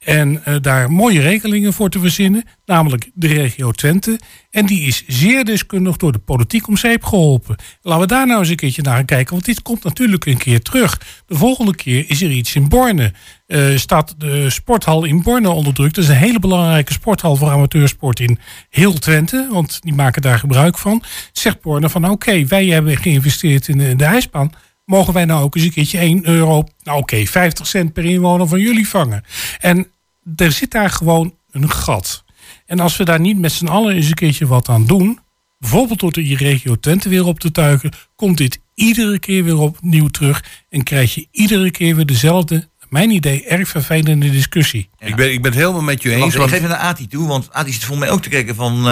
En 0.08 0.46
eh, 0.46 0.56
daar 0.62 0.92
mooie 0.92 1.22
regelingen 1.22 1.74
voor 1.74 1.90
te 1.90 2.00
verzinnen, 2.00 2.44
namelijk 2.66 3.12
de 3.14 3.28
regio 3.28 3.72
Twente. 3.72 4.20
En 4.52 4.66
die 4.66 4.82
is 4.82 5.04
zeer 5.08 5.46
deskundig 5.46 5.98
door 5.98 6.12
de 6.12 6.20
politiek 6.20 6.68
om 6.68 6.78
zeep 6.78 7.04
geholpen. 7.04 7.56
Laten 7.82 8.02
we 8.02 8.08
daar 8.08 8.28
nou 8.28 8.40
eens 8.40 8.50
een 8.50 8.56
keertje 8.56 8.82
naar 8.82 9.06
kijken, 9.06 9.34
want 9.34 9.46
dit 9.46 9.62
komt 9.62 9.84
natuurlijk 9.84 10.26
een 10.26 10.38
keer 10.38 10.62
terug. 10.62 11.02
De 11.26 11.36
volgende 11.36 11.76
keer 11.76 12.06
is 12.10 12.22
er 12.22 12.32
iets 12.32 12.56
in 12.56 12.70
Borne. 12.70 13.14
Eh, 13.48 13.78
staat 13.78 14.16
de 14.18 14.50
sporthal 14.50 15.04
in 15.04 15.22
Borne 15.22 15.50
onder 15.50 15.74
druk. 15.74 15.94
Dat 15.94 16.04
is 16.04 16.10
een 16.10 16.16
hele 16.16 16.40
belangrijke 16.40 16.94
sporthal 16.94 17.36
voor 17.36 17.50
amateursport 17.50 18.20
in 18.20 18.40
heel 18.70 18.94
Twente, 18.94 19.48
want 19.52 19.82
die 19.82 19.94
maken 19.94 20.22
daar 20.22 20.40
gebruik 20.40 20.78
van. 20.78 21.04
Zegt 21.32 21.62
Borne 21.62 21.90
van 21.90 22.10
oké, 22.10 22.46
wij 22.46 22.66
hebben 22.66 22.98
geïnvesteerd 22.98 23.68
in 23.68 23.78
de, 23.78 23.96
de 23.96 24.06
ijsbaan 24.06 24.52
mogen 24.86 25.14
wij 25.14 25.26
nou 25.26 25.44
ook 25.44 25.56
eens 25.56 25.66
een 25.66 25.72
keertje 25.72 25.98
1 25.98 26.28
euro, 26.28 26.64
nou 26.84 27.00
oké, 27.00 27.26
50 27.26 27.68
cent 27.68 27.94
per 27.94 28.06
inwoner 28.06 28.48
van 28.48 28.60
jullie 28.60 28.90
vangen. 28.90 29.24
En 29.60 29.88
er 30.36 30.52
zit 30.52 30.72
daar 30.72 30.90
gewoon 30.90 31.36
een 31.52 31.72
gat. 31.72 32.24
En 32.66 32.80
als 32.80 32.98
we 32.98 33.04
daar 33.06 33.20
niet 33.20 33.38
met 33.40 33.52
z'n 33.52 33.68
allen 33.68 33.96
eens 33.96 34.08
een 34.08 34.14
keertje 34.14 34.48
wat 34.48 34.70
aan 34.70 34.86
doen, 34.86 35.20
bijvoorbeeld 35.60 36.00
door 36.00 36.12
de 36.12 36.36
regio 36.36 36.76
Twente 36.76 37.10
weer 37.10 37.26
op 37.26 37.40
te 37.40 37.52
tuigen, 37.52 37.92
komt 38.16 38.38
dit 38.38 38.60
iedere 38.74 39.20
keer 39.20 39.44
weer 39.44 39.58
opnieuw 39.58 40.08
terug 40.08 40.44
en 40.70 40.84
krijg 40.84 41.16
je 41.16 41.28
iedere 41.32 41.72
keer 41.72 41.96
weer 41.96 42.06
dezelfde, 42.06 42.70
mijn 42.90 43.10
idee, 43.10 43.46
erg 43.46 43.68
vervelende 43.70 44.30
discussie. 44.32 44.90
Ik, 45.00 45.16
ben, 45.16 45.32
ik 45.32 45.42
ben 45.42 45.52
het 45.52 45.60
helemaal 45.60 45.82
met 45.82 46.02
je 46.02 46.14
eens. 46.14 46.34
ik 46.34 46.40
want- 46.40 46.50
geef 46.50 46.58
even 46.60 46.70
naar 46.70 46.78
Ati 46.80 47.08
toe, 47.08 47.28
want 47.28 47.54
Ati 47.54 47.72
zit 47.72 47.84
volgens 47.84 48.08
mij 48.08 48.16
ook 48.16 48.22
te 48.24 48.30
kijken 48.30 48.56
van... 48.56 48.74
eh, 48.78 48.84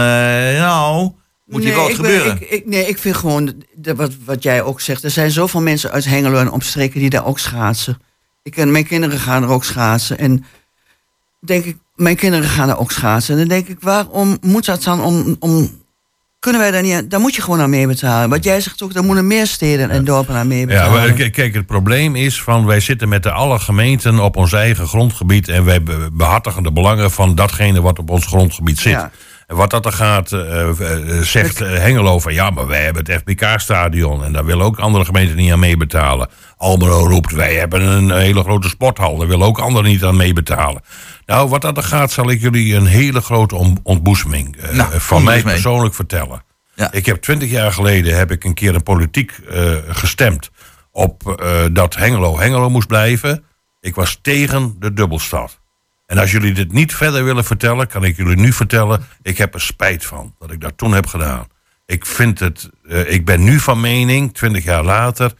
nou, 0.59 1.11
moet 1.45 1.63
hier 1.63 1.73
wel 1.73 1.81
wat 1.81 1.91
ik 1.91 1.97
ben- 1.97 2.05
gebeuren. 2.11 2.41
ik, 2.41 2.49
ik, 2.49 2.65
nee, 2.65 2.87
ik 2.87 2.97
vind 2.97 3.15
gewoon, 3.15 3.63
de- 3.75 3.95
wat, 3.95 4.11
wat 4.25 4.43
jij 4.43 4.61
ook 4.61 4.81
zegt... 4.81 5.03
er 5.03 5.09
zijn 5.11 5.31
zoveel 5.31 5.61
mensen 5.61 5.91
uit 5.91 6.05
Hengelo 6.05 6.37
en 6.39 6.51
omstreken 6.51 6.99
die 6.99 7.09
daar 7.09 7.25
ook 7.25 7.39
schaatsen. 7.39 7.97
Ik 8.43 8.51
ken, 8.51 8.71
mijn 8.71 8.87
kinderen 8.87 9.19
gaan 9.19 9.43
er 9.43 9.49
ook 9.49 9.63
schaatsen. 9.63 10.17
En 10.17 10.45
denk 11.47 11.65
ik, 11.65 11.77
mijn 11.95 12.15
kinderen 12.15 12.49
gaan 12.49 12.69
er 12.69 12.77
ook 12.77 12.91
schaatsen. 12.91 13.33
En 13.33 13.39
dan 13.39 13.47
denk 13.49 13.67
ik, 13.67 13.77
waarom 13.79 14.37
moet 14.41 14.65
dat 14.65 14.83
dan 14.83 15.03
om... 15.03 15.35
om 15.39 15.83
kunnen 16.39 16.63
wij 16.63 16.71
daar 16.71 16.81
niet 16.81 16.93
aan... 16.93 17.07
Daar 17.07 17.19
moet 17.19 17.35
je 17.35 17.41
gewoon 17.41 17.59
aan 17.61 17.69
meebetalen. 17.69 18.29
Wat 18.29 18.43
jij 18.43 18.61
zegt 18.61 18.81
ook, 18.83 18.93
daar 18.93 19.03
moeten 19.03 19.27
meer 19.27 19.47
steden 19.47 19.89
en 19.89 20.03
dorpen 20.05 20.33
aan 20.35 20.39
Ja, 20.41 20.45
meebetalen. 20.55 20.91
maar 20.91 21.11
k- 21.11 21.31
kijk, 21.33 21.53
het 21.53 21.65
probleem 21.65 22.15
is 22.15 22.41
van 22.41 22.65
wij 22.65 22.79
zitten 22.79 23.09
met 23.09 23.23
de 23.23 23.31
alle 23.31 23.59
gemeenten 23.59 24.19
op 24.19 24.35
ons 24.35 24.53
eigen 24.53 24.87
grondgebied 24.87 25.47
en 25.47 25.65
wij 25.65 25.83
be- 25.83 26.09
behartigen 26.13 26.63
de 26.63 26.71
belangen 26.71 27.11
van 27.11 27.35
datgene 27.35 27.81
wat 27.81 27.99
op 27.99 28.09
ons 28.09 28.25
grondgebied 28.25 28.79
zit. 28.79 28.91
Ja. 28.91 29.11
Wat 29.47 29.69
dat 29.69 29.85
er 29.85 29.91
gaat, 29.91 30.31
eh, 30.31 30.69
eh, 30.69 31.21
zegt 31.21 31.61
eh, 31.61 31.77
Hengelo 31.77 32.19
van 32.19 32.33
ja, 32.33 32.49
maar 32.49 32.67
wij 32.67 32.83
hebben 32.83 33.05
het 33.05 33.21
FBK-stadion 33.21 34.23
en 34.23 34.31
daar 34.33 34.45
willen 34.45 34.65
ook 34.65 34.79
andere 34.79 35.05
gemeenten 35.05 35.35
niet 35.35 35.51
aan 35.51 35.59
meebetalen. 35.59 36.29
Almelo 36.57 37.07
roept, 37.07 37.31
wij 37.31 37.55
hebben 37.55 37.81
een 37.81 38.11
hele 38.11 38.41
grote 38.41 38.69
sporthal, 38.69 39.17
daar 39.17 39.27
willen 39.27 39.47
ook 39.47 39.59
anderen 39.59 39.89
niet 39.89 40.03
aan 40.03 40.15
meebetalen. 40.17 40.81
Nou, 41.25 41.49
wat 41.49 41.61
dat 41.61 41.77
er 41.77 41.83
gaat, 41.83 42.11
zal 42.11 42.29
ik 42.29 42.41
jullie 42.41 42.75
een 42.75 42.85
hele 42.85 43.21
grote 43.21 43.55
on- 43.55 43.79
ontboezeming 43.83 44.57
Nou, 44.71 44.89
van 44.99 45.23
mij 45.23 45.41
persoonlijk 45.41 45.95
vertellen. 45.95 46.43
Ja. 46.75 46.91
Ik 46.91 47.05
heb 47.05 47.21
twintig 47.21 47.49
jaar 47.49 47.71
geleden 47.71 48.17
heb 48.17 48.31
ik 48.31 48.43
een 48.43 48.53
keer 48.53 48.75
een 48.75 48.83
politiek 48.83 49.39
gestemd 49.87 50.51
op 50.91 51.43
dat 51.71 51.95
Hengelo 51.95 52.39
Hengelo 52.39 52.69
moest 52.69 52.87
blijven. 52.87 53.43
Ik 53.81 53.95
was 53.95 54.19
tegen 54.21 54.75
de 54.79 54.93
dubbelstad. 54.93 55.59
En 56.05 56.17
als 56.17 56.31
jullie 56.31 56.53
dit 56.53 56.71
niet 56.71 56.95
verder 56.95 57.23
willen 57.23 57.45
vertellen, 57.45 57.87
kan 57.87 58.03
ik 58.03 58.17
jullie 58.17 58.35
nu 58.35 58.53
vertellen, 58.53 59.05
ik 59.21 59.37
heb 59.37 59.53
er 59.53 59.61
spijt 59.61 60.05
van 60.05 60.35
dat 60.39 60.51
ik 60.51 60.61
dat 60.61 60.77
toen 60.77 60.93
heb 60.93 61.07
gedaan. 61.07 61.47
Ik 61.85 62.05
vind 62.05 62.39
het, 62.39 62.69
eh, 62.87 63.11
ik 63.11 63.25
ben 63.25 63.43
nu 63.43 63.59
van 63.59 63.79
mening, 63.79 64.33
twintig 64.33 64.63
jaar 64.63 64.83
later, 64.83 65.33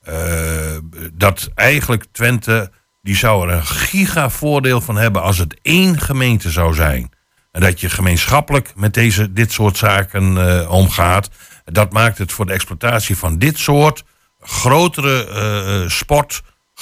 eh, 0.00 0.76
dat 1.12 1.50
eigenlijk 1.54 2.04
Twente, 2.12 2.70
die 3.02 3.16
zou 3.16 3.48
er 3.48 3.54
een 3.54 3.66
gigavoordeel 3.66 4.80
van 4.80 4.96
hebben 4.96 5.22
als 5.22 5.38
het 5.38 5.58
één 5.62 6.00
gemeente 6.00 6.50
zou 6.50 6.74
zijn. 6.74 7.10
En 7.52 7.60
dat 7.60 7.80
je 7.80 7.90
gemeenschappelijk 7.90 8.72
met 8.76 8.94
deze, 8.94 9.32
dit 9.32 9.52
soort 9.52 9.76
zaken 9.76 10.36
eh, 10.38 10.70
omgaat. 10.70 11.30
Dat 11.64 11.92
maakt 11.92 12.18
het 12.18 12.32
voor 12.32 12.46
de 12.46 12.52
exploitatie 12.52 13.16
van 13.16 13.38
dit 13.38 13.58
soort 13.58 14.04
grotere 14.40 15.26
eh, 15.26 15.90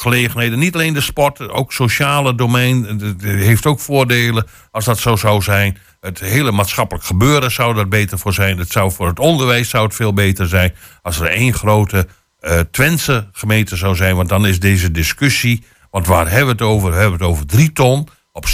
sportgelegenheden. 0.00 0.58
Niet 0.58 0.74
alleen 0.74 0.94
de 0.94 1.00
sport, 1.00 1.48
ook 1.48 1.72
sociale 1.72 2.34
domein. 2.34 2.84
Het 2.84 3.22
heeft 3.22 3.66
ook 3.66 3.80
voordelen 3.80 4.46
als 4.70 4.84
dat 4.84 4.98
zo 4.98 5.16
zou 5.16 5.42
zijn. 5.42 5.78
Het 6.00 6.20
hele 6.20 6.52
maatschappelijk 6.52 7.06
gebeuren 7.06 7.50
zou 7.50 7.78
er 7.78 7.88
beter 7.88 8.18
voor 8.18 8.32
zijn. 8.32 8.58
Het 8.58 8.72
zou 8.72 8.92
voor 8.92 9.06
het 9.06 9.18
onderwijs 9.18 9.68
zou 9.68 9.84
het 9.84 9.94
veel 9.94 10.12
beter 10.12 10.48
zijn. 10.48 10.74
Als 11.02 11.20
er 11.20 11.26
één 11.26 11.54
grote 11.54 12.06
eh 12.40 12.60
Twentse 12.70 13.28
gemeente 13.32 13.76
zou 13.76 13.96
zijn. 13.96 14.16
Want 14.16 14.28
dan 14.28 14.46
is 14.46 14.60
deze 14.60 14.90
discussie. 14.90 15.64
Want 15.90 16.06
waar 16.06 16.28
hebben 16.28 16.56
we 16.56 16.64
het 16.64 16.72
over? 16.72 16.90
We 16.90 16.96
hebben 16.96 17.18
het 17.18 17.28
over 17.28 17.46
drie 17.46 17.72
ton 17.72 18.08
op 18.32 18.46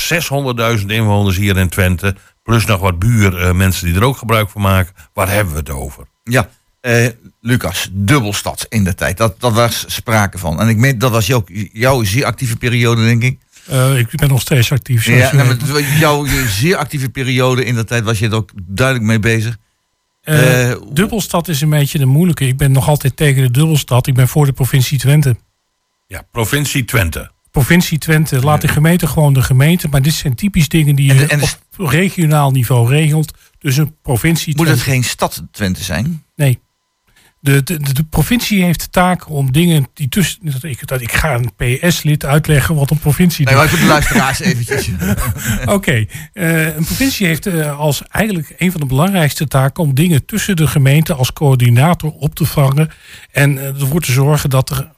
600.000 0.79 0.87
inwoners 0.87 1.37
hier 1.37 1.57
in 1.57 1.69
Twente. 1.69 2.17
Plus 2.43 2.65
nog 2.67 2.81
wat 2.81 2.99
buur 2.99 3.39
eh, 3.39 3.53
mensen 3.53 3.87
die 3.87 3.95
er 3.95 4.05
ook 4.05 4.17
gebruik 4.17 4.51
van 4.51 4.63
maken. 4.63 4.95
Waar 5.13 5.29
hebben 5.29 5.53
we 5.53 5.59
het 5.59 5.71
over? 5.71 6.05
Ja, 6.23 6.49
eh, 6.87 7.09
Lucas, 7.41 7.89
dubbelstad 7.93 8.67
in 8.69 8.85
de 8.85 8.95
tijd. 8.95 9.17
Dat, 9.17 9.41
dat 9.41 9.53
was 9.53 9.85
sprake 9.87 10.39
van. 10.39 10.61
En 10.61 10.69
ik 10.69 10.77
meen, 10.77 10.99
dat 10.99 11.11
was 11.11 11.27
jouw, 11.27 11.45
jouw 11.73 12.03
zeer 12.05 12.25
actieve 12.25 12.57
periode, 12.57 13.05
denk 13.05 13.23
ik. 13.23 13.39
Eh, 13.67 13.99
ik 13.99 14.11
ben 14.11 14.29
nog 14.29 14.41
steeds 14.41 14.73
actief. 14.73 15.05
Ja, 15.07 15.15
je 15.31 15.37
nou, 15.37 15.57
maar 15.73 15.99
jouw 15.99 16.27
zeer 16.49 16.77
actieve 16.77 17.09
periode 17.09 17.65
in 17.65 17.75
de 17.75 17.85
tijd 17.85 18.05
was 18.05 18.19
je 18.19 18.27
er 18.29 18.35
ook 18.35 18.51
duidelijk 18.63 19.07
mee 19.07 19.19
bezig. 19.19 19.57
Eh, 20.23 20.71
Eh, 20.71 20.77
dubbelstad 20.93 21.49
is 21.49 21.61
een 21.61 21.71
beetje 21.71 21.99
de 21.99 22.05
moeilijke. 22.07 22.47
Ik 22.47 22.57
ben 22.57 22.73
nog 22.73 22.89
altijd 22.89 23.17
tegen 23.17 23.43
de 23.43 23.51
dubbelstad. 23.51 24.07
Ik 24.07 24.15
ben 24.15 24.29
voor 24.29 24.47
de 24.47 24.53
provincie 24.53 24.99
Twente. 24.99 25.37
Ja, 26.07 26.23
provincie 26.31 26.85
Twente. 26.85 27.31
Provincie 27.51 27.99
Twente, 27.99 28.41
laat 28.41 28.61
de 28.61 28.69
gemeente 28.69 29.07
gewoon 29.07 29.33
de 29.33 29.43
gemeente. 29.43 29.89
Maar 29.89 30.03
dit 30.03 30.13
zijn 30.15 30.35
typisch 30.35 30.69
dingen 30.69 30.95
die 30.97 31.07
je 31.07 31.13
En 31.13 31.19
de- 31.19 31.27
en 31.27 31.39
de- 31.39 31.45
op 31.79 31.89
regionaal 31.89 32.51
niveau 32.51 32.89
regelt. 32.89 33.33
Dus 33.59 33.77
een 33.77 33.95
provincie 34.03 34.57
Moet 34.57 34.67
het 34.69 34.77
Twente. 34.79 34.93
geen 34.93 35.05
stad 35.11 35.43
Twente 35.51 35.83
zijn? 35.85 36.25
Nee. 36.37 36.61
De, 37.47 37.63
de, 37.63 38.05
provincie 38.11 38.63
heeft 38.63 38.81
de 38.81 38.91
taak 38.91 39.31
om 39.31 39.53
dingen 39.53 39.87
die 39.95 40.09
tussen. 40.09 40.39
Dat 40.43 40.63
ik, 40.63 40.87
dat 40.87 41.01
ik 41.01 41.13
ga 41.13 41.35
een 41.35 41.53
PS-lid 41.57 42.25
uitleggen 42.25 42.75
wat 42.75 42.91
een 42.91 42.99
provincie 42.99 43.45
Nee, 43.45 43.55
maar 43.55 43.69
voor 43.69 43.79
de 43.79 43.85
luisteraars 43.85 44.41
eventjes. 44.41 44.89
Oké, 45.77 46.07
eh, 46.33 46.77
een 46.77 46.85
provincie 46.85 47.27
heeft 47.27 47.47
eh, 47.47 47.79
als 47.79 48.03
eigenlijk 48.09 48.55
een 48.57 48.71
van 48.71 48.81
de 48.81 48.87
belangrijkste 48.87 49.47
taken 49.47 49.83
om 49.83 49.95
dingen 49.95 50.25
tussen 50.25 50.57
de 50.57 50.67
gemeente 50.67 51.15
als 51.15 51.33
coördinator 51.33 52.11
op 52.11 52.35
te 52.35 52.45
vangen 52.45 52.91
en 53.33 53.59
eh, 53.59 53.81
ervoor 53.81 54.01
te 54.01 54.13
zorgen 54.13 54.51
dat 54.51 54.71
er, 54.71 54.93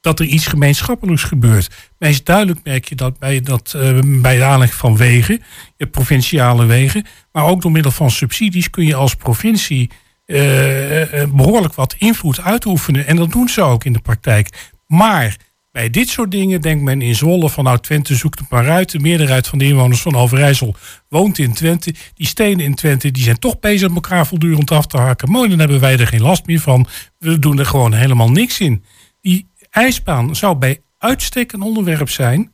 dat 0.00 0.20
er 0.20 0.26
iets 0.26 0.46
gemeenschappelijks 0.46 1.22
gebeurt. 1.22 1.74
Meest 1.98 2.26
duidelijk 2.26 2.60
merk 2.64 2.88
je 2.88 2.94
dat 2.94 3.18
bij, 3.18 3.40
dat, 3.40 3.76
bij 4.04 4.36
de 4.36 4.44
aanleg 4.44 4.74
van 4.74 4.96
wegen, 4.96 5.42
je 5.76 5.86
provinciale 5.86 6.64
wegen, 6.64 7.06
maar 7.32 7.44
ook 7.44 7.62
door 7.62 7.72
middel 7.72 7.92
van 7.92 8.10
subsidies 8.10 8.70
kun 8.70 8.86
je 8.86 8.94
als 8.94 9.14
provincie 9.14 9.90
eh, 10.24 11.22
eh, 11.22 11.30
behoorlijk 11.30 11.74
wat 11.74 11.94
invloed 11.98 12.40
uitoefenen. 12.40 13.06
En 13.06 13.16
dat 13.16 13.32
doen 13.32 13.48
ze 13.48 13.62
ook 13.62 13.84
in 13.84 13.92
de 13.92 14.00
praktijk. 14.00 14.70
Maar 14.86 15.36
bij 15.72 15.90
dit 15.90 16.08
soort 16.08 16.30
dingen 16.30 16.60
denkt 16.60 16.82
men 16.84 17.02
in 17.02 17.14
Zwolle 17.14 17.50
van 17.50 17.64
nou 17.64 17.78
Twente 17.78 18.14
zoekt 18.14 18.38
het 18.38 18.48
maar 18.50 18.70
uit. 18.70 18.90
De 18.90 18.98
meerderheid 18.98 19.46
van 19.46 19.58
de 19.58 19.64
inwoners 19.64 20.00
van 20.00 20.16
Overijssel 20.16 20.74
woont 21.08 21.38
in 21.38 21.52
Twente. 21.52 21.94
Die 22.14 22.26
steden 22.26 22.64
in 22.64 22.74
Twente 22.74 23.10
die 23.10 23.22
zijn 23.22 23.38
toch 23.38 23.60
bezig 23.60 23.94
elkaar 23.94 24.26
voortdurend 24.26 24.70
af 24.70 24.86
te 24.86 24.98
haken. 24.98 25.30
Mooi, 25.30 25.48
dan 25.48 25.58
hebben 25.58 25.80
wij 25.80 25.98
er 25.98 26.06
geen 26.06 26.22
last 26.22 26.46
meer 26.46 26.60
van. 26.60 26.86
We 27.18 27.38
doen 27.38 27.58
er 27.58 27.66
gewoon 27.66 27.92
helemaal 27.92 28.30
niks 28.30 28.60
in. 28.60 28.84
Die 29.20 29.48
ijsbaan 29.70 30.36
zou 30.36 30.56
bij 30.56 30.80
uitstek 30.98 31.52
een 31.52 31.62
onderwerp 31.62 32.10
zijn 32.10 32.52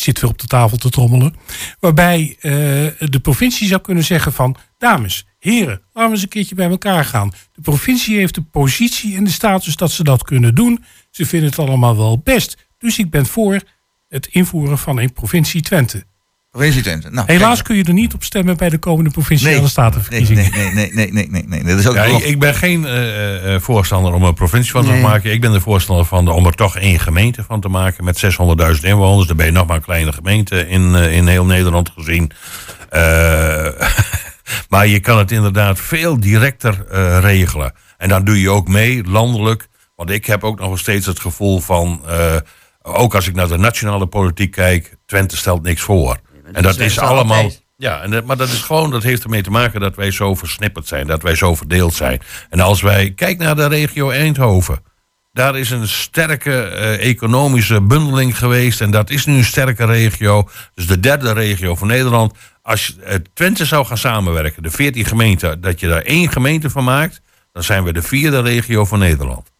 zit 0.00 0.20
weer 0.20 0.30
op 0.30 0.38
de 0.38 0.46
tafel 0.46 0.76
te 0.76 0.90
trommelen. 0.90 1.34
Waarbij 1.80 2.36
eh, 2.40 2.52
de 2.98 3.20
provincie 3.22 3.68
zou 3.68 3.80
kunnen 3.80 4.04
zeggen 4.04 4.32
van... 4.32 4.56
dames, 4.78 5.26
heren, 5.38 5.82
laten 5.92 6.10
we 6.10 6.10
eens 6.10 6.22
een 6.22 6.28
keertje 6.28 6.54
bij 6.54 6.68
elkaar 6.68 7.04
gaan. 7.04 7.32
De 7.54 7.60
provincie 7.60 8.16
heeft 8.16 8.34
de 8.34 8.42
positie 8.42 9.16
en 9.16 9.24
de 9.24 9.30
status 9.30 9.76
dat 9.76 9.90
ze 9.90 10.04
dat 10.04 10.22
kunnen 10.22 10.54
doen. 10.54 10.84
Ze 11.10 11.26
vinden 11.26 11.48
het 11.48 11.58
allemaal 11.58 11.96
wel 11.96 12.18
best. 12.18 12.68
Dus 12.78 12.98
ik 12.98 13.10
ben 13.10 13.26
voor 13.26 13.60
het 14.08 14.26
invoeren 14.26 14.78
van 14.78 14.98
een 14.98 15.12
provincie 15.12 15.62
Twente. 15.62 16.04
Provincie 16.50 16.82
Twente. 16.82 17.10
Nou, 17.10 17.26
Helaas 17.26 17.62
kun 17.62 17.76
je 17.76 17.84
er 17.84 17.92
niet 17.92 18.14
op 18.14 18.24
stemmen 18.24 18.56
bij 18.56 18.68
de 18.68 18.78
komende 18.78 19.10
provinciale 19.10 19.58
nee, 19.58 19.68
statenverkiezingen. 19.68 20.50
nee, 20.50 20.72
nee, 20.72 20.92
nee, 20.92 21.12
nee, 21.12 21.28
nee, 21.28 21.42
nee, 21.46 21.62
nee. 21.62 21.64
Dat 21.64 21.78
is 21.78 21.86
ook 21.86 21.94
Ja, 21.94 22.04
ik, 22.04 22.38
ben 22.38 22.54
geen 22.54 22.84
eh, 22.86 23.54
eh, 23.54 23.60
voorstander 23.60 24.12
om 24.12 24.22
een 24.22 24.34
provincie 24.34 24.72
van 24.72 24.84
te 24.84 24.92
maken. 24.92 25.32
Ik 25.32 25.40
ben 25.40 25.52
de 25.52 25.60
voorstander 25.60 26.04
van 26.04 26.28
om 26.28 26.46
er 26.46 26.54
toch 26.54 26.76
één 26.76 27.00
gemeente 27.00 27.44
van 27.44 27.60
te 27.60 27.68
maken 27.68 28.04
met 28.04 28.24
600.000 28.76 28.80
inwoners. 28.80 29.26
Dan 29.26 29.36
ben 29.36 29.46
je 29.46 29.52
nog 29.52 29.66
maar 29.66 29.76
een 29.76 29.82
kleine 29.82 30.12
gemeente 30.12 30.68
in, 30.68 30.94
eh, 30.94 31.16
in 31.16 31.26
heel 31.26 31.44
Nederland 31.44 31.90
gezien. 31.96 32.30
Eh, 32.88 33.66
maar 34.68 34.86
je 34.86 35.00
kan 35.00 35.18
het 35.18 35.30
inderdaad 35.30 35.80
veel 35.80 36.20
directer 36.20 36.86
eh, 36.90 37.18
regelen. 37.20 37.72
En 37.96 38.08
dan 38.08 38.24
doe 38.24 38.40
je 38.40 38.50
ook 38.50 38.68
mee, 38.68 39.04
landelijk. 39.04 39.68
Want 39.96 40.10
ik 40.10 40.26
heb 40.26 40.44
ook 40.44 40.58
nog 40.58 40.78
steeds 40.78 41.06
het 41.06 41.20
gevoel 41.20 41.60
van... 41.60 42.02
eh, 42.06 42.36
ook 42.82 43.14
als 43.14 43.28
ik 43.28 43.34
naar 43.34 43.48
de 43.48 43.58
nationale 43.58 44.06
politiek 44.06 44.50
kijk... 44.50 44.96
Twente 45.06 45.36
stelt 45.36 45.62
niks 45.62 45.82
voor. 45.82 46.16
En 46.52 46.62
dat 46.62 46.78
is 46.78 46.98
allemaal... 46.98 47.42
altijd. 47.42 47.66
Ja, 47.76 48.02
en 48.02 48.10
dat, 48.10 48.24
maar 48.24 48.36
dat 48.36 48.48
is 48.48 48.62
gewoon, 48.62 48.90
dat 48.90 49.02
heeft 49.02 49.24
ermee 49.24 49.42
te 49.42 49.50
maken 49.50 49.80
dat 49.80 49.96
wij 49.96 50.10
zo 50.10 50.34
versnipperd 50.34 50.86
zijn, 50.86 51.06
dat 51.06 51.22
wij 51.22 51.34
zo 51.34 51.54
verdeeld 51.54 51.94
zijn. 51.94 52.20
En 52.50 52.60
als 52.60 52.82
wij, 52.82 53.10
kijk 53.10 53.38
naar 53.38 53.56
de 53.56 53.66
regio 53.66 54.10
Eindhoven. 54.10 54.82
Daar 55.32 55.58
is 55.58 55.70
een 55.70 55.88
sterke 55.88 56.62
eh, 56.62 57.08
economische 57.08 57.80
bundeling 57.80 58.38
geweest 58.38 58.80
en 58.80 58.90
dat 58.90 59.10
is 59.10 59.26
nu 59.26 59.36
een 59.36 59.44
sterke 59.44 59.84
regio. 59.84 60.48
Dus 60.74 60.86
de 60.86 61.00
derde 61.00 61.32
regio 61.32 61.74
van 61.74 61.88
Nederland. 61.88 62.32
Als 62.68 62.86
je, 62.86 63.02
eh, 63.02 63.14
Twente 63.34 63.64
zou 63.64 63.86
gaan 63.86 63.98
samenwerken, 63.98 64.62
de 64.62 64.70
14 64.70 65.04
gemeenten, 65.04 65.60
dat 65.60 65.80
je 65.80 65.88
daar 65.88 66.02
één 66.02 66.30
gemeente 66.30 66.70
van 66.70 66.84
maakt, 66.84 67.20
dan 67.52 67.62
zijn 67.62 67.84
we 67.84 67.92
de 67.92 68.02
vierde 68.02 68.40
regio 68.40 68.84
van 68.84 68.98
Nederland. 68.98 69.50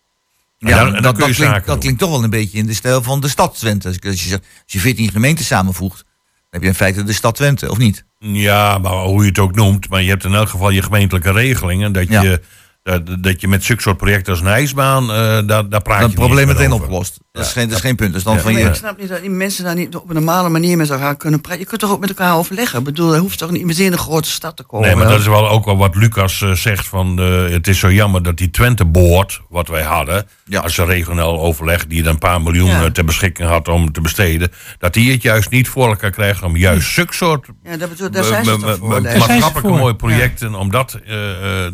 En 0.59 0.69
Ja, 0.69 0.87
en 0.95 1.03
dat, 1.03 1.17
kun 1.17 1.27
je 1.27 1.33
dat, 1.33 1.47
klinkt, 1.47 1.67
dat 1.67 1.79
klinkt 1.79 1.99
toch 1.99 2.11
wel 2.11 2.25
een 2.25 2.31
beetje 2.31 2.59
in 2.59 2.67
de 2.67 2.75
stijl 2.75 3.03
van 3.03 3.21
de 3.21 3.29
stad 3.29 3.59
Twente. 3.59 3.89
Als, 3.89 4.25
je, 4.25 4.33
als 4.33 4.73
je 4.73 4.81
14 4.81 5.11
gemeenten 5.11 5.45
samenvoegt, 5.45 5.97
dan 5.99 6.47
heb 6.51 6.63
je 6.63 6.69
in 6.69 6.75
feite 6.75 7.03
de 7.03 7.13
stad 7.13 7.35
Twente, 7.35 7.71
of 7.71 7.79
niet? 7.79 8.05
Ja, 8.19 8.79
maar 8.79 8.93
hoe 8.93 9.23
je 9.23 9.29
het 9.29 9.39
ook 9.39 9.55
noemt. 9.55 9.89
Maar 9.89 10.03
je 10.03 10.09
hebt 10.09 10.25
in 10.25 10.35
elk 10.35 10.49
geval 10.49 10.71
je 10.71 10.83
gemeentelijke 10.83 11.33
regelingen. 11.33 11.93
Dat, 11.93 12.09
Ja. 12.09 12.23
je, 12.23 12.41
dat, 12.83 13.23
dat 13.23 13.41
je 13.41 13.49
met 13.49 13.65
zulke 13.65 13.83
soort 13.83 13.97
projecten 13.97 14.33
als 14.33 14.41
een 14.41 14.47
ijsbaan, 14.47 15.03
eh, 15.03 15.17
daar, 15.47 15.69
daar 15.69 15.83
praat 15.83 16.01
Dat 16.01 16.11
je 16.11 16.17
probleem 16.17 16.47
meteen 16.47 16.73
over. 16.73 16.85
opgelost. 16.85 17.19
Dat, 17.39 17.47
is 17.47 17.53
Ja. 17.55 17.61
geen, 17.61 17.68
dat 17.68 17.78
is 17.78 17.84
geen 17.84 17.97
punt. 17.97 18.12
Dus 18.12 18.22
dan 18.22 18.34
Ja. 18.34 18.41
van 18.41 18.53
Maar 18.53 18.61
je, 18.62 18.68
ik 18.68 18.74
snap 18.74 18.99
niet 18.99 19.09
dat 19.09 19.20
die 19.20 19.30
mensen 19.30 19.64
daar 19.64 19.74
niet 19.74 19.97
op 19.97 20.09
een 20.09 20.14
normale 20.14 20.49
manier 20.49 20.76
met 20.76 20.91
elkaar 20.91 21.16
kunnen 21.16 21.41
praten. 21.41 21.61
Je 21.61 21.66
kunt 21.66 21.80
toch 21.80 21.91
ook 21.91 22.01
met 22.01 22.09
elkaar 22.09 22.36
overleggen? 22.36 22.78
Ik 22.78 22.84
bedoel, 22.84 23.14
er 23.14 23.20
hoeft 23.20 23.39
toch 23.39 23.51
niet 23.51 23.64
meteen 23.64 23.86
in 23.86 23.93
een 23.93 23.99
grote 23.99 24.28
stad 24.30 24.57
te 24.57 24.62
komen? 24.62 24.86
Nee, 24.86 24.97
maar 24.97 25.09
dat 25.09 25.20
is 25.20 25.26
wel 25.26 25.49
ook 25.49 25.64
wel 25.64 25.76
wat 25.76 25.95
Lucas 25.95 26.43
eh, 26.43 26.51
zegt 26.53 26.86
van 26.89 27.18
eh, 27.18 27.49
het 27.53 27.68
is 27.68 27.78
zo 27.78 27.93
jammer 27.93 28.22
dat 28.22 28.36
die 28.36 28.51
Twente 28.51 28.84
boord 28.84 29.41
wat 29.49 29.68
wij 29.68 29.82
hadden 29.82 30.26
als 30.62 30.78
een 30.78 30.86
regionaal 30.86 31.41
overleg 31.41 31.86
die 31.86 32.03
dan 32.03 32.12
een 32.12 32.18
paar 32.18 32.43
miljoen 32.43 32.68
Ja. 32.68 32.84
eh, 32.84 32.91
ter 32.91 33.05
beschikking 33.05 33.49
had 33.49 33.68
om 33.68 33.93
te 33.93 34.01
besteden, 34.01 34.53
dat 34.78 34.93
die 34.95 35.12
het 35.12 35.22
juist 35.22 35.51
niet 35.51 35.68
voor 35.68 35.89
elkaar 35.89 36.11
krijgen 36.11 36.47
om 36.47 36.57
juist 36.57 36.93
zulke 36.93 37.14
soort 37.14 37.47
Ja, 37.62 37.76
dat 37.76 37.89
bedoel, 37.89 38.11
daar 38.11 38.24
zijn 38.24 38.45
ze 38.45 38.76
voor. 38.78 39.03
maatschappelijke 39.03 39.61
voor. 39.61 39.78
mooie 39.78 39.97
projecten 39.97 40.55
om 40.55 40.70
dat 40.70 40.99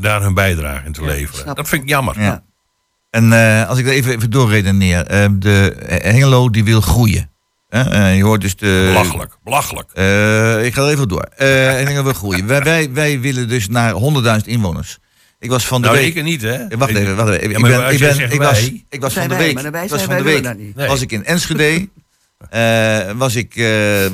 daar 0.00 0.22
hun 0.22 0.34
bijdrage 0.34 0.86
in 0.86 0.92
te 0.92 1.04
leveren. 1.04 1.54
Dat 1.54 1.68
vind 1.68 1.82
ik 1.82 1.88
jammer. 1.88 2.42
En 3.14 3.32
eh, 3.32 3.68
als 3.68 3.78
ik 3.78 3.86
er 3.86 3.92
even, 3.92 4.12
even 4.16 4.30
doorredeneer. 4.30 5.06
eh, 5.06 5.26
de 5.38 5.74
Hengelo 5.86 6.50
die 6.50 6.64
wil 6.64 6.80
groeien. 6.80 7.30
Hè, 7.68 7.80
eh, 7.90 8.16
je 8.16 8.24
hoort 8.24 8.40
dus 8.40 8.56
de... 8.56 8.84
Belachelijk, 8.92 9.36
belachelijk. 9.44 9.90
Eh, 9.92 10.64
ik 10.64 10.74
ga 10.74 10.82
er 10.82 10.88
even 10.88 11.08
door. 11.08 11.22
Eh 11.36 11.46
Hengelo 11.48 12.02
wil 12.02 12.12
groeien. 12.12 12.46
wij, 12.46 12.62
wij, 12.62 12.90
wij 12.92 13.20
willen 13.20 13.48
dus 13.48 13.68
naar 13.68 13.92
100.000 14.40 14.44
inwoners. 14.44 14.98
Ik 15.38 15.50
was 15.50 15.66
van 15.66 15.82
de 15.82 15.88
Nou, 15.88 16.00
week... 16.00 16.14
ik 16.14 16.22
niet, 16.22 16.42
hè? 16.42 16.58
Wacht 16.76 16.90
Ik- 16.90 16.96
even, 16.96 17.16
wacht 17.16 17.28
even. 17.30 17.50
Ja, 17.50 17.56
Ik 17.56 17.62
ben, 17.62 18.20
ik 18.20 18.38
ben, 18.38 18.38
was, 18.38 18.70
ik 18.88 19.00
was 19.00 19.12
van 19.14 19.28
de 19.28 19.36
week, 19.36 19.58
ik 19.58 19.62
was 19.72 19.88
zijn- 19.88 20.00
van 20.04 20.16
de 20.16 20.22
week. 20.22 20.74
Nee. 20.76 20.88
was 20.88 21.00
ik 21.00 21.12
in 21.12 21.24
Enschede. 21.24 21.88
eh, 22.50 23.10
was 23.16 23.34
ik 23.34 23.56
eh, 23.56 23.64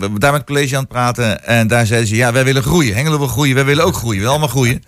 daar 0.01 0.33
met 0.33 0.33
het 0.33 0.45
college 0.45 0.75
aan 0.77 0.81
het 0.81 0.89
praten. 0.93 1.45
En 1.47 1.67
daar 1.67 1.87
zeiden 1.87 2.09
ze, 2.09 2.17
ja, 2.17 2.33
wij 2.33 2.45
willen 2.45 2.63
groeien. 2.63 2.95
Hengelo 2.95 3.19
wil 3.19 3.27
groeien, 3.27 3.55
wij 3.55 3.65
willen 3.65 3.85
ook 3.85 3.95
groeien. 3.95 4.11
We 4.13 4.17
willen 4.25 4.31
allemaal 4.31 4.49
groeien. 4.49 4.83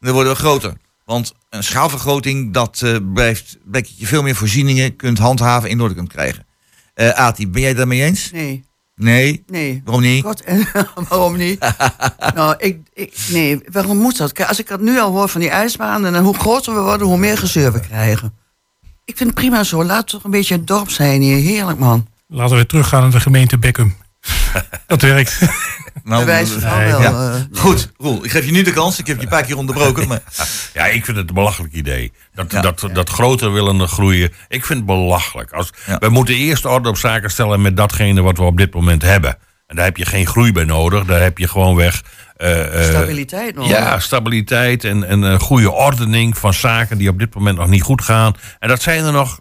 Dan 0.00 0.12
worden 0.12 0.32
we 0.32 0.38
groter. 0.38 0.72
Want 1.08 1.34
een 1.50 1.64
schaalvergroting, 1.64 2.52
dat 2.52 2.82
eh, 2.82 2.96
blijft, 3.12 3.58
blijkt 3.64 3.88
dat 3.88 3.98
je 3.98 4.06
veel 4.06 4.22
meer 4.22 4.34
voorzieningen 4.34 4.96
kunt 4.96 5.18
handhaven 5.18 5.70
in 5.70 5.80
orde 5.80 5.94
kunt 5.94 6.08
krijgen. 6.08 6.46
Eh 6.94 7.08
Ati, 7.10 7.48
ben 7.48 7.60
jij 7.60 7.68
het 7.68 7.78
daarmee 7.78 8.02
eens? 8.02 8.30
Nee, 8.30 8.64
Nee? 8.94 9.44
nee. 9.46 9.82
Waarom 9.84 10.02
niet? 10.02 10.24
God, 10.24 10.42
en 10.42 10.68
waarom 11.08 11.36
niet? 11.36 11.58
nou, 12.34 12.54
ik, 12.58 12.78
ik, 12.92 13.14
nee, 13.30 13.60
waarom 13.72 13.96
moet 13.96 14.16
dat? 14.16 14.32
Kijk, 14.32 14.48
als 14.48 14.58
ik 14.58 14.68
dat 14.68 14.80
nu 14.80 14.98
al 15.00 15.10
hoor 15.10 15.28
van 15.28 15.40
die 15.40 15.50
ijsbanen, 15.50 16.12
dan 16.12 16.24
hoe 16.24 16.38
groter 16.38 16.74
we 16.74 16.80
worden, 16.80 17.06
hoe 17.06 17.18
meer 17.18 17.38
gezeur 17.38 17.72
we 17.72 17.80
krijgen. 17.80 18.34
Ik 19.04 19.16
vind 19.16 19.30
het 19.30 19.38
prima 19.38 19.64
zo. 19.64 19.84
Laat 19.84 20.06
toch 20.08 20.24
een 20.24 20.30
beetje 20.30 20.54
het 20.54 20.66
dorp 20.66 20.90
zijn 20.90 21.20
hier. 21.20 21.36
Heerlijk, 21.36 21.78
man. 21.78 22.06
Laten 22.26 22.56
we 22.56 22.66
teruggaan 22.66 23.02
naar 23.02 23.10
de 23.10 23.20
gemeente 23.20 23.58
Beckham. 23.58 23.94
Dat 24.86 25.02
werkt. 25.02 25.38
Nou, 26.04 26.24
Bij 26.24 26.34
wijze 26.34 26.60
van 26.60 26.78
nee, 26.78 26.90
wel, 26.90 27.00
ja. 27.02 27.32
eh, 27.52 27.60
Goed, 27.60 27.92
Roel, 27.96 28.24
ik 28.24 28.30
geef 28.30 28.44
je 28.44 28.50
nu 28.52 28.62
de 28.62 28.72
kans. 28.72 28.98
Ik 28.98 29.06
heb 29.06 29.16
je 29.16 29.22
een 29.22 29.28
paar 29.28 29.42
keer 29.44 29.56
onderbroken. 29.56 30.08
Maar... 30.08 30.20
Ja, 30.74 30.86
ik 30.86 31.04
vind 31.04 31.16
het 31.16 31.28
een 31.28 31.34
belachelijk 31.34 31.72
idee. 31.72 32.12
Dat, 32.34 32.52
Ja. 32.52 32.60
dat, 32.60 32.88
dat 32.92 33.08
groter 33.10 33.52
willen 33.52 33.88
groeien. 33.88 34.32
Ik 34.48 34.64
vind 34.64 34.78
het 34.78 34.86
belachelijk. 34.86 35.52
Als, 35.52 35.72
Ja. 35.86 35.98
We 35.98 36.08
moeten 36.08 36.34
eerst 36.34 36.64
orde 36.64 36.88
op 36.88 36.96
zaken 36.96 37.30
stellen 37.30 37.62
met 37.62 37.76
datgene 37.76 38.22
wat 38.22 38.36
we 38.38 38.42
op 38.44 38.56
dit 38.56 38.74
moment 38.74 39.02
hebben. 39.02 39.38
En 39.66 39.76
daar 39.76 39.84
heb 39.84 39.96
je 39.96 40.04
geen 40.06 40.26
groei 40.26 40.52
bij 40.52 40.64
nodig. 40.64 41.04
Daar 41.04 41.20
heb 41.20 41.38
je 41.38 41.48
gewoon 41.48 41.74
weg. 41.76 42.02
eh, 42.36 42.80
eh, 42.82 42.88
Stabiliteit 42.90 43.54
nog. 43.54 43.68
Ja, 43.68 43.98
stabiliteit 43.98 44.84
en, 44.84 45.04
en 45.04 45.22
een 45.22 45.40
goede 45.40 45.70
ordening 45.72 46.38
van 46.38 46.54
zaken 46.54 46.98
die 46.98 47.08
op 47.08 47.18
dit 47.18 47.34
moment 47.34 47.56
nog 47.58 47.68
niet 47.68 47.82
goed 47.82 48.02
gaan. 48.02 48.34
En 48.58 48.68
dat 48.68 48.82
zijn 48.82 49.04
er 49.04 49.12
nog, 49.12 49.38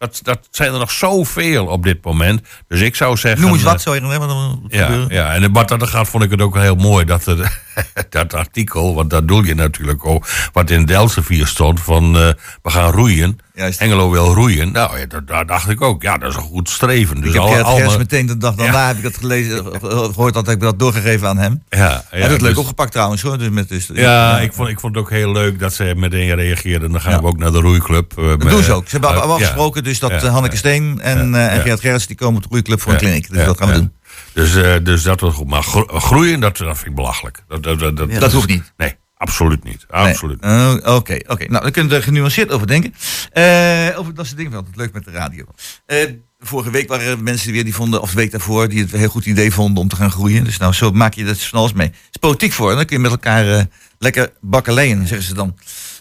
dat, 0.00 0.20
dat 0.22 0.48
zijn 0.50 0.72
er 0.72 0.78
nog 0.78 0.90
zoveel 0.90 1.66
op 1.66 1.82
dit 1.82 2.04
moment. 2.04 2.40
Dus 2.68 2.80
ik 2.80 2.96
zou 2.96 3.16
zeggen. 3.16 3.40
Noem 3.40 3.52
eens 3.52 3.62
wat, 3.62 3.74
eh, 3.74 3.80
zou 3.80 3.94
je 3.94 4.00
nog 4.00 4.10
hebben? 4.10 4.28
Dan 4.28 4.64
ja, 4.68 5.04
ja, 5.08 5.34
en 5.34 5.52
wat 5.52 5.68
dat 5.68 5.88
gaat, 5.88 6.08
vond 6.08 6.24
ik 6.24 6.30
het 6.30 6.40
ook 6.40 6.56
heel 6.56 6.74
mooi. 6.74 7.04
Dat, 7.04 7.26
er, 7.26 7.62
dat 8.10 8.34
artikel, 8.34 8.94
want 8.94 9.10
daar 9.10 9.26
doe 9.26 9.46
je 9.46 9.54
natuurlijk 9.54 10.06
ook. 10.06 10.26
Wat 10.52 10.70
in 10.70 10.86
de 10.86 10.94
Elsevier 10.94 11.46
stond: 11.46 11.80
van 11.80 12.16
eh, 12.16 12.28
we 12.62 12.70
gaan 12.70 12.92
roeien. 12.92 13.38
Juist. 13.60 13.80
Engelo 13.80 14.10
wil 14.10 14.34
roeien. 14.34 14.72
Nou, 14.72 14.98
ja, 14.98 15.06
dat, 15.06 15.48
dacht 15.48 15.68
ik 15.68 15.80
ook. 15.80 16.02
Ja, 16.02 16.18
dat 16.18 16.30
is 16.30 16.36
een 16.36 16.42
goed 16.42 16.68
streven. 16.68 17.20
Dus 17.20 17.28
ik 17.28 17.34
heb 17.34 17.42
Gerrit 17.42 17.66
Gers 17.66 17.96
meteen 17.96 18.26
de 18.26 18.36
dag 18.36 18.54
daarna 18.54 18.86
heb 18.86 18.96
ik 18.96 19.02
dat 19.02 19.16
gelezen, 19.16 19.64
gehoord 19.80 20.34
dat 20.34 20.46
heb 20.46 20.54
ik 20.54 20.60
dat 20.60 20.78
doorgegeven 20.78 21.28
aan 21.28 21.38
hem. 21.38 21.62
Ja, 21.68 21.78
ja, 21.78 22.04
Hij 22.08 22.18
heeft 22.20 22.32
het 22.32 22.40
leuk 22.40 22.50
dus- 22.50 22.58
opgepakt 22.58 22.92
trouwens 22.92 23.22
hoor. 23.22 23.38
Dus 23.38 23.48
met, 23.48 23.68
dus, 23.68 23.90
Ja, 23.92 24.38
Ik, 24.38 24.52
vond, 24.52 24.68
ik 24.68 24.80
vond 24.80 24.94
het 24.94 25.04
ook 25.04 25.10
heel 25.10 25.32
leuk 25.32 25.58
dat 25.58 25.74
ze 25.74 25.92
meteen 25.96 26.34
reageerden. 26.34 26.92
Dan 26.92 27.00
gaan 27.00 27.20
we 27.20 27.26
ook 27.26 27.38
naar 27.38 27.52
de 27.52 27.60
roeiclub. 27.60 28.18
eh, 28.18 28.28
Dat 28.28 28.40
doen 28.40 28.62
ze 28.62 28.72
ook. 28.72 28.84
Ze 28.84 28.90
hebben 28.90 29.10
eh, 29.10 29.20
al 29.22 29.32
afgesproken 29.32 29.84
dus 29.84 29.98
dat 29.98 30.10
eh, 30.10 30.32
Hanneke. 30.32 30.56
Steen 30.56 31.00
en, 31.00 31.30
ja. 31.32 31.48
Gerrit 31.48 31.80
Gerrits 31.80 32.06
die 32.06 32.16
komen 32.16 32.36
op 32.36 32.42
de 32.42 32.48
roeiclub 32.50 32.80
voor 32.80 32.92
een 32.92 32.98
kliniek. 32.98 33.30
Dus 33.30 33.44
dat 33.44 33.58
gaan 33.58 33.68
we 33.68 33.74
doen. 33.74 33.92
Dus, 34.32 34.52
dus 34.82 35.02
dat 35.02 35.20
was 35.20 35.34
goed. 35.34 35.48
Maar 35.48 35.62
gro- 35.62 35.86
groeien, 35.98 36.40
dat, 36.40 36.56
dat 36.56 36.76
vind 36.76 36.88
ik 36.88 36.94
belachelijk. 36.94 37.42
Dat, 37.48 37.62
dat, 37.62 37.78
dat, 37.78 37.96
dat, 37.96 38.20
Dat 38.20 38.32
hoeft 38.32 38.48
niet. 38.48 38.72
Nee, 38.76 38.94
Absoluut 39.20 39.64
niet. 39.64 39.86
Nee. 39.90 40.02
Absoluut. 40.02 40.44
Oh, 40.44 40.74
Oké, 40.84 41.18
oké. 41.26 41.44
Nou, 41.48 41.62
dan 41.62 41.70
kunnen 41.70 41.90
we 41.90 41.96
er 41.96 42.02
genuanceerd 42.02 42.50
over 42.50 42.66
denken. 42.66 42.94
Eh, 43.32 43.98
over 43.98 44.14
dat 44.14 44.24
soort 44.24 44.36
dingen, 44.36 44.52
wel 44.52 44.60
altijd 44.60 44.76
leuk 44.76 44.92
met 44.92 45.04
de 45.04 45.10
radio. 45.10 45.44
Eh, 45.86 45.96
vorige 46.38 46.70
week 46.70 46.88
waren 46.88 47.06
er 47.06 47.22
mensen 47.22 47.52
weer 47.52 47.64
die 47.64 47.74
vonden, 47.74 48.00
of 48.02 48.10
de 48.10 48.16
week 48.16 48.30
daarvoor, 48.30 48.68
die 48.68 48.80
het 48.82 48.92
een 48.92 48.98
heel 48.98 49.08
goed 49.08 49.26
idee 49.26 49.52
vonden 49.52 49.82
om 49.82 49.88
te 49.88 49.96
gaan 49.96 50.10
groeien. 50.10 50.44
Dus 50.44 50.56
nou, 50.56 50.72
zo 50.72 50.90
maak 50.90 51.14
je 51.14 51.24
dat 51.24 51.42
van 51.42 51.58
alles 51.58 51.72
mee. 51.72 51.86
Het 51.86 51.96
is 52.10 52.16
politiek 52.20 52.52
voor. 52.52 52.70
En 52.70 52.76
dan 52.76 52.84
kun 52.84 52.96
je 52.96 53.02
met 53.02 53.10
elkaar 53.10 53.58
eh, 53.58 53.64
lekker 53.98 54.32
bakkeleien, 54.40 55.06
zeggen 55.06 55.26
ze 55.26 55.34
dan. 55.34 55.56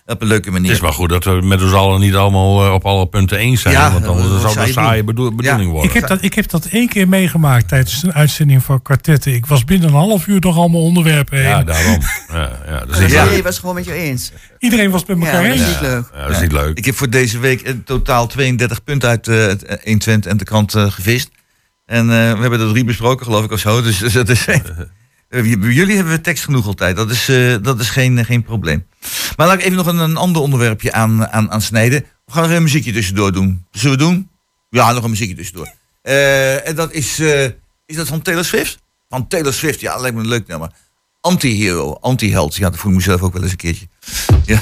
Op 0.10 0.22
een 0.22 0.28
leuke 0.28 0.51
manier. 0.51 0.68
Het 0.68 0.76
is 0.76 0.82
maar 0.84 0.93
goed 0.93 1.10
dat 1.10 1.24
we 1.24 1.32
met 1.32 1.62
ons 1.62 1.74
allen 1.74 1.99
niet 1.99 2.16
allemaal 2.16 2.66
eh, 2.66 2.74
op 2.74 2.86
alle 2.86 3.07
punten 3.07 3.38
eens 3.38 3.62
zijn. 3.62 3.74
Ja, 3.74 3.91
want 3.91 4.05
dat 4.05 4.18
zou 4.41 4.41
dat 4.55 4.68
een 4.68 4.74
saaie 4.74 5.03
bedoeling 5.03 5.43
Ja. 5.43 5.64
worden. 5.66 5.84
Ik 5.84 5.93
heb, 5.93 6.07
dat, 6.07 6.22
ik 6.22 6.34
heb 6.34 6.49
dat 6.49 6.66
één 6.66 6.88
keer 6.89 7.07
meegemaakt 7.07 7.68
tijdens 7.68 8.03
een 8.03 8.14
uitzending 8.14 8.64
van 8.64 8.82
kwartetten. 8.82 9.34
Ik 9.34 9.45
was 9.45 9.66
binnen 9.66 9.88
een 9.89 9.95
half 9.95 10.28
uur 10.28 10.39
door 10.39 10.53
allemaal 10.53 10.82
onderwerpen 10.82 11.38
heen. 11.38 11.47
Ja, 11.47 11.64
daarom. 11.64 11.99
Ja, 12.32 12.60
ja, 12.68 12.80
dat 12.86 12.99
is 12.99 12.99
niet 12.99 13.41
was 13.41 13.43
het 13.43 13.60
gewoon 13.60 13.76
met 13.76 13.86
je 13.86 13.93
eens. 13.93 14.32
Iedereen 14.60 14.91
was 14.91 15.03
het 15.07 15.18
met 15.18 15.28
elkaar 15.28 15.43
Ja, 15.43 15.49
dat 15.49 15.57
eens. 15.57 15.68
is 15.68 15.72
niet 15.74 15.82
leuk. 15.82 16.03
Ja, 16.14 16.22
dat 16.22 16.32
is 16.36 16.41
niet 16.41 16.51
leuk. 16.51 16.78
Ik 16.78 16.86
heb 16.86 16.95
voor 16.95 17.10
deze 17.10 17.39
week 17.39 17.62
in 17.62 17.84
totaal 17.84 18.28
32 18.28 18.84
punten 18.84 19.10
uit 19.10 19.28
eh, 19.28 19.36
het 19.38 19.80
120 19.84 20.32
en 20.32 20.38
de 20.38 20.43
krant 20.43 20.76
eh, 20.76 20.91
gevist. 20.91 21.30
En 21.86 22.01
eh, 22.01 22.07
we 22.34 22.41
hebben 22.41 22.60
er 22.60 22.70
drie 22.70 22.84
besproken, 22.84 23.26
geloof 23.26 23.43
ik, 23.43 23.51
of 23.51 23.60
zo. 23.60 23.82
Dus, 23.82 23.97
dus 23.97 24.14
dat 24.24 24.30
is. 24.30 24.45
Eh, 25.30 25.46
jullie 25.76 25.96
hebben 25.96 26.14
we 26.14 26.22
tekst 26.22 26.44
genoeg 26.44 26.66
altijd. 26.68 26.96
Dat 26.96 27.10
is, 27.10 27.30
eh, 27.30 27.56
dat 27.62 27.80
is 27.80 27.90
geen, 27.90 28.26
geen 28.26 28.44
probleem. 28.44 28.88
Maar 29.38 29.48
laat 29.48 29.56
ik 29.60 29.64
even 29.64 29.76
nog 29.78 29.86
een, 29.86 30.18
ander 30.18 30.42
onderwerpje 30.42 30.92
aan, 30.92 31.28
aan, 31.28 31.52
aan 31.52 31.62
snijden. 31.62 32.06
We 32.26 32.32
gaan 32.32 32.44
nog 32.44 32.52
een 32.52 32.64
muziekje 32.64 32.92
tussendoor 32.94 33.32
doen. 33.32 33.66
Zullen 33.72 33.98
we 33.98 34.04
doen? 34.04 34.30
Ja, 34.70 34.92
nog 34.92 35.04
een 35.04 35.10
muziekje 35.10 35.36
tussendoor. 35.36 35.74
Eh, 36.02 36.68
en 36.68 36.76
dat 36.76 36.92
is. 36.92 37.20
eh, 37.20 37.46
is 37.86 37.96
dat 37.96 38.08
van 38.08 38.22
Taylor 38.22 38.46
Swift? 38.46 38.80
Van 39.10 39.28
Taylor 39.28 39.54
Swift, 39.54 39.80
ja, 39.80 39.98
lijkt 39.98 40.16
me 40.16 40.22
een 40.22 40.28
leuk 40.30 40.48
nummer. 40.48 40.70
Anti-hero, 41.22 41.98
anti-held. 42.02 42.56
Ja, 42.56 42.70
dat 42.70 42.80
voel 42.80 42.92
ik 42.92 42.98
mezelf 42.98 43.22
ook 43.22 43.34
wel 43.34 43.42
eens 43.42 43.52
een 43.52 43.58
keertje. 43.58 43.88
Ja. 44.46 44.62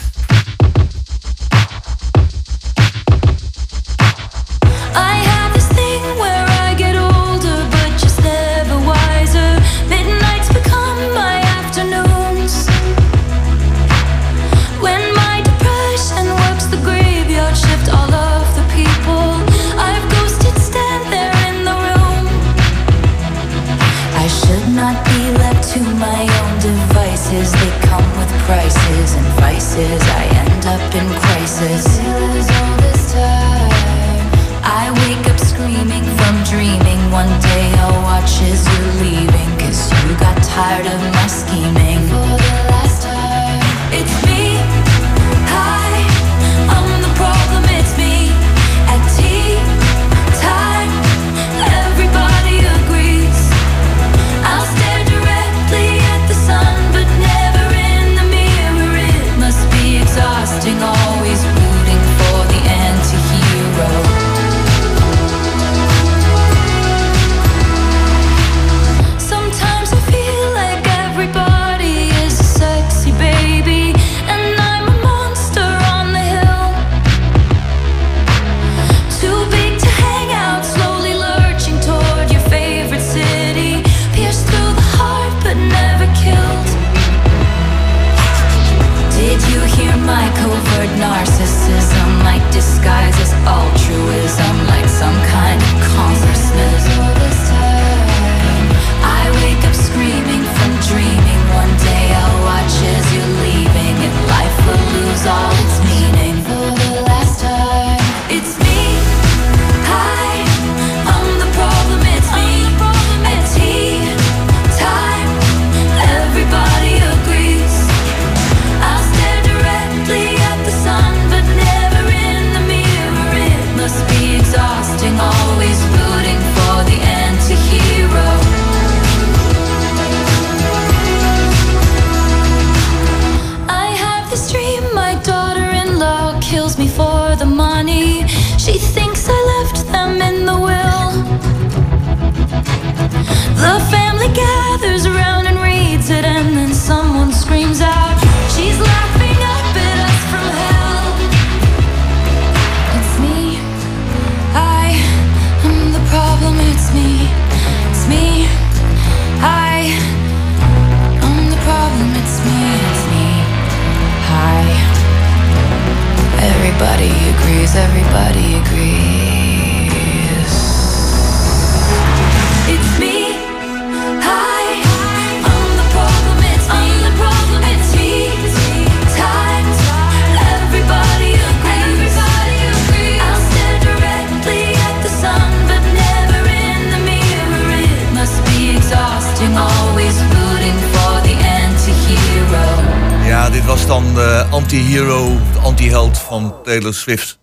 Dan 193.88 194.14
de 194.14 194.46
anti-hero, 194.52 195.38
de 195.54 195.60
anti-held 195.60 196.18
van 196.18 196.56
Taylor 196.64 196.94
Swift. 196.94 197.40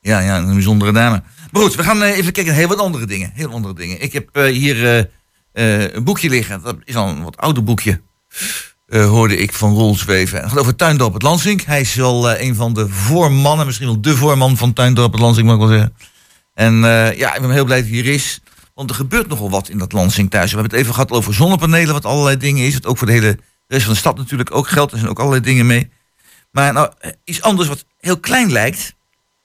Ja, 0.00 0.20
ja, 0.20 0.38
een 0.38 0.54
bijzondere 0.54 0.92
dame. 0.92 1.22
Maar 1.50 1.62
goed, 1.62 1.74
we 1.74 1.82
gaan 1.82 2.02
eh, 2.02 2.16
even 2.16 2.32
kijken 2.32 2.46
naar 2.46 2.54
heel 2.54 2.68
wat 2.68 2.78
andere 2.78 3.06
dingen. 3.06 3.30
Heel 3.34 3.50
andere 3.50 3.74
dingen. 3.74 4.02
Ik 4.02 4.12
heb 4.12 4.28
eh, 4.32 4.44
hier 4.44 5.08
eh, 5.52 5.94
een 5.94 6.04
boekje 6.04 6.28
liggen. 6.28 6.62
Dat 6.62 6.76
is 6.84 6.96
al 6.96 7.08
een 7.08 7.22
wat 7.22 7.36
ouder 7.36 7.64
boekje. 7.64 8.00
Hoorde 8.86 9.36
ik 9.36 9.52
van 9.52 9.74
Roel 9.74 9.94
Zweven. 9.94 10.40
Het 10.40 10.48
gaat 10.48 10.58
over 10.58 10.76
Tuindorp 10.76 11.12
het 11.12 11.22
Lansink. 11.22 11.60
Hij 11.62 11.80
is 11.80 11.94
wel 11.94 12.38
een 12.38 12.54
van 12.54 12.74
de 12.74 12.88
voormannen, 12.88 13.66
misschien 13.66 13.86
wel 13.86 14.00
de 14.00 14.16
voorman 14.16 14.56
van 14.56 14.72
Tuindorp 14.72 15.12
het 15.12 15.20
Lansink, 15.20 15.46
mag 15.46 15.54
ik 15.54 15.60
wel 15.60 15.70
zeggen. 15.70 15.94
En 16.54 16.74
ja, 17.16 17.34
ik 17.34 17.40
ben 17.40 17.50
heel 17.50 17.64
blij 17.64 17.80
dat 17.80 17.88
hij 17.88 17.96
hier 17.96 18.12
is. 18.12 18.40
Want 18.74 18.90
er 18.90 18.96
gebeurt 18.96 19.28
nogal 19.28 19.50
wat 19.50 19.68
in 19.68 19.78
dat 19.78 19.92
Lansing 19.92 20.30
thuis. 20.30 20.50
We 20.50 20.56
hebben 20.56 20.72
het 20.72 20.80
even 20.80 20.94
gehad 20.94 21.10
over 21.10 21.34
zonnepanelen, 21.34 21.92
wat 21.92 22.04
allerlei 22.04 22.36
dingen 22.36 22.66
is. 22.66 22.74
Wat 22.74 22.86
ook 22.86 22.98
voor 22.98 23.06
de 23.06 23.12
hele 23.12 23.38
rest 23.66 23.84
van 23.84 23.92
de 23.92 23.98
stad 23.98 24.16
natuurlijk 24.16 24.54
ook 24.54 24.68
geldt. 24.68 24.92
Er 24.92 24.98
zijn 24.98 25.10
ook 25.10 25.18
allerlei 25.18 25.42
dingen 25.42 25.66
mee. 25.66 25.90
Maar 26.50 26.72
nou, 26.72 26.92
eh, 26.98 27.10
iets 27.24 27.42
anders 27.42 27.68
wat 27.68 27.84
heel 28.00 28.20
klein 28.20 28.52
lijkt, 28.52 28.94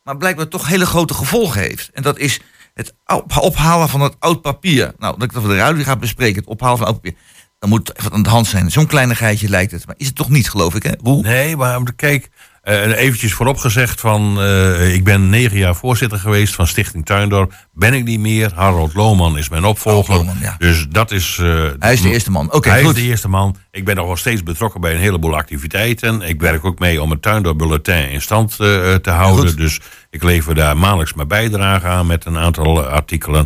maar 0.04 0.18
blijkbaar 0.18 0.48
toch 0.48 0.68
hele 0.68 0.86
grote 0.86 1.14
gevolgen 1.14 1.62
heeft. 1.62 1.90
En 1.94 2.04
dat 2.04 2.18
is 2.18 2.40
het 2.74 2.94
op- 3.06 3.38
ophalen 3.38 3.90
van 3.90 4.02
het 4.02 4.16
oud 4.20 4.42
papier. 4.42 4.94
Nou, 4.98 5.14
dat 5.20 5.24
ik 5.24 5.32
voor 5.32 5.48
de 5.50 5.56
radio 5.56 5.84
ga 5.84 5.96
bespreken, 5.96 6.40
het 6.40 6.50
ophalen 6.50 6.78
van 6.78 6.88
oud 6.88 7.02
papier. 7.02 7.18
Dan 7.60 7.70
moet 7.70 7.92
echt 7.92 8.04
wat 8.04 8.14
aan 8.14 8.24
de 8.24 8.30
hand 8.30 8.48
zijn. 8.48 8.72
Zo'n 8.72 8.88
kleinigheidje 8.88 9.50
lijkt 9.50 9.72
het. 9.72 9.86
Maar 9.86 9.96
is 9.98 10.06
het 10.06 10.16
toch 10.16 10.30
niet, 10.30 10.50
geloof 10.50 10.76
ik, 10.76 10.84
hè? 10.84 10.92
Roel? 11.04 11.22
Nee, 11.22 11.58
maar 11.58 11.94
kijk, 11.96 12.30
eh, 12.70 12.98
eventjes 12.98 13.34
voorop 13.34 13.58
gezegd 13.58 14.00
van... 14.00 14.42
eh, 14.42 14.94
ik 14.94 15.04
ben 15.04 15.30
negen 15.30 15.58
jaar 15.58 15.76
voorzitter 15.76 16.20
geweest 16.20 16.56
van 16.56 16.68
Stichting 16.68 17.06
Tuindorp. 17.06 17.54
Ben 17.74 17.94
ik 17.94 18.04
niet 18.04 18.20
meer. 18.20 18.52
Harold 18.56 18.94
Lohman 18.94 19.38
is 19.38 19.50
mijn 19.50 19.64
opvolger. 19.66 20.26
Dus 20.58 20.86
dat 20.90 21.12
is... 21.12 21.38
eh, 21.42 21.64
Hij 21.80 21.94
is 21.94 22.02
de 22.02 22.12
eerste 22.12 22.32
man. 22.32 22.54
Oké, 22.54 22.70
Hij 22.70 22.84
goed. 22.84 22.96
is 22.98 23.02
de 23.04 23.08
eerste 23.10 23.28
man. 23.30 23.56
Ik 23.72 23.86
ben 23.86 23.96
nog 23.96 24.06
wel 24.06 24.16
steeds 24.16 24.44
betrokken 24.44 24.82
bij 24.82 24.94
een 24.94 25.00
heleboel 25.00 25.36
activiteiten. 25.36 26.22
Ik 26.22 26.42
werk 26.42 26.66
ook 26.66 26.80
mee 26.80 27.02
om 27.02 27.10
het 27.12 27.22
Tuindorp 27.22 27.58
Bulletin 27.58 28.10
in 28.10 28.22
stand 28.22 28.56
te 28.58 29.02
houden. 29.04 29.56
Dus 29.56 29.80
ik 30.10 30.24
lever 30.24 30.56
daar 30.56 30.78
maandelijks 30.78 31.14
mijn 31.14 31.28
bijdrage 31.28 31.88
aan 31.88 32.08
met 32.08 32.26
een 32.26 32.38
aantal 32.38 32.84
artikelen. 32.86 33.46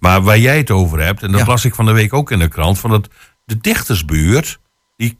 Maar 0.00 0.22
waar 0.22 0.38
jij 0.38 0.56
het 0.56 0.70
over 0.70 1.00
hebt, 1.00 1.22
en 1.22 1.32
dat 1.32 1.46
las 1.46 1.64
ik 1.64 1.74
van 1.74 1.84
de 1.84 1.92
week 1.92 2.12
ook 2.12 2.30
in 2.30 2.38
de 2.38 2.48
krant... 2.48 2.78
van 2.78 2.90
dat 2.90 3.08
de 3.44 3.58
dichtersbuurt, 3.60 4.58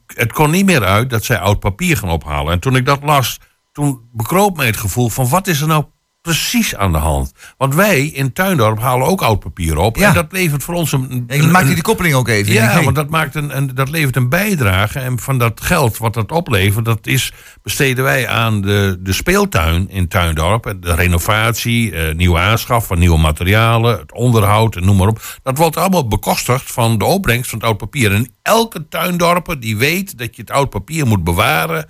het 0.06 0.32
kon 0.32 0.50
niet 0.50 0.64
meer 0.64 0.84
uit 0.84 1.10
dat 1.10 1.24
zij 1.24 1.38
oud 1.38 1.60
papier 1.60 1.96
gaan 1.96 2.10
ophalen. 2.10 2.52
En 2.52 2.60
toen 2.60 2.76
ik 2.76 2.86
dat 2.86 3.02
las, 3.02 3.38
toen 3.72 4.08
bekroop 4.12 4.56
mij 4.56 4.66
het 4.66 4.76
gevoel 4.76 5.08
van 5.08 5.28
wat 5.28 5.46
is 5.46 5.60
er 5.60 5.66
nou 5.66 5.84
precies 6.22 6.76
aan 6.76 6.92
de 6.92 6.98
hand? 6.98 7.32
Want 7.56 7.74
wij 7.74 8.06
in 8.06 8.32
Tuindorp 8.32 8.80
halen 8.80 9.06
ook 9.06 9.22
oud 9.22 9.40
papier 9.40 9.76
op. 9.76 9.96
En 9.96 10.14
dat 10.14 10.32
levert 10.32 10.62
voor 10.62 10.74
ons 10.74 10.92
een... 10.92 11.24
Je 11.28 11.42
maakt 11.42 11.66
die 11.66 11.82
koppeling 11.82 12.14
ook 12.14 12.28
even. 12.28 12.52
Ja, 12.52 12.82
want 12.82 12.96
dat, 12.96 13.10
maakt 13.10 13.34
een, 13.34 13.56
een, 13.56 13.74
dat 13.74 13.90
levert 13.90 14.16
een 14.16 14.28
bijdrage. 14.28 14.98
En 14.98 15.18
van 15.18 15.38
dat 15.38 15.60
geld 15.60 15.98
wat 15.98 16.14
dat 16.14 16.32
oplevert, 16.32 16.84
dat 16.84 17.06
is, 17.06 17.32
besteden 17.62 18.04
wij 18.04 18.28
aan 18.28 18.60
de, 18.60 18.98
de 19.00 19.12
speeltuin 19.12 19.90
in 19.90 20.08
Tuindorp. 20.08 20.74
De 20.80 20.94
renovatie, 20.94 21.92
eh, 21.92 22.14
nieuwe 22.14 22.38
aanschaf 22.38 22.86
van 22.86 22.98
nieuwe 22.98 23.18
materialen, 23.18 23.98
het 23.98 24.12
onderhoud 24.12 24.76
en 24.76 24.84
noem 24.84 24.96
maar 24.96 25.08
op. 25.08 25.22
Dat 25.42 25.58
wordt 25.58 25.76
allemaal 25.76 26.08
bekostigd 26.08 26.72
van 26.72 26.98
de 26.98 27.04
opbrengst 27.04 27.50
van 27.50 27.58
het 27.58 27.68
oud 27.68 27.78
papier. 27.78 28.12
En 28.12 28.34
elke 28.42 28.88
tuindorper 28.88 29.60
die 29.60 29.76
weet 29.76 30.18
dat 30.18 30.36
je 30.36 30.42
het 30.42 30.50
oud 30.50 30.70
papier 30.70 31.06
moet 31.06 31.24
bewaren. 31.24 31.88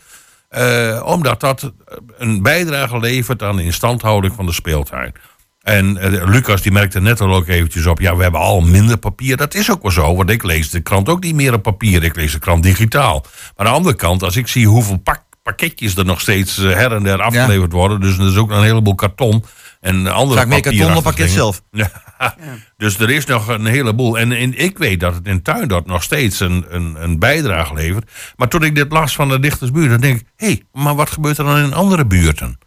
Eh, 0.52 1.02
omdat 1.04 1.40
dat 1.40 1.72
een 2.18 2.42
bijdrage 2.42 2.98
levert 2.98 3.42
aan 3.42 3.56
de 3.56 3.64
instandhouding 3.64 4.34
van 4.34 4.46
de 4.46 4.52
speeltuin. 4.52 5.12
En 5.62 5.96
eh, 5.96 6.28
Lucas 6.28 6.62
die 6.62 6.72
merkte 6.72 7.00
net 7.00 7.20
al 7.20 7.34
ook 7.34 7.48
eventjes 7.48 7.86
op... 7.86 8.00
ja, 8.00 8.16
we 8.16 8.22
hebben 8.22 8.40
al 8.40 8.60
minder 8.60 8.96
papier. 8.96 9.36
Dat 9.36 9.54
is 9.54 9.70
ook 9.70 9.82
wel 9.82 9.90
zo, 9.90 10.16
want 10.16 10.30
ik 10.30 10.42
lees 10.42 10.70
de 10.70 10.80
krant 10.80 11.08
ook 11.08 11.22
niet 11.22 11.34
meer 11.34 11.54
op 11.54 11.62
papier. 11.62 12.02
Ik 12.04 12.16
lees 12.16 12.32
de 12.32 12.38
krant 12.38 12.62
digitaal. 12.62 13.20
Maar 13.20 13.66
aan 13.66 13.72
de 13.72 13.78
andere 13.78 13.96
kant, 13.96 14.22
als 14.22 14.36
ik 14.36 14.48
zie 14.48 14.66
hoeveel 14.66 14.96
pak 14.96 15.22
pakketjes 15.42 15.96
er 15.96 16.04
nog 16.04 16.20
steeds 16.20 16.58
eh, 16.58 16.72
her 16.72 16.92
en 16.92 17.02
der 17.02 17.22
afgeleverd 17.22 17.72
worden... 17.72 18.00
dus 18.00 18.18
er 18.18 18.26
is 18.26 18.36
ook 18.36 18.50
een 18.50 18.62
heleboel 18.62 18.94
karton 18.94 19.44
en 19.80 20.06
andere 20.06 20.40
Vaak 20.40 20.48
meer 20.48 20.60
karton 20.60 20.92
dan 20.92 21.02
pakket 21.02 21.30
zelf. 21.30 21.62
Ja. 21.70 21.90
Dus 22.76 22.98
er 22.98 23.10
is 23.10 23.26
nog 23.26 23.48
een 23.48 23.66
heleboel. 23.66 24.18
En, 24.18 24.32
en 24.32 24.58
ik 24.58 24.78
weet 24.78 25.00
dat 25.00 25.14
het 25.14 25.26
in 25.26 25.42
Tuindorp 25.42 25.86
nog 25.86 26.02
steeds 26.02 26.40
een, 26.40 26.64
een, 26.68 27.02
een 27.02 27.18
bijdrage 27.18 27.74
levert. 27.74 28.10
Maar 28.36 28.48
toen 28.48 28.62
ik 28.62 28.74
dit 28.74 28.92
las 28.92 29.14
van 29.14 29.28
de 29.28 29.40
dichtersbuurt, 29.40 29.90
dan 29.90 30.00
denk 30.00 30.20
ik... 30.20 30.26
hé, 30.36 30.46
hey, 30.46 30.62
maar 30.72 30.94
wat 30.94 31.10
gebeurt 31.10 31.38
er 31.38 31.44
dan 31.44 31.58
in 31.58 31.72
andere 31.72 32.06
buurten? 32.06 32.58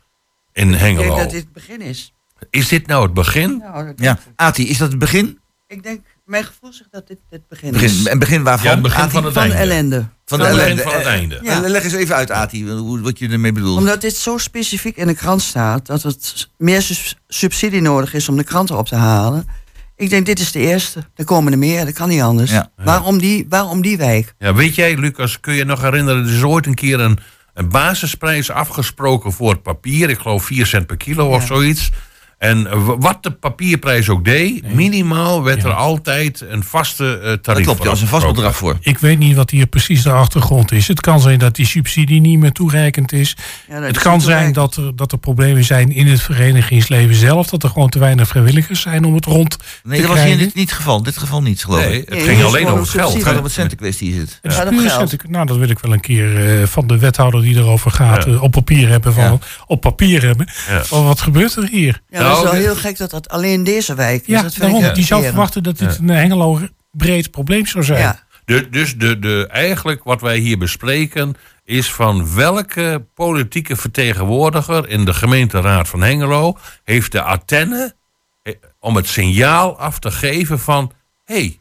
In 0.53 0.69
Ik 0.73 0.79
Hengelo. 0.79 1.03
denk 1.03 1.17
dat 1.17 1.29
dit 1.31 1.43
het 1.43 1.53
begin 1.53 1.81
is. 1.81 2.13
Is 2.49 2.67
dit 2.67 2.87
nou 2.87 3.03
het 3.03 3.13
begin? 3.13 3.57
Nou, 3.57 3.85
dat 3.85 3.99
Ja, 3.99 4.19
Ati, 4.35 4.69
is 4.69 4.77
dat 4.77 4.89
het 4.89 4.99
begin? 4.99 5.39
Ik 5.67 5.83
denk, 5.83 6.05
mijn 6.25 6.43
gevoel 6.43 6.73
zegt 6.73 6.91
dat 6.91 7.07
dit 7.07 7.17
het 7.29 7.47
begin, 7.47 7.71
begin 7.71 7.87
is. 7.89 8.05
en 8.05 8.19
begin 8.19 8.43
waarvan? 8.43 8.65
Ja, 8.67 8.71
het 8.73 8.81
begin 8.81 9.01
Ati? 9.03 9.11
van 9.11 9.23
het 9.23 9.33
Van 9.33 9.41
einde. 9.41 9.57
ellende. 9.57 9.95
Van 10.25 10.39
de 10.39 10.45
Van 10.45 10.53
het 10.53 10.61
ellende. 10.61 10.75
begin 10.83 10.89
van 10.91 10.93
het 10.99 11.07
Eh, 11.07 11.13
einde. 11.13 11.39
Ja. 11.41 11.59
Leg 11.59 11.83
eens 11.83 11.93
even 11.93 12.15
uit, 12.15 12.31
Ati, 12.31 12.69
hoe- 12.69 13.01
wat 13.01 13.19
je 13.19 13.29
ermee 13.29 13.51
bedoelt. 13.51 13.77
Omdat 13.77 14.01
dit 14.01 14.15
zo 14.15 14.37
specifiek 14.37 14.97
in 14.97 15.07
de 15.07 15.13
krant 15.15 15.41
staat... 15.41 15.85
dat 15.85 16.01
het 16.03 16.49
meer 16.57 16.85
subsidie 17.27 17.81
nodig 17.81 18.13
is 18.13 18.29
om 18.29 18.37
de 18.37 18.43
kranten 18.43 18.77
op 18.77 18.87
te 18.87 18.95
halen. 18.95 19.47
Ik 19.95 20.09
denk, 20.09 20.25
dit 20.25 20.39
is 20.39 20.51
de 20.51 20.59
eerste. 20.59 21.03
Er 21.15 21.25
komen 21.25 21.51
er 21.51 21.57
meer, 21.57 21.85
dat 21.85 21.93
kan 21.93 22.09
niet 22.09 22.21
anders. 22.21 22.51
Ja. 22.51 22.71
Waarom, 22.75 23.17
die, 23.17 23.45
waarom 23.49 23.81
die 23.81 23.97
wijk? 23.97 24.33
Ja, 24.39 24.53
weet 24.53 24.75
jij, 24.75 24.97
Lucas, 24.97 25.39
kun 25.39 25.53
je 25.53 25.65
nog 25.65 25.81
herinneren... 25.81 26.25
er 26.27 26.33
is 26.35 26.43
ooit 26.43 26.65
een 26.65 26.73
keer 26.75 26.99
een, 26.99 27.19
een 27.53 27.69
basisprijs 27.69 28.51
afgesproken 28.51 29.31
voor 29.31 29.49
het 29.49 29.61
papier. 29.63 30.09
Ik 30.09 30.19
geloof 30.19 30.43
4 30.45 30.65
cent 30.65 30.85
per 30.87 30.97
kilo 30.97 31.27
of 31.33 31.45
zoiets. 31.45 31.91
En 32.37 32.67
wat 32.99 33.23
de 33.23 33.31
papierprijs 33.31 34.09
ook 34.09 34.25
deed... 34.25 34.73
minimaal 34.73 35.43
werd 35.43 35.63
er 35.63 35.73
altijd 35.73 36.43
een 36.49 36.63
vaste 36.63 37.19
eh, 37.19 37.31
tarief 37.33 37.63
klopt, 37.63 37.77
ja, 37.77 37.83
voor 37.83 37.91
als 37.91 38.01
een 38.01 38.07
vast 38.07 38.25
bedrag 38.27 38.55
voor. 38.55 38.77
Ik 38.81 38.97
weet 38.97 39.19
niet 39.19 39.35
wat 39.35 39.49
hier 39.49 39.65
precies 39.67 40.03
de 40.03 40.11
achtergrond 40.11 40.71
is. 40.71 40.87
Het 40.87 41.01
kan 41.01 41.19
zijn 41.19 41.39
dat 41.39 41.55
die 41.55 41.65
subsidie 41.65 42.21
niet 42.21 42.39
meer 42.39 42.51
toereikend 42.51 43.11
is. 43.13 43.35
Ja, 43.67 43.73
dat 43.75 43.83
het 43.87 43.95
is 43.95 44.01
kan 44.01 44.21
zijn 44.21 44.53
dat 44.53 44.75
er, 44.75 44.95
dat 44.95 45.11
er 45.11 45.17
problemen 45.17 45.63
zijn 45.63 45.91
in 45.91 46.07
het 46.07 46.21
verenigingsleven 46.21 47.15
zelf. 47.15 47.47
Dat 47.49 47.63
er 47.63 47.69
gewoon 47.69 47.89
te 47.89 47.99
weinig 47.99 48.27
vrijwilligers 48.27 48.81
zijn 48.81 49.03
om 49.05 49.13
het 49.13 49.25
rond 49.25 49.57
Nee, 49.83 49.95
te 50.01 50.07
dat 50.07 50.15
was 50.15 50.17
hier 50.17 50.25
krijgen. 50.25 50.37
niet, 50.45 50.55
niet 50.55 50.69
het 50.69 50.77
geval. 50.77 51.03
Dit 51.03 51.17
geval 51.17 51.41
niet, 51.41 51.63
geloof 51.63 51.79
Nee, 51.85 52.01
ik. 52.01 52.09
het 52.09 52.21
ging 52.23 52.43
alleen 52.43 52.67
over 52.67 52.79
het 52.79 52.89
geld. 52.89 53.13
Het 53.13 53.23
gaat 53.23 53.37
om 53.37 53.43
het 53.43 53.53
centenkwestie 53.53 54.09
is 54.13 54.17
het. 54.17 54.29
Het 54.29 54.39
Ja, 54.41 54.49
is 54.49 54.55
dat 54.65 54.69
puur 54.69 54.89
geldt. 54.89 55.09
centen- 55.09 55.31
nou, 55.31 55.45
dat 55.45 55.57
wil 55.57 55.69
ik 55.69 55.79
wel 55.79 55.93
een 55.93 55.99
keer 55.99 56.59
eh, 56.61 56.67
van 56.67 56.87
de 56.87 56.97
wethouder 56.97 57.41
die 57.41 57.55
erover 57.55 57.91
gaat 57.91 58.25
Ja. 58.25 58.31
eh, 58.31 58.41
op 58.41 58.51
papier 58.51 58.89
hebben. 58.89 59.13
Van, 59.13 59.23
Ja. 59.23 59.37
Op 59.65 59.81
papier 59.81 60.21
hebben. 60.25 60.49
Van, 60.83 61.05
wat 61.05 61.21
gebeurt 61.21 61.55
er 61.55 61.67
hier? 61.71 62.01
Ja, 62.25 62.33
dat 62.33 62.37
is 62.37 62.43
Nou, 62.43 62.57
wel 62.57 62.65
heel 62.65 62.81
gek 62.81 62.97
dat 62.97 63.09
dat 63.09 63.29
alleen 63.29 63.63
deze 63.63 63.95
wijk 63.95 64.21
is. 64.21 64.27
Ja, 64.27 64.41
dat 64.41 64.55
daarom. 64.55 64.83
ik 64.83 64.95
Die 64.95 65.05
zou 65.05 65.23
verwachten 65.23 65.63
dat 65.63 65.77
dit 65.77 65.97
een 65.97 66.09
Hengelo 66.09 66.59
breed 66.91 67.31
probleem 67.31 67.65
zou 67.65 67.83
zijn. 67.83 67.99
Ja. 67.99 68.23
De, 68.45 68.69
dus 68.69 68.97
de, 68.97 69.19
de, 69.19 69.47
eigenlijk 69.51 70.03
wat 70.03 70.21
wij 70.21 70.37
hier 70.37 70.57
bespreken 70.57 71.35
is 71.63 71.93
van 71.93 72.35
welke 72.35 73.05
politieke 73.13 73.75
vertegenwoordiger 73.75 74.89
in 74.89 75.05
de 75.05 75.13
gemeenteraad 75.13 75.87
van 75.87 76.01
Hengelo 76.01 76.57
heeft 76.83 77.11
de 77.11 77.21
antenne 77.21 77.95
eh, 78.43 78.53
om 78.79 78.95
het 78.95 79.07
signaal 79.07 79.79
af 79.79 79.99
te 79.99 80.11
geven 80.11 80.59
van 80.59 80.91
hé, 81.23 81.35
hey, 81.35 81.59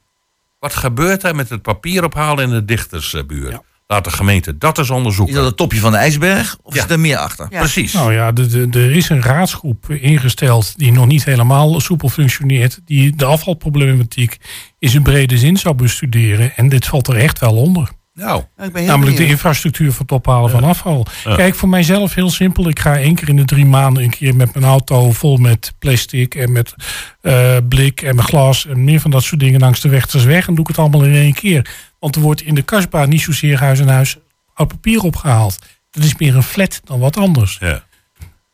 wat 0.58 0.74
gebeurt 0.74 1.22
er 1.22 1.34
met 1.34 1.48
het 1.48 1.62
papier 1.62 2.04
ophalen 2.04 2.44
in 2.44 2.50
de 2.50 2.64
dichtersbuurt? 2.64 3.60
Laat 3.87 4.05
de 4.05 4.11
gemeente 4.11 4.59
dat 4.59 4.78
eens 4.78 4.89
Is 4.89 4.95
onderzoeken. 4.97 5.35
dat 5.35 5.45
het 5.45 5.57
topje 5.57 5.78
van 5.80 5.91
de 5.91 5.97
ijsberg? 5.97 6.57
Of 6.62 6.74
Ja. 6.74 6.80
zit 6.80 6.91
er 6.91 7.01
meer 7.01 7.16
achter? 7.16 7.47
Ja. 7.51 7.59
Precies. 7.59 7.93
Nou 7.93 8.12
ja, 8.12 8.32
de, 8.32 8.68
de, 8.68 8.80
er 8.80 8.97
is 8.97 9.09
een 9.09 9.22
raadsgroep 9.22 9.91
ingesteld 9.91 10.78
die 10.78 10.93
nog 10.93 11.07
niet 11.07 11.24
helemaal 11.24 11.80
soepel 11.80 12.09
functioneert. 12.09 12.80
Die 12.85 13.16
de 13.16 13.24
afvalproblematiek 13.24 14.37
in 14.78 14.89
zijn 14.89 15.03
brede 15.03 15.39
zin 15.39 15.57
zou 15.57 15.74
bestuderen. 15.74 16.57
En 16.57 16.68
dit 16.68 16.87
valt 16.87 17.09
er 17.09 17.16
echt 17.16 17.39
wel 17.39 17.57
onder. 17.57 17.91
Nou, 18.14 18.41
Ik 18.41 18.72
ben 18.72 18.82
heel 18.82 18.87
Namelijk 18.91 19.16
de 19.16 19.26
infrastructuur 19.26 19.91
voor 19.93 20.01
het 20.01 20.12
ophalen 20.12 20.51
van 20.51 20.64
afval. 20.64 21.07
Ja. 21.24 21.35
Kijk, 21.35 21.55
voor 21.55 21.68
mijzelf 21.68 22.14
heel 22.14 22.30
simpel. 22.30 22.68
Ik 22.68 22.78
ga 22.78 22.99
één 22.99 23.14
keer 23.14 23.28
in 23.28 23.37
de 23.37 23.45
drie 23.45 23.66
maanden 23.66 24.03
een 24.03 24.11
keer 24.11 24.37
met 24.37 24.55
mijn 24.55 24.66
auto 24.66 25.12
vol 25.12 25.37
met 25.37 25.72
plastic 25.78 26.35
en 26.35 26.53
met 26.53 26.74
eh, 27.20 27.57
blik 27.68 28.03
en 28.03 28.16
met 28.16 28.24
glas 28.24 28.66
en 28.66 28.85
meer 28.85 29.01
van 29.01 29.11
dat 29.11 29.22
soort 29.22 29.41
dingen 29.41 29.61
langs 29.61 29.80
de 29.80 29.89
weg. 29.89 30.47
En 30.49 30.55
doe 30.55 30.62
ik 30.64 30.68
het 30.68 30.78
allemaal 30.78 31.05
in 31.05 31.14
één 31.14 31.35
keer. 31.35 31.66
Want 32.05 32.16
er 32.16 32.22
wordt 32.22 32.40
in 32.42 32.55
de 32.55 32.62
kasbaan 32.62 33.09
niet 33.09 33.20
zozeer 33.20 33.59
huis 33.59 33.80
aan 33.80 33.88
huis 33.88 34.16
oud 34.55 34.68
papier 34.68 35.02
opgehaald. 35.02 35.59
Dat 35.90 36.05
is 36.05 36.16
meer 36.16 36.36
een 36.36 36.42
flat 36.42 36.80
dan 36.84 36.98
wat 37.00 37.16
anders. 37.16 37.57
ja. 37.61 37.84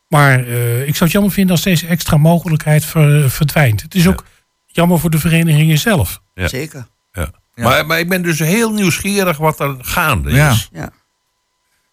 Maar 0.07 0.39
eh, 0.45 0.79
ik 0.81 0.89
zou 0.95 1.03
het 1.03 1.11
jammer 1.11 1.31
vinden 1.31 1.51
als 1.55 1.63
deze 1.63 1.87
extra 1.87 2.17
mogelijkheid 2.17 2.85
ver- 2.85 3.29
verdwijnt. 3.29 3.81
Het 3.81 3.95
is 3.95 4.07
ook 4.07 4.25
jammer 4.65 4.99
voor 4.99 5.09
de 5.09 5.19
verenigingen 5.19 5.77
zelf. 5.77 6.21
Ja. 6.33 6.47
Zeker. 6.47 6.87
Ja. 7.11 7.31
Ja. 7.55 7.63
Maar, 7.63 7.85
maar 7.85 7.99
ik 7.99 8.09
ben 8.09 8.21
dus 8.21 8.39
heel 8.39 8.71
nieuwsgierig 8.71 9.37
wat 9.37 9.59
er 9.59 9.75
gaande 9.81 10.29
is. 10.31 10.69
Ja. 10.71 10.91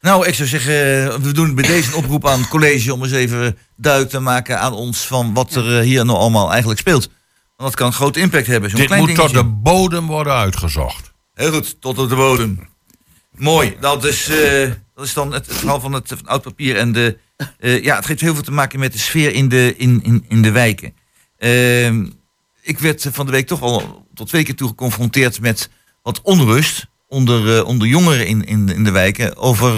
Nou, 0.00 0.26
ik 0.26 0.34
zou 0.34 0.48
zeggen, 0.48 0.72
eh, 1.12 1.14
we 1.16 1.32
doen 1.32 1.54
bij 1.54 1.64
deze 1.66 1.88
een 1.90 1.96
oproep 1.96 2.26
aan 2.28 2.38
het 2.40 2.48
college 2.48 2.92
om 2.94 3.02
eens 3.02 3.12
even 3.12 3.58
duidelijk 3.76 4.12
te 4.12 4.20
maken 4.20 4.60
aan 4.60 4.72
ons 4.72 5.06
van 5.06 5.34
wat 5.34 5.54
er 5.54 5.78
eh, 5.78 5.84
hier 5.84 6.04
nou 6.04 6.18
allemaal 6.18 6.50
eigenlijk 6.50 6.80
speelt. 6.80 7.06
Want 7.56 7.70
dat 7.70 7.74
kan 7.74 7.86
een 7.86 7.92
grote 7.92 8.20
impact 8.20 8.46
hebben. 8.46 8.70
Zo'n 8.70 8.78
Dit 8.78 8.88
klein 8.88 9.02
moet 9.02 9.14
tot 9.14 9.28
dingetje. 9.30 9.48
de 9.48 9.54
bodem 9.54 10.06
worden 10.06 10.32
uitgezocht. 10.32 11.07
Heel 11.38 11.52
goed, 11.52 11.80
tot 11.80 11.98
op 11.98 12.08
de 12.08 12.14
bodem. 12.14 12.68
Mooi. 13.36 13.76
Dat 13.80 14.04
is, 14.04 14.28
eh, 14.28 14.70
dat 14.94 15.04
is 15.04 15.12
dan 15.12 15.32
het, 15.32 15.46
verhaal 15.48 15.80
van 15.80 15.92
het, 15.92 16.08
van 16.08 16.26
oud 16.26 16.42
papier. 16.42 16.76
En 16.76 16.92
de, 16.92 17.18
eh, 17.58 17.84
ja, 17.84 17.96
het 17.96 18.06
heeft 18.06 18.20
heel 18.20 18.34
veel 18.34 18.42
te 18.42 18.52
maken 18.52 18.78
met 18.78 18.92
de 18.92 18.98
sfeer 18.98 19.32
in 19.32 19.48
de, 19.48 19.74
in, 19.76 20.02
in, 20.02 20.24
in 20.28 20.42
de 20.42 20.50
wijken. 20.50 20.94
Ehm, 21.38 22.06
ik 22.62 22.78
werd 22.78 23.06
van 23.12 23.26
de 23.26 23.32
week 23.32 23.46
toch 23.46 23.62
al 23.62 24.06
tot 24.14 24.28
twee 24.28 24.42
keer 24.42 24.54
toe 24.54 24.68
geconfronteerd 24.68 25.40
met 25.40 25.70
wat 26.02 26.20
onrust 26.22 26.86
onder, 27.08 27.56
eh, 27.56 27.64
onder 27.64 27.88
jongeren 27.88 28.26
in, 28.26 28.44
in, 28.44 28.84
de 28.84 28.90
wijken. 28.90 29.36
Over 29.36 29.72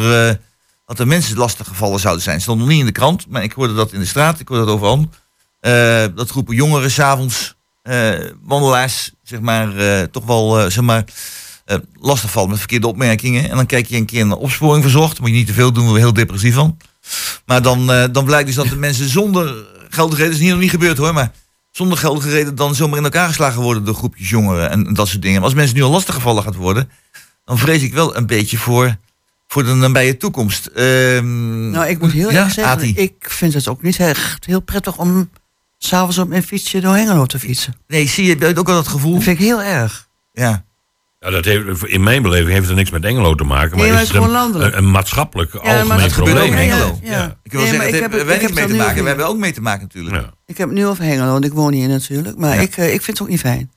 dat 0.87 0.99
er 0.99 1.07
mensen 1.07 1.37
lastig 1.37 1.67
gevallen 1.67 2.01
zouden 2.01 2.23
zijn. 2.23 2.41
Stond 2.41 2.59
nog 2.59 2.69
niet 2.69 2.81
in 2.81 2.87
de 2.87 2.93
krant, 2.93 3.27
maar 3.29 3.43
ik 3.43 3.53
hoorde 3.53 3.75
dat 3.75 3.93
in 3.93 4.01
de 4.01 4.07
straat. 4.07 4.41
Ik 4.41 4.49
hoorde 4.49 4.65
dat 4.65 4.75
overal. 4.75 5.09
Dat 6.15 6.31
groepen 6.31 6.55
jongeren 6.55 6.91
s'avonds, 6.91 7.57
wandelaars, 8.43 9.13
zeg 9.23 9.41
maar, 9.41 9.71
toch 10.11 10.25
wel, 10.25 10.71
zeg 10.71 10.85
maar, 10.85 11.05
eh, 11.71 11.77
lastig 12.01 12.31
vallen 12.31 12.49
met 12.49 12.59
verkeerde 12.59 12.87
opmerkingen. 12.87 13.51
En 13.51 13.57
dan 13.57 13.67
kijk 13.67 13.87
je 13.87 13.97
een 13.97 14.05
keer 14.05 14.27
naar 14.27 14.37
opsporing 14.37 14.83
verzocht. 14.83 15.21
Moet 15.21 15.29
je 15.29 15.35
niet 15.35 15.47
te 15.47 15.53
veel 15.53 15.73
doen, 15.73 15.93
we 15.93 15.99
heel 15.99 16.13
depressief 16.13 16.55
van. 16.55 16.77
Maar 17.47 17.63
dan, 17.63 17.93
eh, 17.93 18.05
dan 18.13 18.25
blijkt 18.25 18.47
dus 18.47 18.55
dat 18.55 18.69
de 18.69 18.77
mensen 18.77 19.09
zonder 19.09 19.55
geldige 19.89 20.21
reden, 20.21 20.35
is 20.35 20.41
hier 20.41 20.51
nog 20.51 20.61
niet 20.61 20.71
gebeurd 20.71 20.99
hoor, 20.99 21.15
maar 21.15 21.33
zonder 21.71 21.99
geldige 21.99 22.31
reden 22.31 22.55
dan 22.55 22.75
zomaar 22.75 22.99
in 22.99 23.05
elkaar 23.05 23.29
geslagen 23.29 23.63
worden 23.63 23.85
door 23.85 23.95
groepjes 23.95 24.31
jongeren 24.31 24.71
en, 24.71 24.87
en 24.87 24.95
dat 24.95 25.09
soort 25.09 25.23
dingen. 25.23 25.37
Maar 25.37 25.45
als 25.45 25.55
mensen 25.55 25.77
nu 25.77 25.83
al 25.83 25.91
lastig 25.91 26.15
gevallen 26.15 26.43
gaat 26.43 26.55
worden, 26.55 26.91
dan 27.45 27.59
vrees 27.59 27.83
ik 27.83 27.93
wel 27.95 28.17
een 28.17 28.27
beetje 28.27 28.59
voor, 28.59 28.97
voor 29.47 29.65
de 29.65 29.75
nabije 29.75 30.17
toekomst. 30.17 30.67
Ehm, 30.67 31.71
Nou, 31.71 31.87
ik 31.87 32.01
moet 32.01 32.13
heel 32.13 32.31
ja, 32.31 32.45
erg 32.45 32.53
zeggen, 32.53 32.73
Ati. 32.73 32.95
ik 32.97 33.15
vind 33.19 33.55
het 33.55 33.69
ook 33.69 33.83
niet 33.83 33.99
echt 33.99 34.47
heel 34.47 34.61
prettig 34.61 34.99
om 34.99 35.31
s'avonds 35.79 36.19
op 36.19 36.29
mijn 36.29 36.43
fietsje 36.43 36.81
door 36.81 36.95
Hengelo 36.95 37.27
te 37.27 37.39
fietsen. 37.39 37.75
Nee, 37.87 38.09
zie 38.09 38.25
je, 38.25 38.31
heb 38.31 38.41
je 38.41 38.59
ook 38.59 38.69
al 38.69 38.75
dat 38.75 38.89
gevoel? 38.89 39.15
Dat 39.15 39.23
vind 39.23 39.39
ik 39.39 39.45
heel 39.45 39.63
erg. 39.63 40.09
Ja. 40.33 40.65
Ja, 41.23 41.31
dat 41.31 41.45
heeft, 41.45 41.85
in 41.87 42.03
mijn 42.03 42.23
beleving 42.23 42.51
heeft 42.51 42.67
het 42.67 42.77
niks 42.77 42.91
met 42.91 43.05
Engelo 43.05 43.35
te 43.35 43.45
maken. 43.45 43.77
Nee, 43.77 43.87
Maar, 43.87 43.87
is 43.87 43.93
het 43.93 44.03
is 44.03 44.09
het 44.09 44.17
gewoon 44.17 44.29
een, 44.37 44.43
landelijk. 44.43 44.73
een, 44.77 44.79
een 44.85 44.91
maatschappelijk 44.91 45.55
algemeen 45.55 46.01
het 46.01 46.13
gebeurt 46.13 46.37
ook 46.37 46.43
probleem. 46.45 46.63
in 46.63 46.71
Hengelo. 46.71 46.99
Ja, 47.03 47.11
ja. 47.11 47.37
Ik 47.43 47.53
wil 47.53 47.61
Nee, 47.61 47.71
zeggen, 47.71 47.87
het 47.87 47.95
ik 47.95 48.01
heb- 48.01 48.11
wij 48.27 48.51
mee 48.55 48.67
te 48.67 48.75
maken. 48.75 49.03
We 49.03 49.09
hebben 49.09 49.27
ook 49.27 49.37
mee 49.37 49.53
te 49.53 49.61
maken 49.61 49.83
natuurlijk. 49.83 50.17
Ja. 50.17 50.31
Ik 50.47 50.59
heb 50.59 50.69
het 50.69 50.77
nu 50.79 50.87
over 50.87 51.05
Hengelo, 51.05 51.33
want 51.33 51.45
ik 51.45 51.53
woon 51.53 51.73
hier 51.73 51.89
natuurlijk. 51.89 52.37
Maar 52.39 52.55
Ja. 52.55 52.61
ik, 52.61 52.77
eh, 52.77 52.85
ik 52.95 53.03
vind 53.03 53.19
het 53.19 53.23
ook 53.23 53.29
niet 53.29 53.41
fijn. 53.41 53.59
Vind 53.59 53.73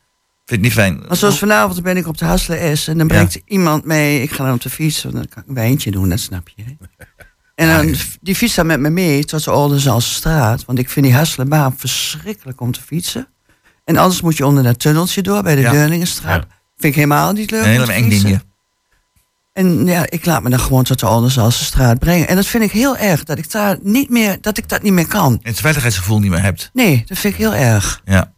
het 0.45 0.61
niet 0.61 0.71
fijn? 0.73 1.03
Maar 1.07 1.17
zoals 1.17 1.39
vanavond 1.39 1.83
ben 1.83 1.97
ik 1.97 2.07
op 2.07 2.17
de 2.17 2.25
Hasselen 2.25 2.77
S 2.77 2.87
en 2.87 2.97
dan 2.97 3.07
brengt 3.07 3.41
iemand 3.45 3.85
mee. 3.85 4.21
Ik 4.21 4.31
ga 4.31 4.43
dan 4.45 4.53
op 4.53 4.61
de 4.61 4.69
fiets, 4.69 5.03
want 5.03 5.15
dan 5.15 5.27
kan 5.29 5.41
ik 5.43 5.47
een 5.49 5.55
wijntje 5.55 5.91
doen, 5.91 6.09
dat 6.09 6.19
snap 6.19 6.47
je. 6.55 6.63
hè. 6.63 6.71
En 7.55 7.67
dan, 7.85 7.95
die 8.21 8.35
fietst 8.35 8.55
dan 8.55 8.65
met 8.65 8.79
me 8.79 8.89
mee 8.89 9.23
tot 9.25 9.43
de 9.43 9.51
Oldenzaal 9.51 10.01
straat. 10.01 10.65
Want 10.65 10.79
ik 10.79 10.89
vind 10.89 11.05
die 11.05 11.15
Hasselenbaan 11.15 11.77
verschrikkelijk 11.77 12.61
om 12.61 12.71
te 12.71 12.81
fietsen. 12.81 13.27
En 13.83 13.97
anders 13.97 14.21
moet 14.21 14.37
je 14.37 14.45
onder 14.45 14.63
dat 14.63 14.79
tunneltje 14.79 15.21
door 15.21 15.43
bij 15.43 15.55
de 15.55 15.61
Ja. 15.61 15.71
Vind 16.77 16.93
ik 16.93 16.95
helemaal 16.95 17.31
niet 17.31 17.51
leuk. 17.51 17.63
Een 17.63 17.69
hele 17.69 17.91
eng. 17.93 18.41
En 19.53 19.85
ja, 19.85 20.05
ik 20.09 20.25
laat 20.25 20.43
me 20.43 20.49
dan 20.49 20.59
gewoon 20.59 20.83
tot 20.83 20.99
de 20.99 21.07
Oldenzaalse 21.07 21.63
straat 21.63 21.99
brengen. 21.99 22.27
En 22.27 22.35
dat 22.35 22.45
vind 22.45 22.63
ik 22.63 22.71
heel 22.71 22.97
erg, 22.97 23.23
dat 23.23 23.37
ik, 23.37 23.51
daar 23.51 23.77
niet 23.81 24.09
meer, 24.09 24.37
dat, 24.41 24.57
ik 24.57 24.69
dat 24.69 24.81
niet 24.81 24.93
meer 24.93 25.07
kan. 25.07 25.39
Het 25.41 25.59
veiligheidsgevoel 25.59 26.19
niet 26.19 26.29
meer 26.31 26.41
hebt. 26.41 26.69
Nee, 26.73 27.03
dat 27.05 27.17
vind 27.17 27.33
ik 27.33 27.39
heel 27.39 27.53
erg. 27.55 28.01
Ja. 28.05 28.33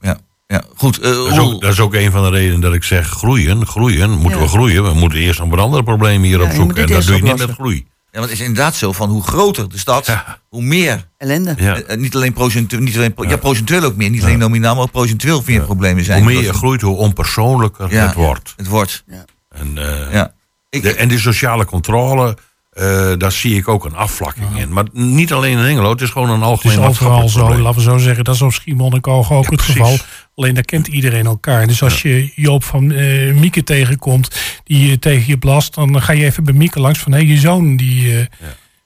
Ja. 0.00 0.18
ja. 0.46 0.62
Goed. 0.76 0.98
eh, 0.98 1.10
Dat 1.10 1.30
is, 1.32 1.38
ook, 1.38 1.60
dat 1.60 1.72
is 1.72 1.80
ook 1.80 1.94
een 1.94 2.10
van 2.10 2.22
de 2.22 2.30
redenen 2.30 2.60
dat 2.60 2.74
ik 2.74 2.84
zeg 2.84 3.08
groeien, 3.08 3.66
groeien. 3.66 4.10
Moeten 4.10 4.38
Ja. 4.38 4.44
we 4.44 4.48
groeien? 4.50 4.82
We 4.84 4.94
moeten 4.94 5.18
eerst 5.18 5.38
nog 5.40 5.48
wat 5.48 5.58
andere 5.58 5.82
problemen 5.82 6.28
hier 6.28 6.38
Ja, 6.40 6.44
opzoeken. 6.44 6.76
En 6.82 6.88
dat 6.88 7.04
doe 7.04 7.16
je 7.16 7.22
niet 7.22 7.38
met 7.38 7.50
groei. 7.50 7.86
Ja, 8.12 8.18
want 8.18 8.30
het 8.30 8.40
is 8.40 8.46
inderdaad 8.46 8.74
zo 8.74 8.92
van 8.92 9.08
hoe 9.10 9.22
groter 9.22 9.68
de 9.68 9.78
stad, 9.78 10.06
Ja. 10.06 10.38
hoe 10.48 10.62
meer. 10.62 11.08
Ellende. 11.18 11.54
Ja. 11.58 11.80
eh, 11.80 11.96
niet 11.96 12.14
alleen 12.14 12.32
procentueel, 12.32 12.82
niet 12.82 12.96
alleen, 12.96 13.14
pro- 13.14 13.24
ja. 13.24 13.30
Ja. 13.30 13.36
procentueel 13.36 13.82
ook 13.82 13.96
meer. 13.96 14.10
Niet 14.10 14.22
alleen 14.22 14.38
nominaal, 14.38 14.74
maar 14.74 14.82
ook 14.84 14.90
procentueel 14.90 15.42
meer 15.46 15.60
problemen 15.62 16.04
zijn. 16.04 16.22
Hoe 16.22 16.32
meer 16.32 16.42
je 16.42 16.52
groeit, 16.52 16.80
hoe 16.80 16.96
onpersoonlijker 16.96 17.92
Ja. 17.92 18.06
het 18.06 18.14
wordt. 18.14 18.54
Het 18.56 18.66
wordt. 18.66 19.04
En, 19.48 19.78
eh, 19.78 20.12
Ja. 20.12 20.34
Ik, 20.68 20.82
de, 20.82 20.94
en 20.94 21.08
die 21.08 21.18
sociale 21.18 21.64
controle, 21.64 22.36
eh, 22.80 23.12
daar 23.18 23.32
zie 23.32 23.56
ik 23.56 23.68
ook 23.68 23.84
een 23.84 23.94
afvlakking 23.94 24.56
in. 24.58 24.72
Maar 24.72 24.84
niet 24.92 25.32
alleen 25.32 25.58
in 25.58 25.64
Engelo, 25.64 25.90
het 25.90 26.00
is 26.00 26.10
gewoon 26.10 26.28
een 26.28 26.34
Het 26.34 26.44
algemeen 26.44 26.78
is 26.80 26.84
overal 26.86 27.28
zo, 27.28 27.38
probleem. 27.38 27.60
laten 27.62 27.78
we 27.78 27.84
zo 27.90 27.98
zeggen. 27.98 28.24
Dat 28.24 28.34
is 28.34 28.42
op 28.42 28.52
Schiermonnikoog 28.52 29.32
ook 29.32 29.44
Ja, 29.44 29.50
het 29.50 29.56
precies. 29.56 29.74
geval. 29.74 29.96
Alleen 30.34 30.54
daar 30.54 30.64
kent 30.64 30.86
iedereen 30.86 31.26
elkaar. 31.26 31.66
Dus 31.66 31.82
als 31.82 32.02
je 32.02 32.32
Joop 32.34 32.64
van 32.64 32.92
eh, 32.92 33.34
Mieke 33.34 33.64
tegenkomt, 33.64 34.40
die 34.64 34.90
eh, 34.90 34.96
tegen 34.96 35.26
je 35.26 35.38
blast, 35.38 35.74
dan 35.74 36.02
ga 36.02 36.12
je 36.12 36.24
even 36.24 36.44
bij 36.44 36.54
Mieke 36.54 36.80
langs 36.80 36.98
van 36.98 37.12
hé, 37.12 37.18
je 37.18 37.38
zoon. 37.38 37.76
Die, 37.76 38.28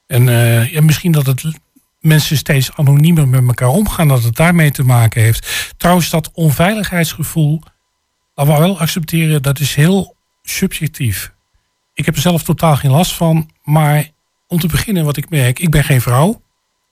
En 0.06 0.24
ja, 0.70 0.82
misschien 0.82 1.12
dat 1.12 1.26
het 1.26 1.44
mensen 2.00 2.36
steeds 2.36 2.70
anoniemer 2.76 3.28
met 3.28 3.46
elkaar 3.46 3.68
omgaan, 3.68 4.08
dat 4.08 4.22
het 4.22 4.36
daarmee 4.36 4.70
te 4.70 4.84
maken 4.84 5.22
heeft. 5.22 5.72
Trouwens, 5.76 6.10
dat 6.10 6.30
onveiligheidsgevoel, 6.32 7.60
laten 8.34 8.52
we 8.54 8.58
wel 8.60 8.78
accepteren, 8.78 9.42
dat 9.42 9.60
is 9.60 9.74
heel 9.74 10.16
subjectief. 10.42 11.32
Ik 11.94 12.04
heb 12.04 12.14
er 12.14 12.20
zelf 12.20 12.42
totaal 12.42 12.76
geen 12.76 12.90
last 12.90 13.12
van, 13.12 13.50
maar 13.62 14.10
om 14.46 14.58
te 14.58 14.66
beginnen 14.66 15.04
wat 15.04 15.16
ik 15.16 15.30
merk, 15.30 15.58
ik 15.58 15.70
ben 15.70 15.84
geen 15.84 16.00
vrouw. 16.00 16.42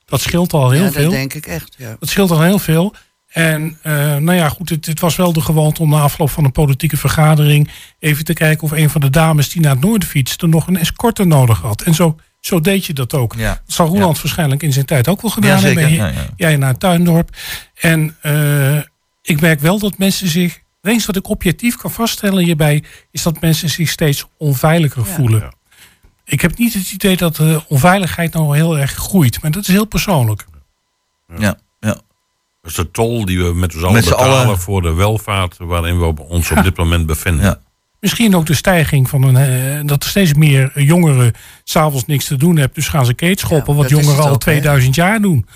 Dat 0.05 0.21
scheelt 0.21 0.53
al 0.53 0.71
heel 0.71 0.85
ja, 0.85 0.91
veel. 0.91 1.03
dat 1.03 1.13
denk 1.13 1.35
ik 1.35 1.47
echt. 1.47 1.75
Ja. 1.79 1.97
Dat 1.99 2.09
scheelt 2.09 2.31
al 2.31 2.43
heel 2.43 2.59
veel. 2.59 2.95
En 3.29 3.79
eh, 3.83 3.95
nou 4.17 4.33
ja, 4.35 4.49
goed, 4.49 4.69
het, 4.69 4.87
het 4.87 5.01
was 5.01 5.17
wel 5.17 5.33
de 5.33 5.41
gewoonte 5.41 5.83
om 5.83 5.91
na 5.91 6.01
afloop 6.01 6.31
van 6.31 6.45
een 6.45 6.53
politieke 6.53 6.97
vergadering 6.97 7.69
even 7.99 8.25
te 8.25 8.33
kijken 8.33 8.65
of 8.65 8.71
een 8.71 8.91
van 8.91 9.01
de 9.01 9.11
dames 9.11 9.49
die 9.49 9.63
naar 9.63 9.71
het 9.71 9.81
noorden 9.81 10.09
fietste 10.09 10.47
nog 10.47 10.67
een 10.67 10.77
escorte 10.77 11.25
nodig 11.25 11.61
had. 11.61 11.83
En 11.83 11.95
zo, 11.95 12.19
zo 12.41 12.61
deed 12.61 12.85
je 12.87 12.93
dat 12.93 13.15
ook. 13.15 13.35
Ja. 13.37 13.49
Dat 13.49 13.75
zal 13.75 13.87
Roeland 13.87 14.23
waarschijnlijk 14.23 14.63
in 14.63 14.73
zijn 14.73 14.85
tijd 14.85 15.09
ook 15.09 15.23
wel 15.23 15.31
gedaan 15.31 15.51
Ja, 15.51 15.59
zeker. 15.59 15.81
hebben. 15.81 15.99
Ja, 15.99 16.09
ja. 16.09 16.27
Jij 16.37 16.57
naar 16.57 16.79
Tuindorp. 16.79 17.37
En 17.75 18.17
eh, 18.21 18.77
ik 19.23 19.41
merk 19.41 19.61
wel 19.61 19.79
dat 19.79 19.99
mensen 19.99 20.29
zich. 20.29 20.61
Het 20.83 20.91
enige 20.91 21.07
wat 21.07 21.17
ik 21.17 21.29
objectief 21.29 21.77
kan 21.77 21.91
vaststellen 21.91 22.45
hierbij 22.45 22.83
is 23.11 23.23
dat 23.23 23.41
mensen 23.41 23.69
zich 23.71 23.89
steeds 23.91 24.27
onveiliger 24.39 25.07
voelen. 25.07 25.55
Ik 26.25 26.41
heb 26.41 26.59
niet 26.59 26.75
het 26.75 26.93
idee 26.93 27.17
dat 27.17 27.37
de 27.37 27.63
onveiligheid 27.69 28.33
nou 28.33 28.57
heel 28.57 28.79
erg 28.79 28.93
groeit, 28.93 29.43
maar 29.43 29.51
dat 29.51 29.63
is 29.63 29.69
heel 29.69 29.85
persoonlijk. 29.85 30.45
ja. 31.39 31.59
ja. 31.81 32.01
Dat 32.63 32.71
is 32.71 32.75
de 32.77 32.91
tol 32.91 33.25
die 33.25 33.39
we 33.43 33.55
met 33.55 33.73
z'n 33.73 33.85
allen 33.85 34.05
betalen 34.05 34.59
voor 34.59 34.83
de 34.83 34.93
welvaart 34.93 35.57
waarin 35.59 35.99
we 35.99 36.05
op 36.05 36.21
ons 36.21 36.51
op 36.51 36.63
dit 36.63 36.77
moment 36.77 37.07
bevinden. 37.07 37.45
Ja. 37.45 37.61
Misschien 38.01 38.37
ook 38.37 38.47
de 38.47 38.55
stijging 38.55 39.09
van 39.09 39.23
een, 39.23 39.37
eh, 39.37 39.87
dat 39.87 40.03
er 40.03 40.09
steeds 40.09 40.35
meer 40.35 40.83
jongeren 40.83 41.33
s'avonds 41.65 42.07
niks 42.07 42.25
te 42.25 42.37
doen 42.37 42.57
hebben. 42.57 42.75
Dus 42.75 42.89
gaan 42.89 43.07
ze 43.07 43.15
keetschoppen, 43.15 43.75
Ja, 43.75 43.81
wat 43.81 43.91
jongeren 43.91 44.19
al 44.23 44.27
ook, 44.27 44.33
hè. 44.33 44.39
2000 44.39 44.95
jaar 44.95 45.21
doen. 45.21 45.47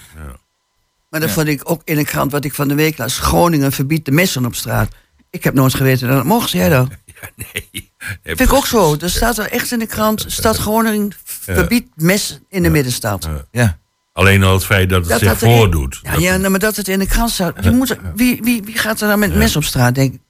Maar 1.11 1.21
dat 1.21 1.29
Ja. 1.29 1.35
vond 1.35 1.49
ik 1.49 1.71
ook 1.71 1.81
in 1.85 1.97
de 1.97 2.05
krant 2.05 2.33
wat 2.33 2.45
ik 2.45 2.55
van 2.55 2.69
de 2.69 2.75
week 2.75 2.99
las. 2.99 3.19
Groningen 3.19 3.73
verbiedt 3.73 4.05
de 4.05 4.11
messen 4.11 4.45
op 4.47 4.55
straat. 4.55 4.95
Ik 5.37 5.45
heb 5.45 5.55
nooit 5.55 5.75
geweten 5.75 6.09
dat 6.09 6.17
het 6.17 6.27
mocht. 6.27 6.51
Jij 6.51 6.69
dan? 6.69 6.91
Nee. 7.37 7.91
Vind 8.25 8.41
ik 8.41 8.53
ook 8.53 8.67
zo. 8.67 8.97
Er 9.01 9.11
staat 9.11 9.39
er 9.39 9.51
echt 9.51 9.73
in 9.73 9.79
de 9.79 9.87
krant. 9.87 10.25
Stad 10.29 10.57
Groningen 10.57 11.13
verbiedt 11.25 11.89
messen 11.95 12.45
in 12.49 12.63
de 12.63 12.71
middenstad. 12.71 13.29
ja. 13.51 13.79
Alleen 14.13 14.43
al 14.43 14.53
het 14.53 14.65
feit 14.65 14.89
dat 14.89 15.01
het 15.01 15.09
Dat 15.09 15.19
zich 15.19 15.29
dat 15.29 15.39
voordoet. 15.39 16.01
Ja, 16.03 16.15
ja 16.19 16.37
nou, 16.37 16.51
maar 16.51 16.61
dat 16.61 16.77
het 16.77 16.89
in 16.89 16.99
de 16.99 17.07
krant 17.07 17.31
staat. 17.31 17.65
Je 17.65 17.71
moet, 17.71 17.97
wie, 18.15 18.41
wie, 18.43 18.63
wie 18.63 18.79
gaat 18.79 19.01
er 19.01 19.09
dan 19.09 19.19
met 19.19 19.35
mes 19.35 19.57
op 19.57 19.65
straat? 19.65 19.95
Denk 19.95 20.15
ik. 20.15 20.21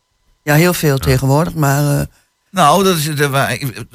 Ja, 0.42 0.54
heel 0.54 0.74
veel 0.74 0.98
tegenwoordig. 0.98 1.54
Maar 1.54 2.00
eh, 2.00 2.06
Nou, 2.50 2.84
dat 2.84 2.96
is 2.96 3.06
het, 3.06 3.28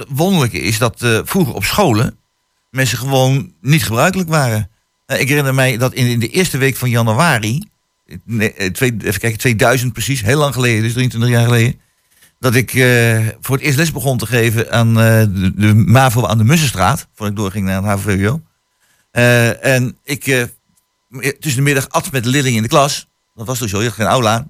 wonderlijke 0.10 0.60
is 0.60 0.78
dat 0.78 1.02
eh, 1.02 1.20
vroeger 1.24 1.54
op 1.54 1.64
scholen 1.64 2.18
mensen 2.70 2.98
gewoon 2.98 3.54
niet 3.62 3.84
gebruikelijk 3.84 4.30
waren. 4.30 4.70
Eh, 5.06 5.20
ik 5.20 5.28
herinner 5.28 5.54
mij 5.54 5.78
dat 5.78 5.94
in, 5.94 6.08
in 6.08 6.20
de 6.20 6.30
eerste 6.30 6.58
week 6.58 6.76
van 6.76 6.90
januari, 6.90 7.70
nee, 8.26 8.54
eh, 8.54 8.72
twee, 8.72 8.96
even 9.02 9.20
kijken, 9.20 9.40
2000 9.40 9.94
precies, 9.94 10.22
heel 10.22 10.38
lang 10.38 10.54
geleden, 10.54 10.82
dus 10.82 10.94
23 10.94 11.32
jaar 11.32 11.46
geleden, 11.46 11.80
dat 12.42 12.56
ik 12.56 12.74
eh, 12.74 13.28
voor 13.42 13.56
het 13.56 13.66
eerst 13.66 13.78
les 13.78 13.92
begon 13.92 14.18
te 14.18 14.26
geven 14.26 14.72
aan 14.72 14.88
eh, 14.88 15.26
de, 15.30 15.52
de 15.56 15.74
MAVO 15.74 16.26
aan 16.26 16.38
de 16.38 16.44
Mussenstraat, 16.44 17.08
voordat 17.14 17.36
ik 17.36 17.36
doorging 17.36 17.66
naar 17.66 17.84
het 17.84 18.00
HVWO. 18.00 18.42
Eh, 19.12 19.66
en 19.66 19.98
ik 20.04 20.24
tussen 21.40 21.56
de 21.56 21.62
middag 21.62 21.90
at 21.90 22.12
met 22.12 22.24
de 22.24 22.30
leerlingen 22.30 22.58
in 22.58 22.64
de 22.64 22.70
klas. 22.70 23.08
Dat 23.36 23.48
was 23.48 23.60
toch 23.60 23.70
zo, 23.70 23.80
je 23.80 23.86
had 23.86 23.94
geen 23.94 24.06
aula. 24.06 24.48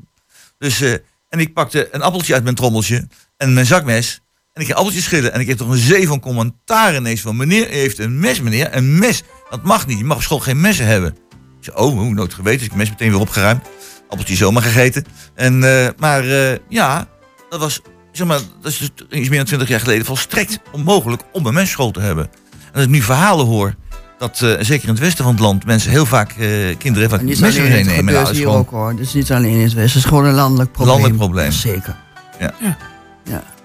Dus, 0.58 0.82
en 1.30 1.40
ik 1.40 1.54
pakte 1.54 1.88
een 1.92 2.02
appeltje 2.02 2.34
uit 2.34 2.44
mijn 2.44 2.56
trommeltje 2.56 3.08
en 3.38 3.54
mijn 3.54 3.66
zakmes. 3.66 4.22
En 4.54 4.62
ik 4.62 4.68
ging 4.68 4.78
appeltjes 4.78 5.04
schillen. 5.04 5.34
En 5.34 5.40
ik 5.40 5.46
kreeg 5.46 5.58
toch 5.58 5.70
een 5.70 5.78
zee 5.78 6.08
van 6.08 6.20
commentaar 6.20 6.96
ineens 6.96 7.22
van... 7.22 7.36
meneer, 7.36 7.68
heeft 7.68 8.00
een 8.00 8.20
mes, 8.20 8.42
meneer. 8.42 8.76
Een 8.76 9.00
mes. 9.00 9.24
Dat 9.50 9.64
mag 9.64 9.88
niet. 9.88 9.98
Je 9.98 10.04
mag 10.04 10.18
op 10.18 10.24
school 10.24 10.40
geen 10.40 10.62
messen 10.62 10.86
hebben. 10.86 11.18
Ik 11.62 11.74
zei, 11.74 11.88
oh, 11.88 12.00
hoe 12.00 12.14
nooit 12.14 12.34
geweten. 12.34 12.60
Dus 12.60 12.68
ik 12.68 12.76
mes 12.76 12.90
meteen 12.90 13.12
weer 13.12 13.20
opgeruimd. 13.20 13.68
Appeltje 14.10 14.36
zomaar 14.36 14.64
gegeten. 14.64 15.06
En, 15.36 15.64
eh, 15.64 15.90
maar 15.98 16.28
eh, 16.28 16.58
ja, 16.70 17.08
dat 17.50 17.60
was... 17.60 17.82
Zeg 18.12 18.28
maar, 18.28 18.40
dat 18.62 18.72
is 18.72 18.78
dus 18.78 18.90
iets 19.10 19.30
meer 19.30 19.38
dan 19.38 19.48
20 19.48 19.68
jaar 19.68 19.80
geleden 19.80 20.06
volstrekt 20.06 20.60
onmogelijk 20.72 21.22
om 21.32 21.46
een 21.46 21.54
messchool 21.54 21.92
te 21.92 22.00
hebben. 22.00 22.30
En 22.66 22.74
als 22.74 22.84
ik 22.84 22.90
nu 22.90 23.02
verhalen 23.02 23.46
hoor 23.46 23.76
dat, 24.22 24.42
eh, 24.42 24.50
zeker 24.60 24.84
in 24.84 24.94
het 24.94 25.00
westen 25.00 25.24
van 25.24 25.34
het 25.34 25.42
land, 25.42 25.66
mensen 25.66 25.92
heel 25.92 26.06
vaak 26.06 26.32
eh, 26.32 26.48
kinderen 26.78 27.08
even 27.08 27.26
niet 27.26 27.40
het 27.40 27.58
meenemen. 27.58 28.14
Dat 28.14 28.30
is 28.30 28.38
hier 28.38 28.46
gewoon 28.46 28.60
ook 28.60 28.70
hoor. 28.70 28.96
Dus 28.96 29.14
niet 29.14 29.32
alleen 29.32 29.54
in 29.54 29.62
het 29.62 29.74
Westen. 29.74 29.82
Het 29.82 29.96
is 29.96 30.04
gewoon 30.04 30.26
een 30.26 30.34
landelijk 30.34 30.72
probleem. 30.72 30.94
Landelijk 30.94 31.20
probleem. 31.20 31.52
Zeker. 31.52 31.96
Ja. 32.40 32.54
Ja. 32.62 32.78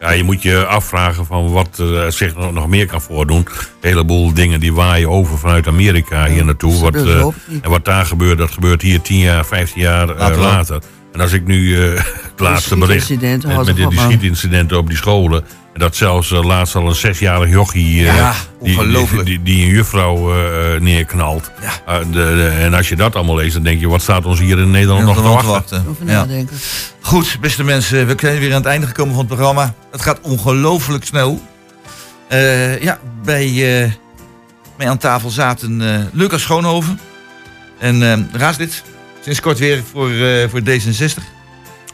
Ja, 0.01 0.11
je 0.11 0.23
moet 0.23 0.43
je 0.43 0.67
afvragen 0.67 1.27
van 1.27 1.53
wat 1.53 1.79
eh, 1.79 2.07
zich 2.09 2.37
nog, 2.37 2.67
meer 2.67 2.87
kan 2.87 3.01
voordoen. 3.01 3.47
Een 3.47 3.89
heleboel 3.89 4.35
dingen 4.35 4.61
die 4.61 4.73
waaien 4.73 5.11
over 5.11 5.39
vanuit 5.39 5.67
Amerika 5.67 6.27
hier 6.27 6.45
naartoe. 6.45 6.81
Wat, 6.81 6.95
niet. 7.47 7.63
en 7.63 7.71
wat 7.71 7.85
daar 7.85 8.07
gebeurt, 8.07 8.39
dat 8.39 8.51
gebeurt 8.51 8.83
hier 8.83 9.01
10 9.01 9.19
jaar, 9.19 9.47
15 9.47 9.81
jaar 9.81 10.09
eh, 10.09 10.19
Later 10.19 10.39
later. 10.39 10.83
En 11.17 11.23
als 11.23 11.33
ik 11.33 11.47
nu 11.47 11.83
eh, 11.83 11.95
het 12.31 12.41
laatste 12.41 12.77
bericht 12.77 13.09
met, 13.21 13.77
die 13.77 13.99
schietincidenten 13.99 14.77
op 14.79 14.89
die 14.89 14.97
scholen. 14.97 15.45
En 15.73 15.81
dat 15.81 15.97
zelfs 15.97 16.33
eh, 16.33 16.45
laatst 16.45 16.75
al 16.75 16.89
een 16.89 16.95
zesjarig 16.95 17.51
jochie 17.51 18.09
eh, 18.09 18.17
Ja, 18.17 18.35
die, 18.63 18.87
die, 18.87 19.25
die, 19.25 19.43
die 19.43 19.65
een 19.65 19.71
juffrouw 19.71 20.33
neerknalt. 20.79 21.51
Ja. 21.61 21.99
Eh, 21.99 22.05
de, 22.07 22.13
de- 22.13 22.57
en 22.61 22.75
als 22.75 22.89
je 22.89 22.97
dat 22.97 23.15
allemaal 23.17 23.37
leest, 23.37 23.55
dan 23.55 23.63
denk 23.63 23.81
je, 23.81 23.89
wat 23.89 24.03
staat 24.03 24.25
ons 24.25 24.39
hier 24.39 24.59
in 24.59 24.71
Nederland 24.71 25.05
nog 25.05 25.17
te 25.17 25.47
wachten? 25.47 25.97
Ja. 26.05 26.27
Goed, 27.01 27.39
beste 27.41 27.65
mensen, 27.65 28.07
we 28.07 28.15
zijn 28.21 28.39
weer 28.39 28.51
aan 28.51 28.57
het 28.57 28.67
einde 28.67 28.87
gekomen 28.87 29.15
van 29.15 29.25
het 29.25 29.35
programma. 29.35 29.75
Het 29.91 30.03
gaat 30.03 30.21
ongelooflijk 30.21 31.05
snel. 31.05 31.43
Eh, 32.29 32.83
ja, 32.83 32.99
bij 33.25 33.47
eh, 33.85 33.91
mij 34.77 34.89
aan 34.89 34.99
tafel 34.99 35.31
zaten 35.31 35.95
eh, 35.95 36.01
Lucas 36.13 36.43
Schoonhoven. 36.43 37.01
En 37.79 38.29
raadslid, 38.33 38.83
sinds 39.27 39.41
kort 39.41 39.59
weer 39.59 39.83
voor, 39.93 40.11
eh, 40.11 40.49
voor 40.49 40.61
D66. 40.61 41.23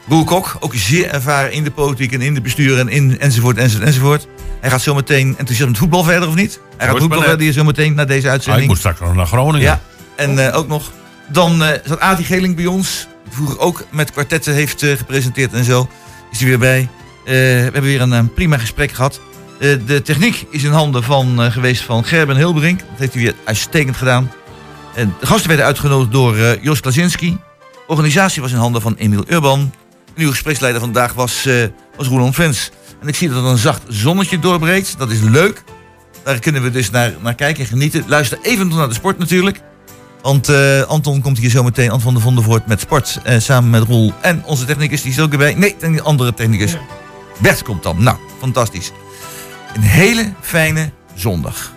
Roel 0.09 0.25
Kok, 0.25 0.57
ook 0.61 0.75
zeer 0.75 1.09
ervaren 1.09 1.53
in 1.53 1.65
de 1.65 1.71
politiek 1.71 2.13
en 2.13 2.21
in 2.21 2.35
de 2.35 2.41
bestuur 2.41 2.79
en 2.79 2.89
in 2.89 3.19
enzovoort, 3.21 3.57
enzovoort, 3.57 3.87
enzovoort. 3.87 4.27
Hij 4.61 4.71
gaat 4.71 4.81
zometeen 4.83 5.29
enthousiast 5.29 5.69
met 5.71 5.79
voetbal 5.79 6.03
verder, 6.05 6.29
of 6.29 6.35
niet? 6.35 6.61
Hij 6.77 6.89
gaat 6.89 6.99
voetbal 6.99 7.21
verder 7.23 7.41
hier 7.41 7.53
zometeen 7.53 7.95
na 7.95 8.05
deze 8.05 8.19
Ah, 8.21 8.25
ik 8.27 8.31
uitzending. 8.31 8.67
moet 8.67 8.79
straks 8.79 9.01
nog 9.01 9.15
naar 9.15 9.27
Groningen. 9.27 9.61
Ja, 9.61 9.81
en 10.17 10.47
eh, 10.49 10.57
ook 10.57 10.69
nog. 10.69 10.91
Dan 11.29 11.63
eh, 11.63 11.79
zat 11.85 12.01
Adi 12.01 12.25
Geling 12.25 12.57
bij 12.57 12.67
ons. 12.67 13.07
Vroeger 13.29 13.59
ook 13.59 13.85
met 13.91 14.11
kwartetten 14.11 14.55
heeft 14.55 14.85
gepresenteerd 14.97 15.53
en 15.53 15.65
zo. 15.65 15.89
Is 16.33 16.39
hij 16.39 16.49
weer 16.49 16.59
bij. 16.59 16.89
We 17.25 17.33
hebben 17.33 17.83
weer 17.83 18.01
een, 18.01 18.13
eh, 18.13 18.21
prima 18.35 18.59
gesprek 18.59 18.93
gehad. 18.93 19.21
Eh, 19.61 19.69
de 19.87 20.03
techniek 20.03 20.47
is 20.51 20.63
in 20.63 20.71
handen 20.73 21.03
van, 21.03 21.53
geweest 21.53 21.83
van 21.83 22.05
Gerben 22.05 22.37
Hilberink. 22.37 22.79
Dat 22.79 22.99
heeft 22.99 23.13
hij 23.15 23.23
weer 23.23 23.35
uitstekend 23.45 23.97
gedaan. 23.97 24.31
En 24.95 25.15
de 25.21 25.27
gasten 25.27 25.49
werden 25.49 25.67
uitgenodigd 25.67 26.13
door 26.13 26.37
eh, 26.37 26.63
Jos 26.63 26.81
Klazinski. 26.81 27.39
De 27.73 27.79
organisatie 27.87 28.43
was 28.43 28.53
in 28.53 28.59
handen 28.59 28.83
van 28.83 28.95
Emiel 28.95 29.25
Urban. 29.29 29.73
De 30.05 30.13
nieuwe 30.15 30.33
gespreksleider 30.33 30.81
vandaag 30.81 31.13
was 31.13 31.47
eh, 31.47 31.65
als 31.97 32.09
Roland 32.09 32.35
Vens. 32.35 32.71
En 33.01 33.09
ik 33.09 33.15
zie 33.15 33.29
dat 33.29 33.45
er 33.45 33.51
een 33.51 33.59
zacht 33.59 33.83
zonnetje 33.89 34.39
doorbreekt. 34.39 34.99
Dat 34.99 35.11
is 35.11 35.21
leuk. 35.21 35.63
Daar 36.25 36.39
kunnen 36.39 36.63
we 36.63 36.71
dus 36.71 36.91
naar, 36.91 37.15
naar 37.21 37.35
kijken 37.35 37.63
en 37.63 37.69
genieten. 37.69 38.05
Luister 38.07 38.39
even 38.43 38.69
naar 38.69 38.89
de 38.89 38.95
sport 38.95 39.19
natuurlijk. 39.19 39.61
Want 40.23 40.49
eh, 40.49 40.83
Anton 40.83 41.21
komt 41.21 41.39
hier 41.39 41.51
zo 41.51 41.63
meteen, 41.63 41.91
Anton 41.91 42.15
de 42.15 42.21
Vondervoort, 42.21 42.67
met 42.67 42.81
sport. 42.81 43.21
samen 43.39 43.71
met 43.71 43.83
Roel 43.83 44.13
en 44.21 44.45
onze 44.45 44.65
technicus, 44.65 45.03
die 45.03 45.13
is 45.13 45.21
ook 45.21 45.37
bij. 45.37 45.55
Nee, 45.55 45.77
een 45.81 46.03
andere 46.03 46.35
technicus. 46.35 46.77
Bert 47.39 47.63
komt 47.63 47.83
dan. 47.83 48.03
Nou, 48.03 48.17
fantastisch. 48.39 48.93
Een 49.75 49.83
hele 49.83 50.33
fijne 50.41 50.91
zondag. 51.15 51.73